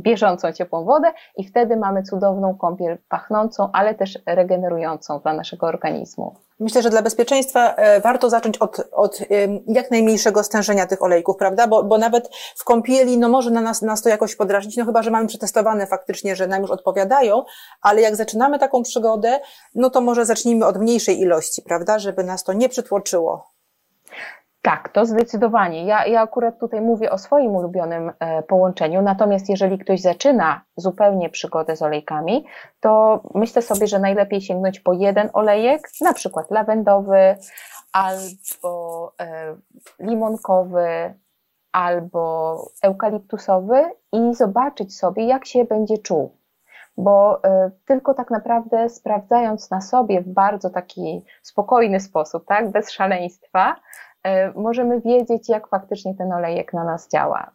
bieżącą 0.00 0.52
ciepłą 0.52 0.84
wodę 0.84 1.12
i 1.36 1.48
wtedy 1.48 1.76
mamy 1.76 2.02
cudowną 2.02 2.56
kąpiel 2.58 2.98
pachnącą, 3.08 3.68
ale 3.72 3.94
też 3.94 4.18
regenerującą 4.26 5.20
dla 5.20 5.32
naszego 5.32 5.66
organizmu. 5.66 6.34
Myślę, 6.60 6.82
że 6.82 6.90
dla 6.90 7.02
bezpieczeństwa 7.02 7.74
e, 7.74 8.00
warto 8.00 8.30
zacząć 8.30 8.58
od, 8.58 8.80
od 8.92 9.20
jak 9.66 9.90
najmniejszego 9.90 10.44
stężenia 10.44 10.86
tych 10.86 11.02
olejków, 11.02 11.36
prawda? 11.36 11.66
Bo, 11.66 11.82
bo 11.82 11.98
nawet 11.98 12.28
w 12.56 12.64
kąpieli, 12.64 13.18
no 13.18 13.28
może 13.28 13.50
na 13.50 13.60
nas, 13.60 13.82
nas 13.82 14.02
to 14.02 14.08
jakoś 14.08 14.36
podrażnić, 14.36 14.76
no 14.76 14.84
chyba, 14.84 15.02
że 15.02 15.10
mamy 15.10 15.26
przetestowane 15.26 15.86
faktycznie, 15.86 16.36
że 16.36 16.46
nam 16.46 16.62
już 16.62 16.70
odpowiadają, 16.70 17.44
ale 17.82 18.00
jak 18.00 18.16
zaczynamy 18.16 18.58
taką 18.58 18.82
przygodę, 18.82 19.40
no 19.74 19.90
to 19.90 20.00
może 20.00 20.24
zacznijmy 20.24 20.66
od 20.66 20.78
mniejszej 20.78 21.20
ilości, 21.20 21.62
prawda? 21.62 21.98
Żeby 21.98 22.24
nas 22.24 22.44
to 22.44 22.52
nie 22.52 22.68
przytłoczyło. 22.68 23.53
Tak, 24.64 24.88
to 24.88 25.06
zdecydowanie. 25.06 25.84
Ja, 25.84 26.06
ja 26.06 26.20
akurat 26.20 26.58
tutaj 26.58 26.80
mówię 26.80 27.10
o 27.10 27.18
swoim 27.18 27.56
ulubionym 27.56 28.12
e, 28.18 28.42
połączeniu, 28.42 29.02
natomiast 29.02 29.48
jeżeli 29.48 29.78
ktoś 29.78 30.00
zaczyna 30.00 30.64
zupełnie 30.76 31.30
przygodę 31.30 31.76
z 31.76 31.82
olejkami, 31.82 32.44
to 32.80 33.22
myślę 33.34 33.62
sobie, 33.62 33.86
że 33.86 33.98
najlepiej 33.98 34.40
sięgnąć 34.40 34.80
po 34.80 34.92
jeden 34.92 35.30
olejek, 35.32 35.88
na 36.00 36.12
przykład 36.12 36.50
lawendowy 36.50 37.36
albo 37.92 39.12
e, 39.20 39.56
limonkowy, 39.98 41.14
albo 41.72 42.56
eukaliptusowy 42.82 43.84
i 44.12 44.34
zobaczyć 44.34 44.98
sobie, 44.98 45.26
jak 45.26 45.46
się 45.46 45.64
będzie 45.64 45.98
czuł. 45.98 46.36
Bo 46.96 47.44
e, 47.44 47.70
tylko 47.84 48.14
tak 48.14 48.30
naprawdę 48.30 48.88
sprawdzając 48.88 49.70
na 49.70 49.80
sobie 49.80 50.20
w 50.20 50.28
bardzo 50.28 50.70
taki 50.70 51.24
spokojny 51.42 52.00
sposób, 52.00 52.44
tak, 52.46 52.70
bez 52.70 52.90
szaleństwa, 52.90 53.76
możemy 54.54 55.00
wiedzieć, 55.00 55.48
jak 55.48 55.68
faktycznie 55.68 56.14
ten 56.14 56.32
olejek 56.32 56.72
na 56.72 56.84
nas 56.84 57.08
działa. 57.08 57.50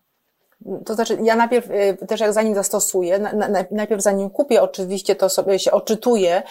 To 0.86 0.94
znaczy, 0.94 1.18
ja 1.24 1.36
najpierw 1.36 1.68
e, 1.72 1.94
też 1.94 2.20
jak 2.20 2.34
zanim 2.34 2.56
zastosuję, 2.56 3.20
najpierw 3.72 4.02
zanim 4.02 4.30
kupię 4.30 4.62
oczywiście, 4.62 5.16
to 5.16 5.30
sobie 5.30 5.60
się 5.60 5.72
oczytuję, 5.72 6.44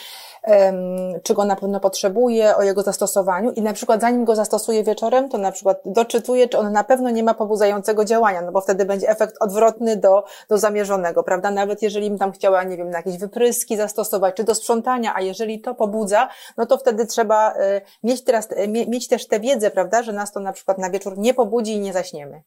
czego 1.22 1.44
na 1.44 1.56
pewno 1.56 1.80
potrzebuję, 1.80 2.56
o 2.56 2.62
jego 2.62 2.82
zastosowaniu 2.82 3.50
i 3.50 3.62
na 3.62 3.72
przykład 3.72 4.00
zanim 4.00 4.24
go 4.24 4.36
zastosuję 4.36 4.84
wieczorem, 4.84 5.28
to 5.28 5.38
na 5.38 5.52
przykład 5.52 5.80
doczytuję, 5.84 6.48
czy 6.48 6.58
on 6.58 6.72
na 6.72 6.84
pewno 6.84 7.10
nie 7.10 7.22
ma 7.22 7.34
pobudzającego 7.34 8.04
działania, 8.04 8.42
no 8.42 8.52
bo 8.52 8.60
wtedy 8.60 8.84
będzie 8.84 9.08
efekt 9.08 9.34
odwrotny 9.40 9.96
do, 9.96 10.24
do 10.48 10.58
zamierzonego, 10.58 11.22
prawda? 11.22 11.50
Nawet 11.50 11.82
jeżeli 11.82 12.10
bym 12.10 12.18
tam 12.18 12.32
chciała, 12.32 12.64
nie 12.64 12.76
wiem, 12.76 12.90
na 12.90 12.98
jakieś 12.98 13.18
wypryski 13.18 13.76
zastosować, 13.76 14.34
czy 14.34 14.44
do 14.44 14.54
sprzątania, 14.54 15.12
a 15.14 15.20
jeżeli 15.20 15.60
to 15.60 15.74
pobudza, 15.74 16.28
no 16.56 16.66
to 16.66 16.78
wtedy 16.78 17.06
trzeba 17.06 17.52
e, 17.52 17.80
mieć 18.02 18.24
teraz, 18.24 18.48
e, 18.50 18.68
mieć 18.68 19.08
też 19.08 19.26
tę 19.26 19.40
wiedzę, 19.40 19.70
prawda, 19.70 20.02
że 20.02 20.12
nas 20.12 20.32
to 20.32 20.40
na 20.40 20.52
przykład 20.52 20.78
na 20.78 20.90
wieczór 20.90 21.18
nie 21.18 21.34
pobudzi 21.34 21.72
i 21.72 21.80
nie 21.80 21.92
zaśniemy. 21.92 22.42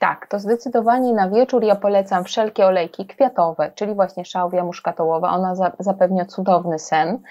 Tak, 0.00 0.26
to 0.26 0.38
zdecydowanie 0.38 1.12
na 1.12 1.30
wieczór 1.30 1.64
ja 1.64 1.76
polecam 1.76 2.24
wszelkie 2.24 2.66
olejki 2.66 3.06
kwiatowe, 3.06 3.72
czyli 3.74 3.94
właśnie 3.94 4.24
szałwia 4.24 4.64
muszkatołowa, 4.64 5.30
ona 5.30 5.54
za, 5.54 5.72
zapewnia 5.78 6.24
cudowny 6.24 6.78
sen, 6.78 7.22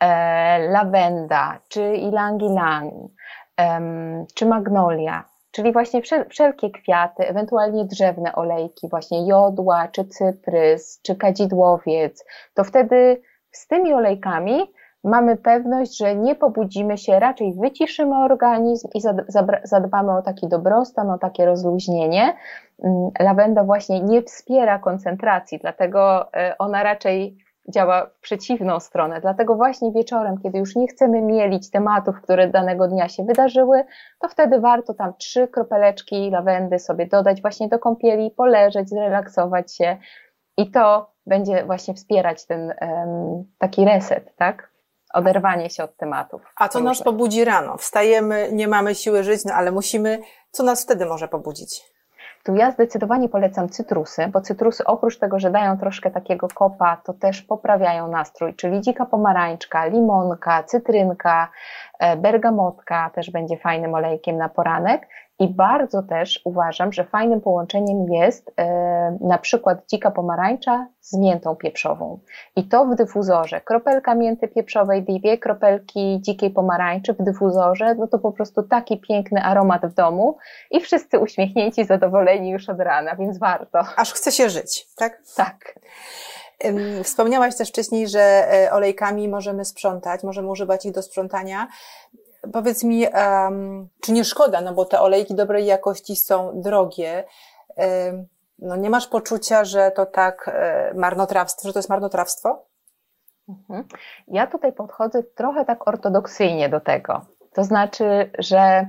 e, 0.00 0.58
lawenda, 0.68 1.58
czy 1.68 1.94
ilang 1.94 2.42
ilang, 2.42 2.94
e, 3.60 3.80
czy 4.34 4.46
magnolia, 4.46 5.24
czyli 5.50 5.72
właśnie 5.72 6.02
wszel, 6.02 6.28
wszelkie 6.28 6.70
kwiaty, 6.70 7.28
ewentualnie 7.28 7.84
drzewne 7.84 8.34
olejki, 8.34 8.88
właśnie 8.88 9.26
jodła, 9.26 9.88
czy 9.88 10.04
cyprys, 10.04 11.00
czy 11.02 11.16
kadzidłowiec, 11.16 12.24
to 12.54 12.64
wtedy 12.64 13.22
z 13.50 13.66
tymi 13.66 13.94
olejkami 13.94 14.72
mamy 15.04 15.36
pewność, 15.36 15.98
że 15.98 16.16
nie 16.16 16.34
pobudzimy 16.34 16.98
się, 16.98 17.20
raczej 17.20 17.54
wyciszymy 17.54 18.24
organizm 18.24 18.88
i 18.94 19.00
zadbamy 19.64 20.16
o 20.16 20.22
taki 20.22 20.48
dobrostan, 20.48 21.10
o 21.10 21.18
takie 21.18 21.46
rozluźnienie. 21.46 22.36
Mm, 22.84 23.10
lawenda 23.20 23.64
właśnie 23.64 24.00
nie 24.00 24.22
wspiera 24.22 24.78
koncentracji, 24.78 25.58
dlatego 25.58 26.32
e, 26.32 26.58
ona 26.58 26.82
raczej 26.82 27.36
działa 27.68 28.06
w 28.06 28.20
przeciwną 28.20 28.80
stronę. 28.80 29.20
Dlatego 29.20 29.54
właśnie 29.54 29.92
wieczorem, 29.92 30.38
kiedy 30.42 30.58
już 30.58 30.76
nie 30.76 30.86
chcemy 30.86 31.22
mielić 31.22 31.70
tematów, 31.70 32.20
które 32.22 32.48
danego 32.48 32.88
dnia 32.88 33.08
się 33.08 33.24
wydarzyły, 33.24 33.84
to 34.20 34.28
wtedy 34.28 34.60
warto 34.60 34.94
tam 34.94 35.14
trzy 35.18 35.48
kropeleczki 35.48 36.30
lawendy 36.30 36.78
sobie 36.78 37.06
dodać 37.06 37.42
właśnie 37.42 37.68
do 37.68 37.78
kąpieli, 37.78 38.30
poleżeć, 38.30 38.88
zrelaksować 38.88 39.76
się 39.76 39.96
i 40.56 40.70
to 40.70 41.10
będzie 41.26 41.64
właśnie 41.64 41.94
wspierać 41.94 42.46
ten 42.46 42.74
taki 43.58 43.84
reset, 43.84 44.36
tak? 44.36 44.73
Oderwanie 45.14 45.70
się 45.70 45.84
od 45.84 45.96
tematów. 45.96 46.42
A 46.56 46.68
co 46.68 46.80
nas 46.80 47.02
pobudzi 47.02 47.44
rano? 47.44 47.76
Wstajemy, 47.76 48.48
nie 48.52 48.68
mamy 48.68 48.94
siły 48.94 49.22
żyć, 49.22 49.44
no 49.44 49.54
ale 49.54 49.72
musimy, 49.72 50.18
co 50.50 50.62
nas 50.62 50.82
wtedy 50.82 51.06
może 51.06 51.28
pobudzić? 51.28 51.94
Tu 52.44 52.54
ja 52.54 52.70
zdecydowanie 52.70 53.28
polecam 53.28 53.68
cytrusy, 53.68 54.28
bo 54.28 54.40
cytrusy 54.40 54.84
oprócz 54.84 55.18
tego, 55.18 55.38
że 55.38 55.50
dają 55.50 55.78
troszkę 55.78 56.10
takiego 56.10 56.48
kopa, 56.54 56.96
to 57.04 57.12
też 57.12 57.42
poprawiają 57.42 58.08
nastrój, 58.08 58.54
czyli 58.54 58.80
dzika 58.80 59.06
pomarańczka, 59.06 59.86
limonka, 59.86 60.62
cytrynka, 60.62 61.48
bergamotka 62.16 63.10
też 63.14 63.30
będzie 63.30 63.56
fajnym 63.56 63.94
olejkiem 63.94 64.36
na 64.36 64.48
poranek 64.48 65.08
i 65.38 65.48
bardzo 65.48 66.02
też 66.02 66.40
uważam, 66.44 66.92
że 66.92 67.04
fajnym 67.04 67.40
połączeniem 67.40 68.12
jest 68.12 68.52
e, 68.56 69.18
na 69.20 69.38
przykład 69.38 69.78
dzika 69.90 70.10
pomarańcza 70.10 70.86
z 71.00 71.16
miętą 71.16 71.56
pieprzową. 71.56 72.18
I 72.56 72.68
to 72.68 72.84
w 72.86 72.94
dyfuzorze. 72.94 73.60
Kropelka 73.60 74.14
mięty 74.14 74.48
pieprzowej, 74.48 75.02
dwie 75.02 75.38
kropelki 75.38 76.18
dzikiej 76.20 76.50
pomarańczy 76.50 77.14
w 77.14 77.22
dyfuzorze, 77.22 77.94
no 77.94 78.06
to 78.06 78.18
po 78.18 78.32
prostu 78.32 78.62
taki 78.62 79.00
piękny 79.00 79.42
aromat 79.42 79.86
w 79.86 79.94
domu 79.94 80.36
i 80.70 80.80
wszyscy 80.80 81.18
uśmiechnięci, 81.18 81.84
zadowoleni 81.84 82.50
już 82.50 82.68
od 82.68 82.80
rana, 82.80 83.16
więc 83.16 83.38
warto. 83.38 83.78
Aż 83.96 84.12
chce 84.12 84.32
się 84.32 84.48
żyć, 84.48 84.86
tak? 84.96 85.22
Tak. 85.36 85.74
Wspomniałaś 87.02 87.56
też 87.56 87.68
wcześniej, 87.68 88.08
że 88.08 88.20
e, 88.20 88.72
olejkami 88.72 89.28
możemy 89.28 89.64
sprzątać, 89.64 90.22
możemy 90.22 90.50
używać 90.50 90.86
ich 90.86 90.92
do 90.92 91.02
sprzątania. 91.02 91.68
Powiedz 92.52 92.84
mi, 92.84 93.06
um, 93.06 93.88
czy 94.00 94.12
nie 94.12 94.24
szkoda, 94.24 94.60
no 94.60 94.74
bo 94.74 94.84
te 94.84 95.00
olejki 95.00 95.34
dobrej 95.34 95.66
jakości 95.66 96.16
są 96.16 96.60
drogie. 96.60 97.24
Um, 97.76 98.26
no 98.58 98.76
nie 98.76 98.90
masz 98.90 99.06
poczucia, 99.06 99.64
że 99.64 99.90
to 99.90 100.06
tak 100.06 100.50
e, 100.54 100.94
marnotrawstwo, 100.94 101.68
że 101.68 101.72
to 101.72 101.78
jest 101.78 101.88
marnotrawstwo? 101.88 102.64
Mhm. 103.48 103.84
Ja 104.28 104.46
tutaj 104.46 104.72
podchodzę 104.72 105.22
trochę 105.22 105.64
tak 105.64 105.88
ortodoksyjnie 105.88 106.68
do 106.68 106.80
tego. 106.80 107.20
To 107.52 107.64
znaczy, 107.64 108.30
że 108.38 108.88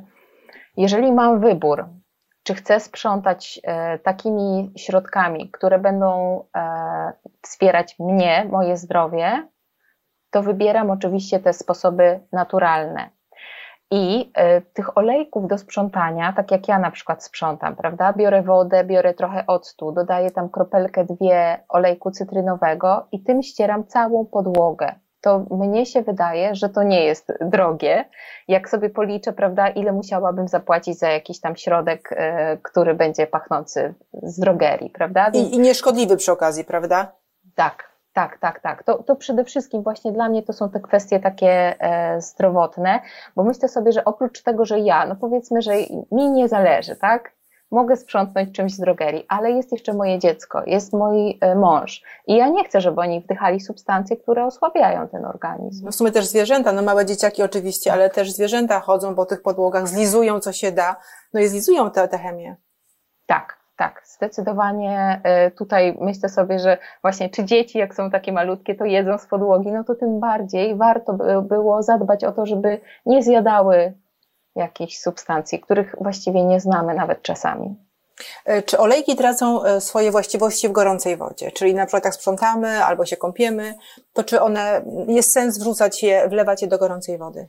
jeżeli 0.78 1.12
mam 1.12 1.39
wybór, 1.39 1.86
czy 2.45 2.53
chcę 2.53 2.79
sprzątać 2.79 3.60
e, 3.63 3.99
takimi 3.99 4.73
środkami, 4.77 5.51
które 5.51 5.79
będą 5.79 6.43
e, 6.55 7.13
wspierać 7.41 7.99
mnie, 7.99 8.47
moje 8.51 8.77
zdrowie, 8.77 9.47
to 10.31 10.43
wybieram 10.43 10.91
oczywiście 10.91 11.39
te 11.39 11.53
sposoby 11.53 12.19
naturalne. 12.31 13.10
I 13.91 14.31
y, 14.58 14.62
tych 14.73 14.97
olejków 14.97 15.47
do 15.47 15.58
sprzątania, 15.58 16.34
tak 16.34 16.51
jak 16.51 16.67
ja 16.67 16.79
na 16.79 16.91
przykład 16.91 17.23
sprzątam, 17.23 17.75
prawda? 17.75 18.13
Biorę 18.13 18.43
wodę, 18.43 18.84
biorę 18.84 19.13
trochę 19.13 19.47
octu, 19.47 19.91
dodaję 19.91 20.31
tam 20.31 20.49
kropelkę, 20.49 21.05
dwie 21.05 21.63
olejku 21.69 22.12
cytrynowego 22.12 23.08
i 23.12 23.23
tym 23.23 23.43
ścieram 23.43 23.88
całą 23.88 24.25
podłogę. 24.25 24.95
To 25.25 25.45
mnie 25.51 25.85
się 25.85 26.01
wydaje, 26.01 26.55
że 26.55 26.69
to 26.69 26.83
nie 26.83 27.05
jest 27.05 27.33
drogie. 27.41 28.05
Jak 28.47 28.69
sobie 28.69 28.89
policzę, 28.89 29.33
prawda, 29.33 29.67
ile 29.67 29.91
musiałabym 29.91 30.47
zapłacić 30.47 30.99
za 30.99 31.09
jakiś 31.09 31.39
tam 31.39 31.55
środek, 31.55 32.11
y, 32.11 32.15
który 32.63 32.93
będzie 32.93 33.27
pachnący 33.27 33.93
z 34.23 34.39
drogerii, 34.39 34.89
prawda? 34.89 35.27
I, 35.33 35.55
I 35.55 35.59
nieszkodliwy 35.59 36.17
przy 36.17 36.31
okazji, 36.31 36.63
prawda? 36.63 37.11
Tak, 37.55 37.89
tak, 38.13 38.38
tak, 38.39 38.59
tak. 38.59 38.83
To, 38.83 39.03
to 39.03 39.15
przede 39.15 39.43
wszystkim 39.43 39.83
właśnie 39.83 40.11
dla 40.11 40.29
mnie 40.29 40.43
to 40.43 40.53
są 40.53 40.69
te 40.69 40.79
kwestie 40.79 41.19
takie 41.19 41.75
e, 41.79 42.21
zdrowotne, 42.21 42.99
bo 43.35 43.43
myślę 43.43 43.69
sobie, 43.69 43.91
że 43.91 44.05
oprócz 44.05 44.43
tego, 44.43 44.65
że 44.65 44.79
ja, 44.79 45.05
no 45.05 45.15
powiedzmy, 45.15 45.61
że 45.61 45.71
mi 46.11 46.29
nie 46.29 46.47
zależy, 46.47 46.95
tak? 46.95 47.31
Mogę 47.75 47.97
sprzątnąć 47.97 48.55
czymś 48.55 48.73
z 48.73 48.79
drogerii, 48.79 49.25
ale 49.27 49.51
jest 49.51 49.71
jeszcze 49.71 49.93
moje 49.93 50.19
dziecko, 50.19 50.63
jest 50.65 50.93
mój 50.93 51.38
e, 51.41 51.55
mąż 51.55 52.03
i 52.27 52.35
ja 52.35 52.49
nie 52.49 52.63
chcę, 52.63 52.81
żeby 52.81 53.01
oni 53.01 53.21
wdychali 53.21 53.59
substancje, 53.59 54.17
które 54.17 54.45
osłabiają 54.45 55.07
ten 55.07 55.25
organizm. 55.25 55.85
No 55.85 55.91
w 55.91 55.95
sumie 55.95 56.11
też 56.11 56.25
zwierzęta, 56.25 56.71
no 56.71 56.81
małe 56.81 57.05
dzieciaki 57.05 57.43
oczywiście, 57.43 57.93
ale 57.93 58.09
też 58.09 58.31
zwierzęta 58.31 58.79
chodzą 58.79 59.15
po 59.15 59.25
tych 59.25 59.41
podłogach, 59.41 59.88
zlizują 59.88 60.39
co 60.39 60.53
się 60.53 60.71
da, 60.71 60.95
no 61.33 61.39
i 61.39 61.47
zlizują 61.47 61.91
tę 61.91 62.17
chemię. 62.17 62.55
Tak, 63.25 63.57
tak, 63.77 64.01
zdecydowanie 64.05 65.21
e, 65.23 65.51
tutaj 65.51 65.97
myślę 66.01 66.29
sobie, 66.29 66.59
że 66.59 66.77
właśnie 67.01 67.29
czy 67.29 67.45
dzieci, 67.45 67.77
jak 67.77 67.95
są 67.95 68.11
takie 68.11 68.31
malutkie, 68.31 68.75
to 68.75 68.85
jedzą 68.85 69.17
z 69.17 69.25
podłogi, 69.25 69.71
no 69.71 69.83
to 69.83 69.95
tym 69.95 70.19
bardziej 70.19 70.75
warto 70.75 71.13
by 71.13 71.41
było 71.41 71.83
zadbać 71.83 72.23
o 72.23 72.31
to, 72.31 72.45
żeby 72.45 72.81
nie 73.05 73.23
zjadały 73.23 73.93
jakichś 74.55 74.97
substancji, 74.97 75.59
których 75.59 75.95
właściwie 76.01 76.43
nie 76.43 76.59
znamy 76.59 76.93
nawet 76.93 77.21
czasami. 77.21 77.75
E, 78.45 78.63
czy 78.63 78.77
olejki 78.77 79.15
tracą 79.15 79.63
e, 79.63 79.81
swoje 79.81 80.11
właściwości 80.11 80.69
w 80.69 80.71
gorącej 80.71 81.17
wodzie? 81.17 81.51
Czyli 81.51 81.73
na 81.73 81.85
przykład 81.85 82.05
jak 82.05 82.13
sprzątamy 82.13 82.83
albo 82.83 83.05
się 83.05 83.17
kąpiemy, 83.17 83.75
to 84.13 84.23
czy 84.23 84.41
one, 84.41 84.81
jest 85.07 85.31
sens 85.31 85.59
wrzucać 85.59 86.03
je, 86.03 86.29
wlewać 86.29 86.61
je 86.61 86.67
do 86.67 86.77
gorącej 86.77 87.17
wody? 87.17 87.47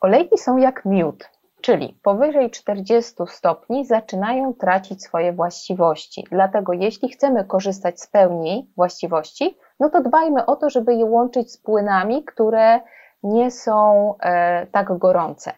Olejki 0.00 0.38
są 0.38 0.56
jak 0.56 0.84
miód 0.84 1.36
czyli 1.66 1.98
powyżej 2.02 2.50
40 2.50 3.14
stopni 3.26 3.86
zaczynają 3.86 4.54
tracić 4.54 5.02
swoje 5.02 5.32
właściwości. 5.32 6.24
Dlatego 6.30 6.72
jeśli 6.72 7.08
chcemy 7.08 7.44
korzystać 7.44 8.00
z 8.00 8.06
pełni 8.06 8.70
właściwości, 8.76 9.58
no 9.80 9.90
to 9.90 10.02
dbajmy 10.02 10.46
o 10.46 10.56
to, 10.56 10.70
żeby 10.70 10.94
je 10.94 11.04
łączyć 11.04 11.52
z 11.52 11.58
płynami, 11.58 12.24
które 12.24 12.80
nie 13.22 13.50
są 13.50 14.14
e, 14.18 14.66
tak 14.66 14.98
gorące. 14.98 15.52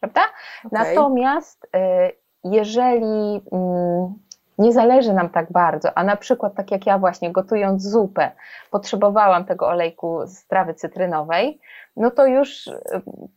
Prawda? 0.00 0.20
Okay. 0.64 0.84
Natomiast 0.84 1.68
e, 1.74 2.10
jeżeli 2.44 3.42
mm, 3.52 4.14
nie 4.58 4.72
zależy 4.72 5.12
nam 5.12 5.28
tak 5.28 5.52
bardzo, 5.52 5.98
a 5.98 6.04
na 6.04 6.16
przykład 6.16 6.54
tak 6.54 6.70
jak 6.70 6.86
ja 6.86 6.98
właśnie 6.98 7.32
gotując 7.32 7.82
zupę, 7.82 8.30
potrzebowałam 8.70 9.44
tego 9.44 9.68
olejku 9.68 10.26
z 10.26 10.46
trawy 10.46 10.74
cytrynowej, 10.74 11.60
no 11.96 12.10
to 12.10 12.26
już 12.26 12.66
y, 12.66 12.72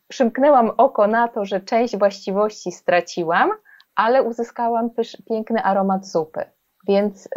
przymknęłam 0.08 0.72
oko 0.78 1.08
na 1.08 1.28
to, 1.28 1.46
że 1.46 1.62
część 1.62 1.98
właściwości 1.98 2.72
straciłam, 2.72 3.52
ale 3.96 4.24
uzyskałam 4.24 4.90
też 4.90 5.18
piękny 5.30 5.64
aromat 5.64 6.08
zupy. 6.08 6.46
Więc 6.88 7.30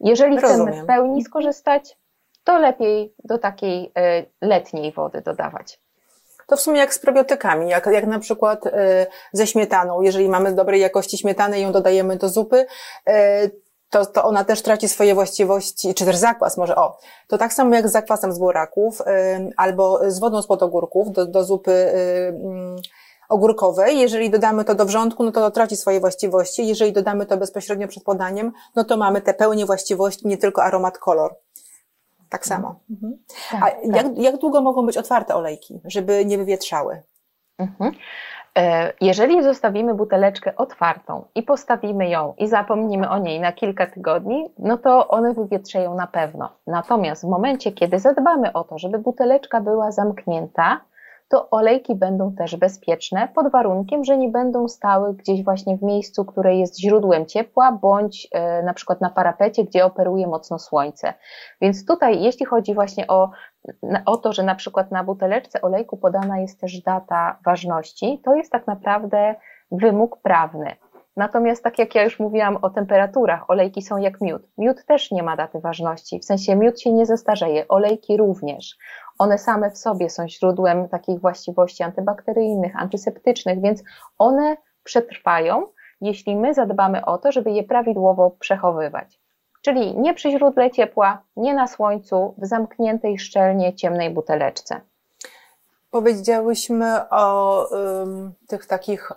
jeżeli 0.00 0.40
Rozumiem. 0.40 0.66
chcemy 0.66 0.82
w 0.82 0.86
pełni 0.86 1.22
skorzystać, 1.22 1.98
to 2.44 2.58
lepiej 2.58 3.14
do 3.24 3.38
takiej 3.38 3.84
y, 3.84 3.90
letniej 4.42 4.92
wody 4.92 5.20
dodawać. 5.20 5.80
To 6.48 6.56
w 6.56 6.60
sumie 6.60 6.80
jak 6.80 6.94
z 6.94 6.98
probiotykami, 6.98 7.68
jak, 7.68 7.86
jak 7.86 8.06
na 8.06 8.18
przykład 8.18 8.66
y, 8.66 8.70
ze 9.32 9.46
śmietaną. 9.46 10.00
Jeżeli 10.00 10.28
mamy 10.28 10.54
dobrej 10.54 10.80
jakości 10.80 11.18
śmietanę 11.18 11.58
i 11.60 11.62
ją 11.62 11.72
dodajemy 11.72 12.16
do 12.16 12.28
zupy, 12.28 12.66
to, 13.90 14.06
to 14.06 14.24
ona 14.24 14.44
też 14.44 14.62
traci 14.62 14.88
swoje 14.88 15.14
właściwości, 15.14 15.94
czy 15.94 16.04
też 16.04 16.16
zakwas 16.16 16.56
może, 16.56 16.76
o, 16.76 16.98
to 17.28 17.38
tak 17.38 17.52
samo 17.52 17.74
jak 17.74 17.88
z 17.88 17.92
zakwasem 17.92 18.32
z 18.32 18.38
buraków, 18.38 19.02
albo 19.56 20.10
z 20.10 20.18
wodą 20.18 20.42
spod 20.42 20.62
ogórków 20.62 21.12
do, 21.12 21.26
do 21.26 21.44
zupy 21.44 21.72
y, 21.72 22.34
ogórkowej. 23.28 23.98
Jeżeli 23.98 24.30
dodamy 24.30 24.64
to 24.64 24.74
do 24.74 24.84
wrzątku, 24.84 25.24
no 25.24 25.32
to 25.32 25.40
to 25.40 25.50
traci 25.50 25.76
swoje 25.76 26.00
właściwości. 26.00 26.66
Jeżeli 26.66 26.92
dodamy 26.92 27.26
to 27.26 27.36
bezpośrednio 27.36 27.88
przed 27.88 28.04
podaniem, 28.04 28.52
no 28.76 28.84
to 28.84 28.96
mamy 28.96 29.20
te 29.20 29.34
pełnie 29.34 29.66
właściwości, 29.66 30.28
nie 30.28 30.38
tylko 30.38 30.62
aromat, 30.62 30.98
kolor. 30.98 31.36
Tak 32.30 32.46
samo. 32.46 32.80
Mhm. 32.90 33.18
Tak, 33.50 33.62
A 33.62 33.66
tak. 33.70 33.96
Jak, 33.96 34.18
jak 34.18 34.36
długo 34.36 34.60
mogą 34.60 34.86
być 34.86 34.96
otwarte 34.96 35.34
olejki, 35.34 35.80
żeby 35.84 36.24
nie 36.24 36.38
wywietrzały? 36.38 37.02
Mhm. 37.58 37.92
E, 38.58 38.92
jeżeli 39.00 39.42
zostawimy 39.42 39.94
buteleczkę 39.94 40.56
otwartą 40.56 41.24
i 41.34 41.42
postawimy 41.42 42.08
ją 42.08 42.34
i 42.38 42.48
zapomnimy 42.48 43.10
o 43.10 43.18
niej 43.18 43.40
na 43.40 43.52
kilka 43.52 43.86
tygodni, 43.86 44.54
no 44.58 44.78
to 44.78 45.08
one 45.08 45.34
wywietrzeją 45.34 45.94
na 45.94 46.06
pewno. 46.06 46.48
Natomiast 46.66 47.24
w 47.24 47.28
momencie, 47.28 47.72
kiedy 47.72 47.98
zadbamy 47.98 48.52
o 48.52 48.64
to, 48.64 48.78
żeby 48.78 48.98
buteleczka 48.98 49.60
była 49.60 49.92
zamknięta, 49.92 50.80
to 51.28 51.50
olejki 51.50 51.94
będą 51.94 52.34
też 52.34 52.56
bezpieczne 52.56 53.28
pod 53.34 53.52
warunkiem, 53.52 54.04
że 54.04 54.18
nie 54.18 54.28
będą 54.28 54.68
stały 54.68 55.14
gdzieś 55.14 55.44
właśnie 55.44 55.76
w 55.76 55.82
miejscu, 55.82 56.24
które 56.24 56.56
jest 56.56 56.80
źródłem 56.80 57.26
ciepła, 57.26 57.72
bądź 57.72 58.28
e, 58.32 58.62
na 58.62 58.74
przykład 58.74 59.00
na 59.00 59.10
parapecie, 59.10 59.64
gdzie 59.64 59.84
operuje 59.84 60.26
mocno 60.26 60.58
słońce. 60.58 61.14
Więc 61.60 61.86
tutaj, 61.86 62.22
jeśli 62.22 62.46
chodzi 62.46 62.74
właśnie 62.74 63.06
o, 63.06 63.30
o 64.06 64.16
to, 64.16 64.32
że 64.32 64.42
na 64.42 64.54
przykład 64.54 64.90
na 64.90 65.04
buteleczce 65.04 65.62
olejku 65.62 65.96
podana 65.96 66.38
jest 66.38 66.60
też 66.60 66.82
data 66.82 67.38
ważności, 67.44 68.20
to 68.24 68.34
jest 68.34 68.52
tak 68.52 68.66
naprawdę 68.66 69.34
wymóg 69.72 70.22
prawny. 70.22 70.76
Natomiast 71.18 71.62
tak 71.62 71.78
jak 71.78 71.94
ja 71.94 72.04
już 72.04 72.20
mówiłam 72.20 72.58
o 72.62 72.70
temperaturach, 72.70 73.50
olejki 73.50 73.82
są 73.82 73.96
jak 73.96 74.20
miód. 74.20 74.42
Miód 74.58 74.84
też 74.84 75.10
nie 75.10 75.22
ma 75.22 75.36
daty 75.36 75.60
ważności, 75.60 76.20
w 76.20 76.24
sensie 76.24 76.56
miód 76.56 76.80
się 76.80 76.92
nie 76.92 77.06
zestarzeje, 77.06 77.68
olejki 77.68 78.16
również. 78.16 78.76
One 79.18 79.38
same 79.38 79.70
w 79.70 79.78
sobie 79.78 80.10
są 80.10 80.28
źródłem 80.28 80.88
takich 80.88 81.20
właściwości 81.20 81.82
antybakteryjnych, 81.82 82.76
antyseptycznych, 82.76 83.60
więc 83.60 83.82
one 84.18 84.56
przetrwają, 84.84 85.66
jeśli 86.00 86.36
my 86.36 86.54
zadbamy 86.54 87.04
o 87.04 87.18
to, 87.18 87.32
żeby 87.32 87.50
je 87.50 87.64
prawidłowo 87.64 88.30
przechowywać. 88.30 89.20
Czyli 89.62 89.98
nie 89.98 90.14
przy 90.14 90.30
źródle 90.30 90.70
ciepła, 90.70 91.22
nie 91.36 91.54
na 91.54 91.66
słońcu, 91.66 92.34
w 92.38 92.46
zamkniętej, 92.46 93.18
szczelnie 93.18 93.74
ciemnej 93.74 94.10
buteleczce. 94.10 94.80
Powiedziałyśmy 95.90 97.08
o 97.10 97.66
um, 97.70 98.32
tych 98.48 98.66
takich 98.66 99.12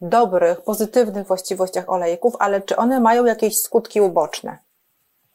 dobrych, 0.00 0.62
pozytywnych 0.62 1.26
właściwościach 1.26 1.88
olejków, 1.88 2.34
ale 2.38 2.60
czy 2.60 2.76
one 2.76 3.00
mają 3.00 3.24
jakieś 3.24 3.60
skutki 3.62 4.00
uboczne? 4.00 4.58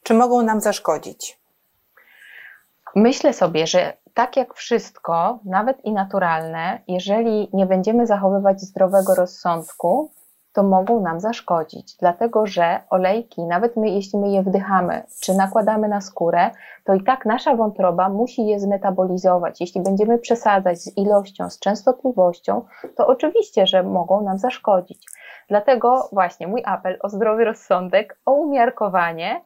Czy 0.03 0.13
mogą 0.13 0.41
nam 0.41 0.61
zaszkodzić? 0.61 1.39
Myślę 2.95 3.33
sobie, 3.33 3.67
że 3.67 3.97
tak 4.13 4.37
jak 4.37 4.53
wszystko, 4.53 5.39
nawet 5.45 5.85
i 5.85 5.91
naturalne, 5.91 6.81
jeżeli 6.87 7.49
nie 7.53 7.65
będziemy 7.65 8.07
zachowywać 8.07 8.61
zdrowego 8.61 9.15
rozsądku, 9.15 10.11
to 10.53 10.63
mogą 10.63 11.01
nam 11.01 11.19
zaszkodzić, 11.19 11.97
dlatego 11.97 12.45
że 12.45 12.79
olejki, 12.89 13.43
nawet 13.43 13.77
my, 13.77 13.89
jeśli 13.89 14.19
my 14.19 14.29
je 14.29 14.43
wdychamy, 14.43 15.03
czy 15.21 15.33
nakładamy 15.33 15.87
na 15.87 16.01
skórę, 16.01 16.49
to 16.83 16.93
i 16.93 17.03
tak 17.03 17.25
nasza 17.25 17.55
wątroba 17.55 18.09
musi 18.09 18.45
je 18.45 18.59
zmetabolizować. 18.59 19.61
Jeśli 19.61 19.81
będziemy 19.81 20.17
przesadzać 20.17 20.79
z 20.79 20.97
ilością, 20.97 21.49
z 21.49 21.59
częstotliwością, 21.59 22.65
to 22.95 23.07
oczywiście, 23.07 23.67
że 23.67 23.83
mogą 23.83 24.21
nam 24.21 24.37
zaszkodzić. 24.37 25.05
Dlatego 25.49 26.09
właśnie 26.11 26.47
mój 26.47 26.61
apel 26.65 26.97
o 27.01 27.09
zdrowy 27.09 27.45
rozsądek, 27.45 28.19
o 28.25 28.31
umiarkowanie, 28.31 29.41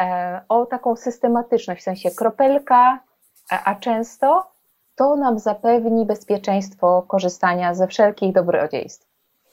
e, 0.00 0.40
o 0.48 0.66
taką 0.66 0.96
systematyczność, 0.96 1.80
w 1.80 1.84
sensie 1.84 2.10
kropelka, 2.10 2.98
a 3.64 3.74
często 3.74 4.46
to 4.96 5.16
nam 5.16 5.38
zapewni 5.38 6.06
bezpieczeństwo 6.06 7.04
korzystania 7.08 7.74
ze 7.74 7.86
wszelkich 7.86 8.32
dobrodziejstw. 8.32 9.07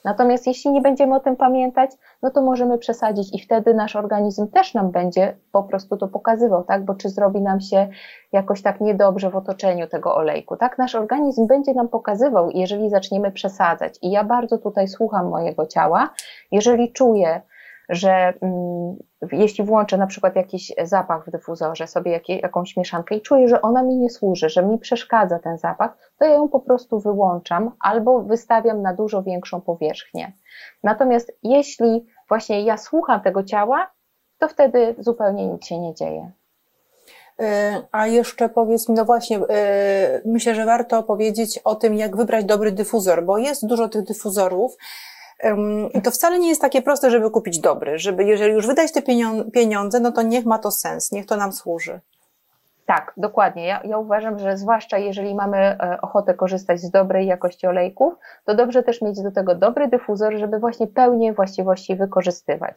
Natomiast 0.06 0.46
jeśli 0.46 0.70
nie 0.70 0.80
będziemy 0.80 1.14
o 1.14 1.20
tym 1.20 1.36
pamiętać, 1.36 1.90
no 2.22 2.30
to 2.30 2.42
możemy 2.42 2.78
przesadzić 2.78 3.34
i 3.34 3.38
wtedy 3.38 3.74
nasz 3.74 3.96
organizm 3.96 4.48
też 4.48 4.74
nam 4.74 4.90
będzie 4.90 5.36
po 5.52 5.62
prostu 5.62 5.96
to 5.96 6.08
pokazywał, 6.08 6.64
tak? 6.64 6.84
Bo 6.84 6.94
czy 6.94 7.08
zrobi 7.08 7.40
nam 7.40 7.60
się 7.60 7.88
jakoś 8.32 8.62
tak 8.62 8.80
niedobrze 8.80 9.30
w 9.30 9.36
otoczeniu 9.36 9.86
tego 9.86 10.14
olejku, 10.14 10.56
tak? 10.56 10.78
Nasz 10.78 10.94
organizm 10.94 11.46
będzie 11.46 11.74
nam 11.74 11.88
pokazywał, 11.88 12.50
jeżeli 12.50 12.90
zaczniemy 12.90 13.32
przesadzać. 13.32 13.98
I 14.02 14.10
ja 14.10 14.24
bardzo 14.24 14.58
tutaj 14.58 14.88
słucham 14.88 15.28
mojego 15.28 15.66
ciała, 15.66 16.10
jeżeli 16.52 16.92
czuję, 16.92 17.40
że 17.88 18.34
mm, 18.40 18.96
jeśli 19.32 19.64
włączę 19.64 19.96
na 19.96 20.06
przykład 20.06 20.36
jakiś 20.36 20.72
zapach 20.84 21.26
w 21.26 21.30
dyfuzorze, 21.30 21.86
sobie 21.86 22.20
jakąś 22.28 22.76
mieszankę 22.76 23.14
i 23.14 23.20
czuję, 23.20 23.48
że 23.48 23.62
ona 23.62 23.82
mi 23.82 23.96
nie 23.96 24.10
służy, 24.10 24.48
że 24.48 24.62
mi 24.62 24.78
przeszkadza 24.78 25.38
ten 25.38 25.58
zapach, 25.58 25.96
to 26.18 26.24
ja 26.24 26.34
ją 26.34 26.48
po 26.48 26.60
prostu 26.60 27.00
wyłączam 27.00 27.70
albo 27.80 28.22
wystawiam 28.22 28.82
na 28.82 28.94
dużo 28.94 29.22
większą 29.22 29.60
powierzchnię. 29.60 30.32
Natomiast 30.82 31.38
jeśli 31.42 32.06
właśnie 32.28 32.62
ja 32.62 32.76
słucham 32.76 33.20
tego 33.20 33.42
ciała, 33.42 33.90
to 34.38 34.48
wtedy 34.48 34.94
zupełnie 34.98 35.46
nic 35.46 35.66
się 35.66 35.78
nie 35.78 35.94
dzieje. 35.94 36.30
E, 37.40 37.82
a 37.92 38.06
jeszcze 38.06 38.48
powiedz 38.48 38.88
mi, 38.88 38.94
no 38.94 39.04
właśnie, 39.04 39.38
e, 39.50 40.20
myślę, 40.24 40.54
że 40.54 40.64
warto 40.64 41.02
powiedzieć 41.02 41.58
o 41.64 41.74
tym, 41.74 41.94
jak 41.94 42.16
wybrać 42.16 42.44
dobry 42.44 42.72
dyfuzor, 42.72 43.24
bo 43.24 43.38
jest 43.38 43.66
dużo 43.66 43.88
tych 43.88 44.02
dyfuzorów, 44.02 44.76
i 45.94 46.02
to 46.02 46.10
wcale 46.10 46.38
nie 46.38 46.48
jest 46.48 46.60
takie 46.60 46.82
proste, 46.82 47.10
żeby 47.10 47.30
kupić 47.30 47.60
dobry, 47.60 47.98
żeby 47.98 48.24
jeżeli 48.24 48.52
już 48.52 48.66
wydać 48.66 48.92
te 48.92 49.02
pieniądze, 49.52 50.00
no 50.00 50.12
to 50.12 50.22
niech 50.22 50.46
ma 50.46 50.58
to 50.58 50.70
sens, 50.70 51.12
niech 51.12 51.26
to 51.26 51.36
nam 51.36 51.52
służy. 51.52 52.00
Tak, 52.86 53.12
dokładnie. 53.16 53.66
Ja, 53.66 53.80
ja, 53.84 53.98
uważam, 53.98 54.38
że 54.38 54.56
zwłaszcza 54.56 54.98
jeżeli 54.98 55.34
mamy 55.34 55.56
e, 55.56 55.98
ochotę 56.02 56.34
korzystać 56.34 56.80
z 56.80 56.90
dobrej 56.90 57.26
jakości 57.26 57.66
olejków, 57.66 58.14
to 58.44 58.54
dobrze 58.54 58.82
też 58.82 59.02
mieć 59.02 59.22
do 59.22 59.32
tego 59.32 59.54
dobry 59.54 59.88
dyfuzor, 59.88 60.36
żeby 60.36 60.58
właśnie 60.58 60.86
pełnię 60.86 61.32
właściwości 61.32 61.96
wykorzystywać. 61.96 62.76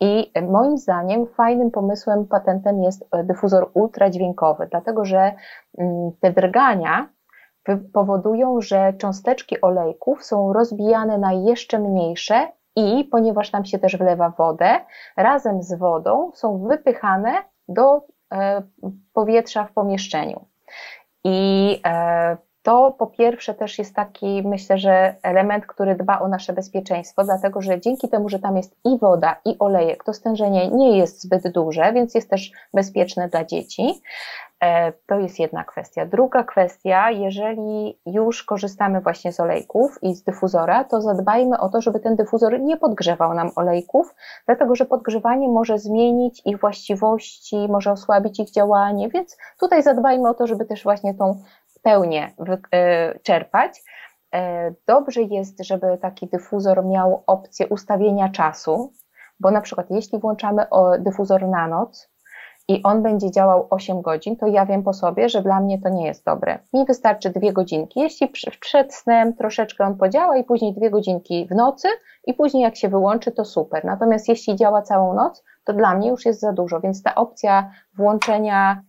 I 0.00 0.32
moim 0.42 0.78
zdaniem 0.78 1.26
fajnym 1.26 1.70
pomysłem, 1.70 2.26
patentem 2.26 2.82
jest 2.82 3.04
e, 3.12 3.24
dyfuzor 3.24 3.70
ultradźwiękowy, 3.74 4.68
dlatego 4.70 5.04
że 5.04 5.32
mm, 5.78 6.10
te 6.20 6.32
drgania 6.32 7.08
powodują, 7.76 8.60
że 8.60 8.92
cząsteczki 8.92 9.60
olejków 9.60 10.24
są 10.24 10.52
rozbijane 10.52 11.18
na 11.18 11.32
jeszcze 11.32 11.78
mniejsze 11.78 12.48
i 12.76 13.04
ponieważ 13.04 13.50
tam 13.50 13.64
się 13.64 13.78
też 13.78 13.96
wlewa 13.96 14.30
wodę, 14.30 14.80
razem 15.16 15.62
z 15.62 15.74
wodą 15.74 16.30
są 16.34 16.58
wypychane 16.58 17.34
do 17.68 18.00
e, 18.32 18.62
powietrza 19.12 19.64
w 19.64 19.72
pomieszczeniu. 19.72 20.44
I 21.24 21.80
e, 21.86 22.36
to 22.68 22.94
po 22.98 23.06
pierwsze 23.06 23.54
też 23.54 23.78
jest 23.78 23.94
taki, 23.94 24.42
myślę, 24.44 24.78
że 24.78 25.14
element, 25.22 25.66
który 25.66 25.94
dba 25.94 26.18
o 26.18 26.28
nasze 26.28 26.52
bezpieczeństwo, 26.52 27.24
dlatego 27.24 27.62
że 27.62 27.80
dzięki 27.80 28.08
temu, 28.08 28.28
że 28.28 28.38
tam 28.38 28.56
jest 28.56 28.76
i 28.84 28.98
woda, 28.98 29.36
i 29.44 29.56
olejek, 29.58 30.04
to 30.04 30.12
stężenie 30.12 30.68
nie 30.68 30.98
jest 30.98 31.22
zbyt 31.22 31.52
duże, 31.52 31.92
więc 31.92 32.14
jest 32.14 32.30
też 32.30 32.52
bezpieczne 32.74 33.28
dla 33.28 33.44
dzieci. 33.44 34.02
E, 34.62 34.92
to 35.06 35.18
jest 35.18 35.38
jedna 35.38 35.64
kwestia. 35.64 36.06
Druga 36.06 36.44
kwestia, 36.44 37.10
jeżeli 37.10 37.98
już 38.06 38.42
korzystamy 38.42 39.00
właśnie 39.00 39.32
z 39.32 39.40
olejków 39.40 39.98
i 40.02 40.14
z 40.14 40.22
dyfuzora, 40.22 40.84
to 40.84 41.00
zadbajmy 41.00 41.58
o 41.58 41.68
to, 41.68 41.80
żeby 41.80 42.00
ten 42.00 42.16
dyfuzor 42.16 42.60
nie 42.60 42.76
podgrzewał 42.76 43.34
nam 43.34 43.50
olejków, 43.56 44.14
dlatego 44.46 44.74
że 44.74 44.84
podgrzewanie 44.84 45.48
może 45.48 45.78
zmienić 45.78 46.42
ich 46.44 46.60
właściwości, 46.60 47.68
może 47.68 47.92
osłabić 47.92 48.40
ich 48.40 48.50
działanie, 48.50 49.08
więc 49.08 49.36
tutaj 49.60 49.82
zadbajmy 49.82 50.28
o 50.28 50.34
to, 50.34 50.46
żeby 50.46 50.64
też 50.64 50.82
właśnie 50.84 51.14
tą 51.14 51.42
pełnię 51.88 52.34
e, 52.72 53.18
czerpać. 53.18 53.82
E, 54.34 54.72
dobrze 54.86 55.22
jest, 55.22 55.64
żeby 55.64 55.98
taki 56.02 56.26
dyfuzor 56.26 56.86
miał 56.86 57.22
opcję 57.26 57.66
ustawienia 57.66 58.28
czasu, 58.28 58.92
bo 59.40 59.50
na 59.50 59.60
przykład 59.60 59.86
jeśli 59.90 60.18
włączamy 60.18 60.66
dyfuzor 60.98 61.48
na 61.48 61.68
noc, 61.68 62.10
i 62.70 62.82
on 62.82 63.02
będzie 63.02 63.30
działał 63.30 63.66
8 63.70 64.02
godzin, 64.02 64.36
to 64.36 64.46
ja 64.46 64.66
wiem 64.66 64.82
po 64.82 64.92
sobie, 64.92 65.28
że 65.28 65.42
dla 65.42 65.60
mnie 65.60 65.80
to 65.82 65.88
nie 65.88 66.06
jest 66.06 66.24
dobre. 66.24 66.58
Mi 66.72 66.84
wystarczy 66.84 67.30
dwie 67.30 67.52
godzinki. 67.52 68.00
Jeśli 68.00 68.28
przed 68.60 68.94
snem 68.94 69.34
troszeczkę 69.34 69.84
on 69.84 69.96
podziała 69.96 70.36
i 70.36 70.44
później 70.44 70.74
dwie 70.74 70.90
godzinki 70.90 71.46
w 71.50 71.54
nocy 71.54 71.88
i 72.26 72.34
później 72.34 72.62
jak 72.62 72.76
się 72.76 72.88
wyłączy, 72.88 73.32
to 73.32 73.44
super. 73.44 73.84
Natomiast 73.84 74.28
jeśli 74.28 74.56
działa 74.56 74.82
całą 74.82 75.14
noc, 75.14 75.44
to 75.64 75.72
dla 75.72 75.94
mnie 75.94 76.08
już 76.08 76.26
jest 76.26 76.40
za 76.40 76.52
dużo, 76.52 76.80
więc 76.80 77.02
ta 77.02 77.14
opcja 77.14 77.70
włączenia 77.96 78.82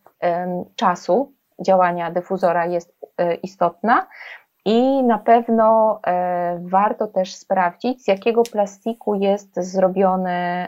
czasu 0.76 1.34
działania 1.62 2.12
dyfuzora 2.12 2.66
jest 2.66 3.06
y, 3.22 3.34
istotna. 3.34 4.08
I 4.66 5.04
na 5.04 5.18
pewno 5.18 6.00
e, 6.08 6.60
warto 6.62 7.08
też 7.08 7.36
sprawdzić, 7.36 8.04
z 8.04 8.08
jakiego 8.08 8.44
plastiku 8.44 9.16
jest 9.16 9.56
zrobiony 9.56 10.32
e, 10.32 10.68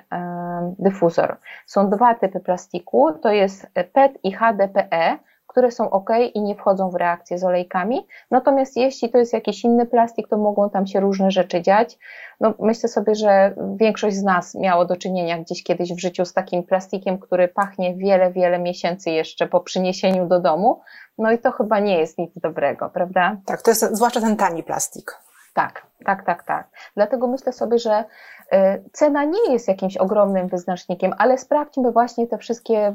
dyfuzor. 0.80 1.38
Są 1.66 1.90
dwa 1.90 2.16
typy 2.16 2.40
plastiku, 2.40 3.12
to 3.22 3.32
jest 3.32 3.68
PET 3.94 4.18
i 4.24 4.32
HDPE, 4.32 5.18
które 5.52 5.72
są 5.72 5.90
ok 5.90 6.10
i 6.34 6.42
nie 6.42 6.56
wchodzą 6.56 6.90
w 6.90 6.96
reakcję 6.96 7.38
z 7.38 7.44
olejkami. 7.44 8.08
Natomiast 8.32 8.78
jeśli 8.78 9.10
to 9.10 9.18
jest 9.18 9.34
jakiś 9.34 9.64
inny 9.64 9.86
plastik, 9.86 10.28
to 10.28 10.38
mogą 10.38 10.70
tam 10.70 10.88
się 10.88 11.00
różne 11.00 11.32
rzeczy 11.32 11.62
dziać. 11.62 11.98
No, 12.40 12.54
myślę 12.60 12.90
sobie, 12.90 13.16
że 13.16 13.56
większość 13.76 14.16
z 14.16 14.24
nas 14.24 14.56
miało 14.56 14.86
do 14.86 14.96
czynienia 14.96 15.38
gdzieś 15.38 15.64
kiedyś 15.64 15.94
w 15.94 16.00
życiu 16.00 16.26
z 16.26 16.34
takim 16.34 16.64
plastikiem, 16.64 17.20
który 17.20 17.48
pachnie 17.48 17.96
wiele, 17.96 18.32
wiele 18.32 18.60
miesięcy 18.60 19.10
jeszcze 19.10 19.48
po 19.48 19.60
przyniesieniu 19.60 20.28
do 20.28 20.40
domu. 20.40 20.82
No 21.18 21.32
i 21.32 21.40
to 21.40 21.52
chyba 21.52 21.80
nie 21.80 22.00
jest 22.00 22.18
nic 22.18 22.32
dobrego, 22.36 22.90
prawda? 22.90 23.38
Tak, 23.46 23.62
to 23.62 23.72
jest 23.72 23.96
zwłaszcza 23.96 24.22
ten 24.22 24.36
tani 24.36 24.64
plastik. 24.64 25.18
Tak, 25.54 25.88
tak, 26.06 26.26
tak, 26.26 26.44
tak. 26.44 26.70
Dlatego 26.96 27.28
myślę 27.28 27.54
sobie, 27.54 27.80
że 27.80 28.06
y, 28.54 28.58
cena 28.94 29.24
nie 29.24 29.52
jest 29.54 29.68
jakimś 29.68 29.98
ogromnym 29.98 30.48
wyznacznikiem, 30.48 31.14
ale 31.18 31.38
sprawdźmy 31.38 31.92
właśnie 31.92 32.28
te 32.28 32.38
wszystkie 32.38 32.94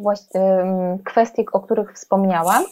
kwestie, 1.05 1.45
o 1.53 1.61
których 1.61 1.93
wspomniałam, 1.93 2.65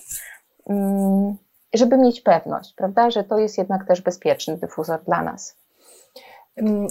żeby 1.74 1.98
mieć 1.98 2.20
pewność, 2.20 2.74
prawda, 2.76 3.10
że 3.10 3.24
to 3.24 3.38
jest 3.38 3.58
jednak 3.58 3.86
też 3.86 4.00
bezpieczny 4.00 4.56
dyfuzor 4.56 5.02
dla 5.04 5.22
nas. 5.22 5.56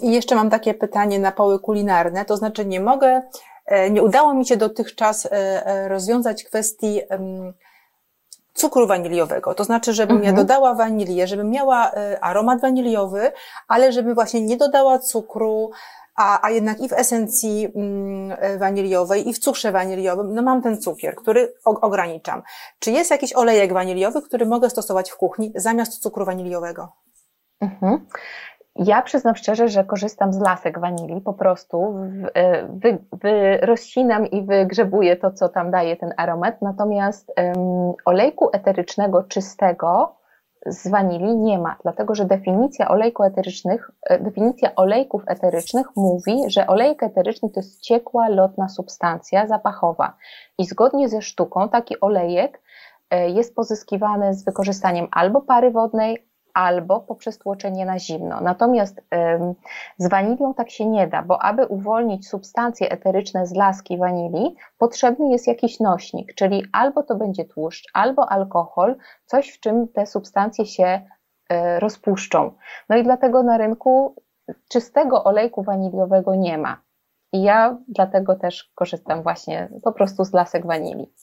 I 0.02 0.12
jeszcze 0.12 0.36
mam 0.36 0.50
takie 0.50 0.74
pytanie 0.74 1.20
na 1.20 1.32
poły 1.32 1.60
kulinarne, 1.60 2.26
to 2.26 2.38
znaczy 2.38 2.66
nie 2.66 2.80
mogę, 2.80 3.22
e, 3.66 3.90
nie 3.90 4.04
udało 4.04 4.34
mi 4.34 4.46
się 4.46 4.58
dotychczas 4.58 5.26
e, 5.26 5.32
e, 5.32 5.88
rozwiązać 5.88 6.44
kwestii 6.44 7.02
cukru 8.54 8.88
waniliowego. 8.88 9.54
To 9.54 9.64
znaczy, 9.64 9.94
żebym 9.94 10.18
mhm. 10.18 10.36
ja 10.36 10.44
dodała 10.44 10.76
wanilię, 10.76 11.28
żebym 11.28 11.50
miała 11.50 11.92
e, 11.92 12.24
aromat 12.24 12.62
waniliowy, 12.62 13.32
ale 13.68 13.92
żeby 13.92 14.14
właśnie 14.14 14.42
nie 14.42 14.58
dodała 14.58 15.00
cukru, 15.00 15.72
a, 16.16 16.46
a 16.46 16.52
jednak 16.52 16.80
i 16.80 16.90
w 16.90 16.94
esencji 16.94 17.68
mm, 17.76 18.38
e, 18.40 18.58
waniliowej, 18.58 19.30
i 19.30 19.34
w 19.34 19.40
cukrze 19.40 19.72
waniliowym, 19.72 20.34
no 20.34 20.42
mam 20.42 20.62
ten 20.62 20.82
cukier, 20.82 21.16
który 21.16 21.54
ograniczam. 21.66 22.44
Czy 22.80 22.92
jest 22.92 23.12
jakiś 23.12 23.34
olejek 23.34 23.74
waniliowy, 23.74 24.22
który 24.22 24.46
mogę 24.46 24.70
stosować 24.70 25.12
w 25.12 25.18
kuchni 25.18 25.52
zamiast 25.56 26.02
cukru 26.02 26.26
waniliowego? 26.26 26.90
Mhm. 27.62 28.06
Ja 28.76 29.02
przyznam 29.02 29.36
szczerze, 29.36 29.68
że 29.68 29.84
korzystam 29.84 30.34
z 30.34 30.40
lasek 30.40 30.80
wanilii, 30.80 31.22
po 31.22 31.34
prostu 31.34 31.96
e, 32.34 32.68
wy, 32.68 32.98
wy, 33.12 33.58
rozcinam 33.62 34.28
i 34.28 34.46
wygrzebuję 34.46 35.16
to, 35.16 35.32
co 35.32 35.50
tam 35.50 35.72
daje 35.72 35.96
ten 35.96 36.14
aromat, 36.18 36.62
natomiast 36.62 37.34
um, 37.38 37.94
olejku 38.06 38.50
eterycznego 38.54 39.24
czystego 39.24 40.16
z 40.66 40.88
wanilii 40.88 41.38
nie 41.38 41.60
ma, 41.60 41.76
dlatego 41.84 42.16
że 42.16 42.26
definicja 42.26 42.88
olejku 42.88 43.24
eterycznych, 43.24 43.92
e, 44.10 44.20
definicja 44.20 44.76
olejków 44.76 45.24
eterycznych 45.28 45.88
mówi, 45.96 46.44
że 46.48 46.68
olejek 46.68 47.04
eteryczny 47.04 47.50
to 47.50 47.60
jest 47.60 47.82
ciekła, 47.82 48.30
lotna 48.30 48.70
substancja 48.70 49.48
zapachowa. 49.48 50.18
I 50.58 50.66
zgodnie 50.66 51.10
ze 51.10 51.22
sztuką 51.22 51.70
taki 51.70 52.00
olejek 52.00 52.62
e, 53.10 53.30
jest 53.30 53.56
pozyskiwany 53.56 54.34
z 54.34 54.46
wykorzystaniem 54.46 55.08
albo 55.12 55.42
pary 55.42 55.72
wodnej, 55.72 56.28
albo 56.54 57.00
poprzez 57.00 57.38
tłoczenie 57.38 57.86
na 57.86 58.00
zimno. 58.00 58.42
Natomiast 58.42 59.02
ym, 59.36 59.56
z 59.98 60.10
wanilią 60.10 60.54
tak 60.54 60.70
się 60.70 60.86
nie 60.86 61.08
da, 61.08 61.22
bo 61.22 61.42
aby 61.42 61.66
uwolnić 61.66 62.28
substancje 62.28 62.92
eteryczne 62.92 63.48
z 63.48 63.56
laski 63.56 63.98
wanilii, 63.98 64.56
potrzebny 64.78 65.32
jest 65.32 65.48
jakiś 65.48 65.80
nośnik, 65.80 66.36
czyli 66.36 66.66
albo 66.72 67.04
to 67.04 67.16
będzie 67.16 67.46
tłuszcz, 67.46 67.90
albo 67.94 68.32
alkohol, 68.32 68.96
coś 69.26 69.50
w 69.50 69.60
czym 69.60 69.88
te 69.88 70.06
substancje 70.06 70.66
się 70.66 71.02
y, 71.52 71.80
rozpuszczą. 71.80 72.52
No 72.90 72.96
i 72.96 73.04
dlatego 73.04 73.44
na 73.44 73.58
rynku 73.58 74.16
czystego 74.70 75.24
olejku 75.24 75.64
waniliowego 75.64 76.36
nie 76.36 76.58
ma. 76.58 76.82
I 77.34 77.42
ja 77.42 77.78
dlatego 77.88 78.36
też 78.36 78.72
korzystam 78.76 79.24
właśnie 79.24 79.70
po 79.84 79.92
prostu 79.92 80.26
z 80.26 80.34
lasek 80.34 80.66
wanilii. 80.66 81.14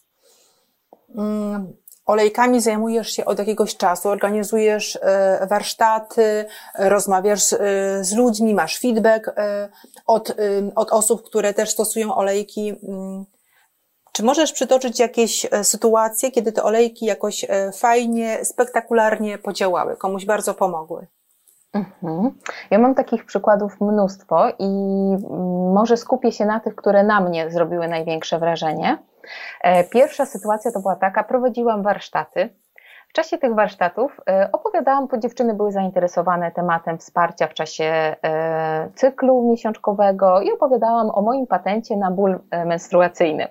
Olejkami 2.07 2.61
zajmujesz 2.61 3.11
się 3.11 3.25
od 3.25 3.39
jakiegoś 3.39 3.77
czasu, 3.77 4.09
organizujesz 4.09 4.99
e, 5.03 5.47
warsztaty, 5.47 6.45
rozmawiasz 6.79 7.53
e, 7.53 7.59
z 8.05 8.13
ludźmi, 8.13 8.55
masz 8.55 8.79
feedback 8.79 9.29
e, 9.29 9.69
od, 10.07 10.37
od 10.75 10.93
osób, 10.93 11.23
które 11.23 11.55
też 11.55 11.71
stosują 11.71 12.15
olejki. 12.15 12.75
Mm. 12.89 13.25
Czy 14.13 14.23
możesz 14.23 14.53
przytoczyć 14.53 14.99
jakieś 15.01 15.47
sytuacje, 15.63 16.31
kiedy 16.31 16.53
te 16.53 16.63
olejki 16.63 17.07
jakoś 17.07 17.47
fajnie, 17.79 18.45
spektakularnie 18.45 19.39
podziałały, 19.39 19.97
komuś 19.97 20.25
bardzo 20.25 20.55
pomogły? 20.55 21.07
Mhm. 21.75 22.31
Ja 22.71 22.79
mam 22.79 22.95
takich 22.95 23.25
przykładów 23.25 23.81
mnóstwo 23.81 24.49
i 24.59 24.65
mm, 24.65 25.73
może 25.73 25.97
skupię 25.97 26.33
się 26.33 26.47
na 26.47 26.61
tych, 26.61 26.75
które 26.75 27.03
na 27.03 27.21
mnie 27.21 27.51
zrobiły 27.51 27.89
największe 27.89 28.39
wrażenie. 28.39 28.99
E, 29.63 29.85
pierwsza 29.85 30.27
sytuacja 30.27 30.73
to 30.73 30.81
była 30.81 30.97
taka, 30.97 31.25
prowadziłam 31.25 31.83
warsztaty 31.83 32.49
W 33.09 33.13
czasie 33.13 33.39
tych 33.39 33.55
warsztatów 33.55 34.21
opowiadałam, 34.53 35.07
bo 35.07 35.19
dziewczyny 35.19 35.55
były 35.55 35.73
zainteresowane 35.73 36.53
tematem 36.53 36.99
wsparcia 36.99 37.47
w 37.47 37.55
czasie 37.55 38.17
cyklu 38.95 39.51
miesiączkowego 39.51 40.41
i 40.41 40.53
opowiadałam 40.53 41.11
o 41.11 41.23
moim 41.23 41.47
patencie 41.47 41.97
na 41.97 42.11
ból 42.11 42.39
menstruacyjny. 42.67 43.49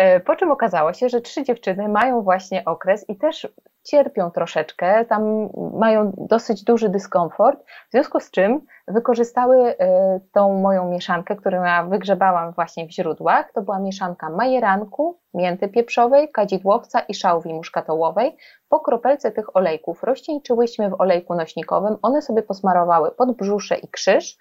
E, 0.00 0.20
po 0.20 0.36
czym 0.36 0.50
okazało 0.50 0.92
się, 0.92 1.08
że 1.08 1.20
trzy 1.20 1.42
dziewczyny 1.42 1.88
mają 1.88 2.22
właśnie 2.22 2.64
okres 2.64 3.08
i 3.08 3.16
też 3.16 3.48
cierpią 3.82 4.30
troszeczkę, 4.30 5.04
tam 5.04 5.48
mają 5.78 6.12
dosyć 6.16 6.64
duży 6.64 6.88
dyskomfort, 6.88 7.64
w 7.88 7.90
związku 7.90 8.20
z 8.20 8.30
czym 8.30 8.60
wykorzystały 8.88 9.78
e, 9.78 10.20
tą 10.32 10.60
moją 10.60 10.90
mieszankę, 10.90 11.36
którą 11.36 11.64
ja 11.64 11.84
wygrzebałam 11.84 12.52
właśnie 12.52 12.86
w 12.86 12.90
źródłach. 12.90 13.52
To 13.52 13.62
była 13.62 13.78
mieszanka 13.78 14.30
majeranku, 14.30 15.18
mięty 15.34 15.68
pieprzowej, 15.68 16.32
kadzidłowca 16.32 17.00
i 17.00 17.14
szałwi 17.14 17.54
muszkatołowej. 17.54 18.36
Po 18.68 18.80
kropelce 18.80 19.32
tych 19.32 19.56
olejków 19.56 20.02
rozcieńczyłyśmy 20.02 20.90
w 20.90 21.00
olejku 21.00 21.34
nośnikowym, 21.34 21.96
one 22.02 22.22
sobie 22.22 22.42
posmarowały 22.42 23.10
pod 23.10 23.36
brzusze 23.36 23.76
i 23.76 23.88
krzyż 23.88 24.36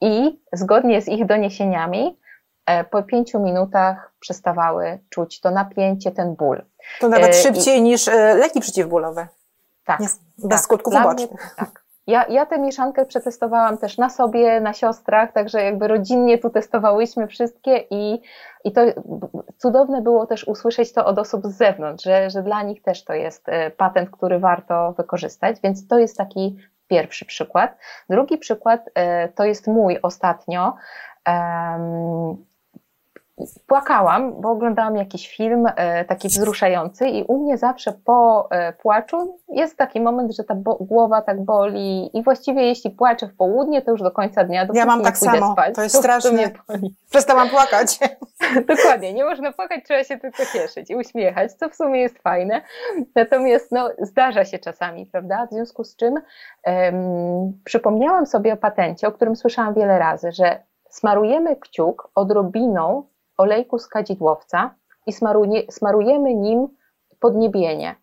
i 0.00 0.40
zgodnie 0.52 1.02
z 1.02 1.08
ich 1.08 1.26
doniesieniami 1.26 2.21
po 2.90 3.02
pięciu 3.02 3.40
minutach 3.40 4.12
przestawały 4.20 4.98
czuć 5.10 5.40
to 5.40 5.50
napięcie, 5.50 6.10
ten 6.10 6.34
ból. 6.34 6.62
To 7.00 7.08
nawet 7.08 7.30
e, 7.30 7.32
szybciej 7.32 7.78
I... 7.78 7.82
niż 7.82 8.08
e, 8.08 8.34
leki 8.34 8.60
przeciwbólowe. 8.60 9.28
Tak. 9.84 10.00
Nie, 10.00 10.06
bez 10.38 10.48
tak. 10.48 10.60
skutków 10.60 10.94
ubocznych. 10.94 11.54
Tak. 11.56 11.82
Ja, 12.06 12.26
ja 12.28 12.46
tę 12.46 12.58
mieszankę 12.58 13.06
przetestowałam 13.06 13.78
też 13.78 13.98
na 13.98 14.10
sobie, 14.10 14.60
na 14.60 14.72
siostrach, 14.72 15.32
także 15.32 15.62
jakby 15.62 15.88
rodzinnie 15.88 16.38
tu 16.38 16.50
testowałyśmy 16.50 17.26
wszystkie 17.26 17.84
i, 17.90 18.22
i 18.64 18.72
to 18.72 18.80
cudowne 19.58 20.02
było 20.02 20.26
też 20.26 20.44
usłyszeć 20.44 20.92
to 20.92 21.06
od 21.06 21.18
osób 21.18 21.46
z 21.46 21.56
zewnątrz, 21.56 22.04
że, 22.04 22.30
że 22.30 22.42
dla 22.42 22.62
nich 22.62 22.82
też 22.82 23.04
to 23.04 23.12
jest 23.12 23.46
patent, 23.76 24.10
który 24.10 24.38
warto 24.38 24.92
wykorzystać, 24.92 25.56
więc 25.64 25.88
to 25.88 25.98
jest 25.98 26.16
taki 26.16 26.56
pierwszy 26.88 27.24
przykład. 27.24 27.76
Drugi 28.10 28.38
przykład 28.38 28.90
to 29.34 29.44
jest 29.44 29.66
mój 29.66 29.98
ostatnio 30.02 30.74
płakałam, 33.66 34.40
bo 34.40 34.50
oglądałam 34.50 34.96
jakiś 34.96 35.36
film 35.36 35.66
e, 35.76 36.04
taki 36.04 36.28
wzruszający 36.28 37.08
i 37.08 37.24
u 37.24 37.42
mnie 37.42 37.58
zawsze 37.58 37.92
po 38.04 38.48
e, 38.50 38.72
płaczu 38.72 39.38
jest 39.48 39.76
taki 39.76 40.00
moment, 40.00 40.36
że 40.36 40.44
ta 40.44 40.54
głowa 40.80 41.22
tak 41.22 41.44
boli 41.44 42.10
i 42.18 42.22
właściwie 42.22 42.62
jeśli 42.62 42.90
płaczę 42.90 43.26
w 43.26 43.36
południe, 43.36 43.82
to 43.82 43.90
już 43.90 44.02
do 44.02 44.10
końca 44.10 44.44
dnia 44.44 44.66
Ja 44.74 44.86
mam 44.86 45.02
tak 45.02 45.18
samo, 45.18 45.52
spać, 45.52 45.74
to 45.74 45.82
jest 45.82 45.94
to 45.94 45.98
strasznie. 45.98 46.50
Przestałam 47.10 47.48
płakać. 47.48 47.98
Dokładnie, 48.76 49.12
nie 49.12 49.24
można 49.24 49.52
płakać, 49.52 49.84
trzeba 49.84 50.04
się 50.04 50.18
tylko 50.18 50.42
cieszyć 50.52 50.90
i 50.90 50.96
uśmiechać, 50.96 51.52
co 51.52 51.68
w 51.68 51.74
sumie 51.74 52.00
jest 52.00 52.18
fajne. 52.18 52.62
Natomiast 53.14 53.72
no, 53.72 53.90
zdarza 53.98 54.44
się 54.44 54.58
czasami, 54.58 55.06
prawda? 55.06 55.46
W 55.46 55.54
związku 55.54 55.84
z 55.84 55.96
czym 55.96 56.14
um, 56.66 57.60
przypomniałam 57.64 58.26
sobie 58.26 58.52
o 58.52 58.56
patencie, 58.56 59.08
o 59.08 59.12
którym 59.12 59.36
słyszałam 59.36 59.74
wiele 59.74 59.98
razy, 59.98 60.32
że 60.32 60.62
smarujemy 60.90 61.56
kciuk 61.56 62.10
odrobiną 62.14 63.11
olejku 63.36 63.78
z 63.78 63.88
kadzidłowca 63.88 64.74
i 65.06 65.12
smaruje, 65.12 65.62
smarujemy 65.70 66.34
nim 66.34 66.68
podniebienie. 67.20 67.94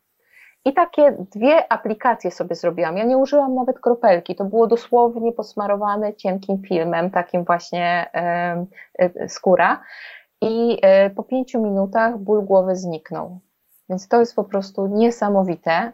I 0.66 0.74
takie 0.74 1.12
dwie 1.12 1.72
aplikacje 1.72 2.32
sobie 2.32 2.56
zrobiłam. 2.56 2.98
Ja 2.98 3.04
nie 3.04 3.18
użyłam 3.18 3.56
nawet 3.56 3.80
kropelki, 3.80 4.36
to 4.36 4.46
było 4.46 4.68
dosłownie 4.68 5.32
posmarowane 5.32 6.14
cienkim 6.14 6.62
filmem, 6.62 7.12
takim 7.12 7.44
właśnie 7.46 8.10
e, 8.14 9.30
skóra. 9.30 9.84
I 10.42 10.78
e, 10.82 11.10
po 11.10 11.24
pięciu 11.24 11.62
minutach 11.62 12.18
ból 12.18 12.46
głowy 12.46 12.76
zniknął. 12.76 13.40
Więc 13.90 14.08
to 14.08 14.20
jest 14.20 14.36
po 14.36 14.44
prostu 14.44 14.88
niesamowite. 14.88 15.92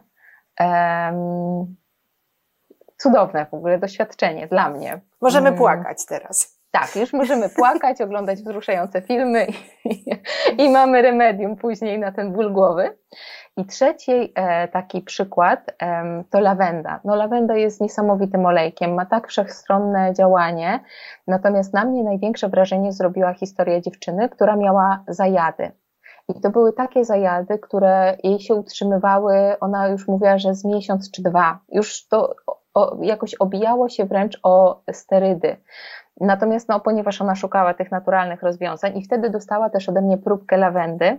cudowne 2.96 3.46
w 3.46 3.54
ogóle 3.54 3.78
doświadczenie 3.78 4.46
dla 4.46 4.70
mnie. 4.70 5.00
Możemy 5.20 5.48
mm. 5.48 5.58
płakać 5.58 6.06
teraz. 6.06 6.55
Tak, 6.80 6.96
już 6.96 7.12
możemy 7.12 7.48
płakać, 7.48 8.00
oglądać 8.00 8.38
wzruszające 8.38 9.02
filmy 9.02 9.46
i, 9.84 10.04
i, 10.58 10.68
mamy 10.70 11.02
remedium 11.02 11.56
później 11.56 11.98
na 11.98 12.12
ten 12.12 12.32
ból 12.32 12.52
głowy. 12.52 12.98
I 13.56 13.64
trzeci 13.64 14.32
e, 14.34 14.68
taki 14.68 15.00
przykład 15.00 15.74
e, 15.82 16.24
to 16.30 16.40
lawenda. 16.40 17.00
No 17.04 17.16
lawenda 17.16 17.56
jest 17.56 17.80
niesamowitym 17.80 18.46
olejkiem, 18.46 18.94
ma 18.94 19.06
tak 19.06 19.28
wszechstronne 19.28 20.14
działanie, 20.14 20.80
natomiast 21.26 21.74
na 21.74 21.84
mnie 21.84 22.04
największe 22.04 22.48
wrażenie 22.48 22.92
zrobiła 22.92 23.34
historia 23.34 23.80
dziewczyny, 23.80 24.28
która 24.28 24.56
miała 24.56 25.04
zajady. 25.08 25.72
I 26.28 26.40
to 26.40 26.50
były 26.50 26.72
takie 26.72 27.04
zajady, 27.04 27.58
które 27.58 28.16
jej 28.24 28.40
się 28.40 28.54
utrzymywały, 28.54 29.56
ona 29.60 29.88
już 29.88 30.08
mówiła, 30.08 30.38
że 30.38 30.54
z 30.54 30.64
miesiąc 30.64 31.10
czy 31.10 31.22
dwa. 31.22 31.58
Już 31.68 32.08
to 32.08 32.34
o, 32.74 32.96
jakoś 33.02 33.34
obijało 33.34 33.88
się 33.88 34.04
wręcz 34.04 34.38
o 34.42 34.82
sterydy. 34.92 35.56
Natomiast 36.20 36.68
no, 36.68 36.80
ponieważ 36.80 37.20
ona 37.20 37.34
szukała 37.34 37.74
tych 37.74 37.90
naturalnych 37.90 38.42
rozwiązań 38.42 38.98
i 38.98 39.04
wtedy 39.04 39.30
dostała 39.30 39.70
też 39.70 39.88
ode 39.88 40.02
mnie 40.02 40.18
próbkę 40.18 40.56
lawendy, 40.56 41.18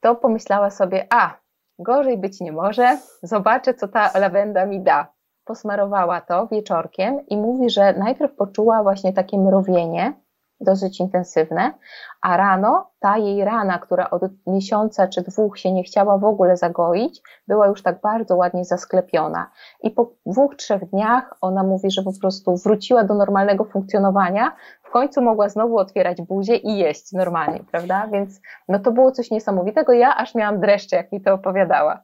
to 0.00 0.16
pomyślała 0.16 0.70
sobie, 0.70 1.06
a 1.10 1.36
gorzej 1.78 2.18
być 2.18 2.40
nie 2.40 2.52
może, 2.52 2.98
zobaczę 3.22 3.74
co 3.74 3.88
ta 3.88 4.18
lawenda 4.18 4.66
mi 4.66 4.80
da. 4.80 5.12
Posmarowała 5.44 6.20
to 6.20 6.46
wieczorkiem 6.46 7.26
i 7.26 7.36
mówi, 7.36 7.70
że 7.70 7.92
najpierw 7.92 8.34
poczuła 8.34 8.82
właśnie 8.82 9.12
takie 9.12 9.38
mrowienie, 9.38 10.12
dosyć 10.60 11.00
intensywne, 11.00 11.72
a 12.22 12.36
rano 12.36 12.90
ta 13.00 13.18
jej 13.18 13.44
rana, 13.44 13.78
która 13.78 14.10
od 14.10 14.22
miesiąca 14.46 15.08
czy 15.08 15.22
dwóch 15.22 15.58
się 15.58 15.72
nie 15.72 15.82
chciała 15.82 16.18
w 16.18 16.24
ogóle 16.24 16.56
zagoić, 16.56 17.20
była 17.48 17.66
już 17.66 17.82
tak 17.82 18.00
bardzo 18.00 18.36
ładnie 18.36 18.64
zasklepiona. 18.64 19.50
I 19.82 19.90
po 19.90 20.12
dwóch, 20.26 20.56
trzech 20.56 20.90
dniach 20.90 21.34
ona 21.40 21.62
mówi, 21.62 21.90
że 21.90 22.02
po 22.02 22.12
prostu 22.20 22.56
wróciła 22.56 23.04
do 23.04 23.14
normalnego 23.14 23.64
funkcjonowania, 23.64 24.56
w 24.82 24.90
końcu 24.90 25.22
mogła 25.22 25.48
znowu 25.48 25.78
otwierać 25.78 26.22
buzię 26.22 26.56
i 26.56 26.78
jeść 26.78 27.12
normalnie, 27.12 27.60
prawda? 27.70 28.08
Więc 28.12 28.40
no 28.68 28.78
to 28.78 28.92
było 28.92 29.12
coś 29.12 29.30
niesamowitego. 29.30 29.92
Ja 29.92 30.16
aż 30.16 30.34
miałam 30.34 30.60
dreszcze, 30.60 30.96
jak 30.96 31.12
mi 31.12 31.20
to 31.20 31.34
opowiadała. 31.34 32.02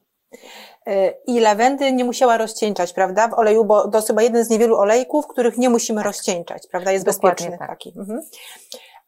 I 1.27 1.41
lawendy 1.41 1.93
nie 1.93 2.05
musiała 2.05 2.37
rozcieńczać, 2.37 2.93
prawda, 2.93 3.29
w 3.29 3.35
oleju, 3.35 3.65
bo 3.65 3.89
to 3.89 3.99
jest 3.99 4.09
chyba 4.09 4.23
jeden 4.23 4.45
z 4.45 4.51
niewielu 4.51 4.77
olejków, 4.77 5.27
których 5.27 5.59
nie 5.59 5.71
musimy 5.71 6.01
tak. 6.01 6.07
rozcieńczać, 6.07 6.67
prawda, 6.71 6.93
jest 6.93 7.05
Dokładnie 7.05 7.31
bezpieczny 7.31 7.59
tak. 7.59 7.69
taki. 7.69 7.95
Mhm. 7.99 8.21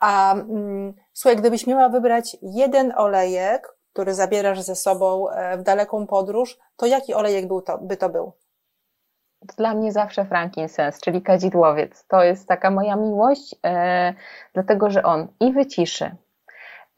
A 0.01 0.35
mm, 0.35 0.95
słuchaj, 1.12 1.37
gdybyś 1.37 1.66
miała 1.66 1.89
wybrać 1.89 2.37
jeden 2.43 2.93
olejek, 2.97 3.76
który 3.93 4.14
zabierasz 4.14 4.61
ze 4.61 4.76
sobą 4.76 5.31
e, 5.31 5.59
w 5.59 5.62
daleką 5.62 6.07
podróż, 6.07 6.59
to 6.76 6.87
jaki 6.87 7.14
olejek 7.14 7.47
był 7.47 7.62
to, 7.62 7.79
by 7.79 7.97
to 7.97 8.09
był? 8.09 8.33
Dla 9.57 9.74
mnie 9.74 9.93
zawsze 9.93 10.24
frankincense, 10.24 11.01
czyli 11.05 11.22
kadzidłowiec. 11.22 12.05
To 12.09 12.22
jest 12.22 12.49
taka 12.49 12.70
moja 12.70 12.97
miłość, 12.97 13.55
e, 13.64 14.14
dlatego 14.55 14.91
że 14.91 15.03
on 15.03 15.29
i 15.41 15.53
wyciszy, 15.53 16.16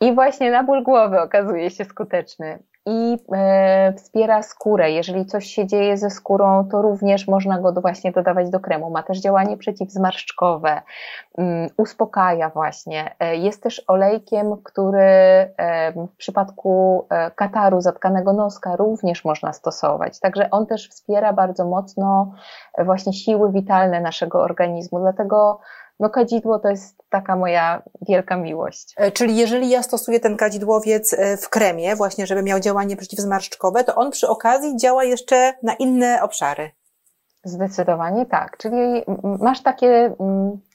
i 0.00 0.14
właśnie 0.14 0.50
na 0.50 0.62
ból 0.62 0.82
głowy 0.82 1.20
okazuje 1.20 1.70
się 1.70 1.84
skuteczny 1.84 2.62
i 2.90 3.18
e, 3.32 3.92
wspiera 3.92 4.42
skórę. 4.42 4.90
Jeżeli 4.90 5.26
coś 5.26 5.46
się 5.46 5.66
dzieje 5.66 5.96
ze 5.96 6.10
skórą, 6.10 6.68
to 6.70 6.82
również 6.82 7.28
można 7.28 7.58
go 7.58 7.72
właśnie 7.72 8.12
dodawać 8.12 8.50
do 8.50 8.60
kremu. 8.60 8.90
Ma 8.90 9.02
też 9.02 9.20
działanie 9.20 9.56
przeciwzmarszczkowe, 9.56 10.82
um, 11.34 11.66
uspokaja 11.76 12.48
właśnie. 12.48 13.14
E, 13.20 13.36
jest 13.36 13.62
też 13.62 13.84
olejkiem, 13.86 14.56
który 14.64 15.00
e, 15.00 15.92
w 15.92 16.16
przypadku 16.16 17.06
kataru, 17.34 17.80
zatkanego 17.80 18.32
noska 18.32 18.76
również 18.76 19.24
można 19.24 19.52
stosować. 19.52 20.20
Także 20.20 20.50
on 20.50 20.66
też 20.66 20.88
wspiera 20.88 21.32
bardzo 21.32 21.64
mocno 21.64 22.32
właśnie 22.78 23.12
siły 23.12 23.52
witalne 23.52 24.00
naszego 24.00 24.42
organizmu. 24.42 25.00
Dlatego 25.00 25.60
no 26.00 26.10
kadzidło 26.10 26.58
to 26.58 26.68
jest 26.68 27.02
taka 27.10 27.36
moja 27.36 27.82
wielka 28.08 28.36
miłość. 28.36 28.94
E, 28.96 29.12
czyli 29.12 29.36
jeżeli 29.36 29.70
ja 29.70 29.82
stosuję 29.82 30.20
ten 30.20 30.36
kadzidłowiec 30.36 31.12
e, 31.12 31.36
w 31.36 31.48
kremie, 31.48 31.96
właśnie 31.96 32.26
żeby 32.26 32.42
miał 32.42 32.60
działanie 32.60 32.96
przeciwzmarszczkowe, 32.96 33.84
to 33.84 33.94
on 33.94 34.10
przy 34.10 34.28
okazji 34.28 34.76
działa 34.76 35.04
jeszcze 35.04 35.54
na 35.62 35.74
inne 35.74 36.22
obszary. 36.22 36.70
Zdecydowanie 37.44 38.26
tak. 38.26 38.56
Czyli 38.56 39.04
masz 39.22 39.62
takie 39.62 40.14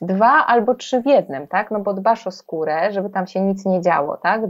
dwa 0.02 0.46
albo 0.46 0.76
trzy 0.76 1.02
w 1.02 1.06
jednym, 1.06 1.48
tak? 1.48 1.72
No 1.72 1.80
bo 1.80 1.94
dbasz 1.94 2.28
o 2.28 2.32
skórę, 2.32 2.92
żeby 2.92 3.10
tam 3.10 3.28
się 3.28 3.42
nic 3.42 3.66
nie 3.66 3.82
działo, 3.82 4.18
tak? 4.18 4.42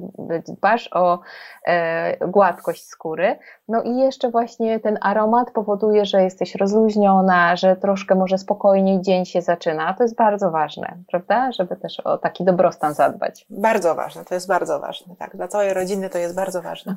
Dbasz 0.48 0.90
o 0.94 1.20
e, 1.66 2.28
gładkość 2.28 2.88
skóry. 2.88 3.40
No 3.68 3.82
i 3.84 3.98
jeszcze 3.98 4.30
właśnie 4.30 4.80
ten 4.80 4.98
aromat 5.02 5.52
powoduje, 5.52 6.06
że 6.06 6.24
jesteś 6.24 6.56
rozluźniona, 6.56 7.56
że 7.56 7.76
troszkę 7.76 8.16
może 8.16 8.38
spokojniej 8.38 9.02
dzień 9.02 9.26
się 9.26 9.42
zaczyna. 9.42 9.94
To 9.94 10.04
jest 10.04 10.16
bardzo 10.16 10.52
ważne, 10.52 10.98
prawda? 11.12 11.52
Żeby 11.52 11.76
też 11.76 12.00
o 12.00 12.18
taki 12.18 12.44
dobrostan 12.46 12.94
zadbać. 12.94 13.46
Bardzo 13.50 13.96
ważne, 13.96 14.26
to 14.26 14.34
jest 14.34 14.48
bardzo 14.48 14.80
ważne, 14.80 15.16
tak. 15.16 15.36
Dla 15.36 15.48
całej 15.48 15.74
rodziny 15.74 16.10
to 16.10 16.18
jest 16.18 16.36
bardzo 16.36 16.62
ważne. 16.62 16.96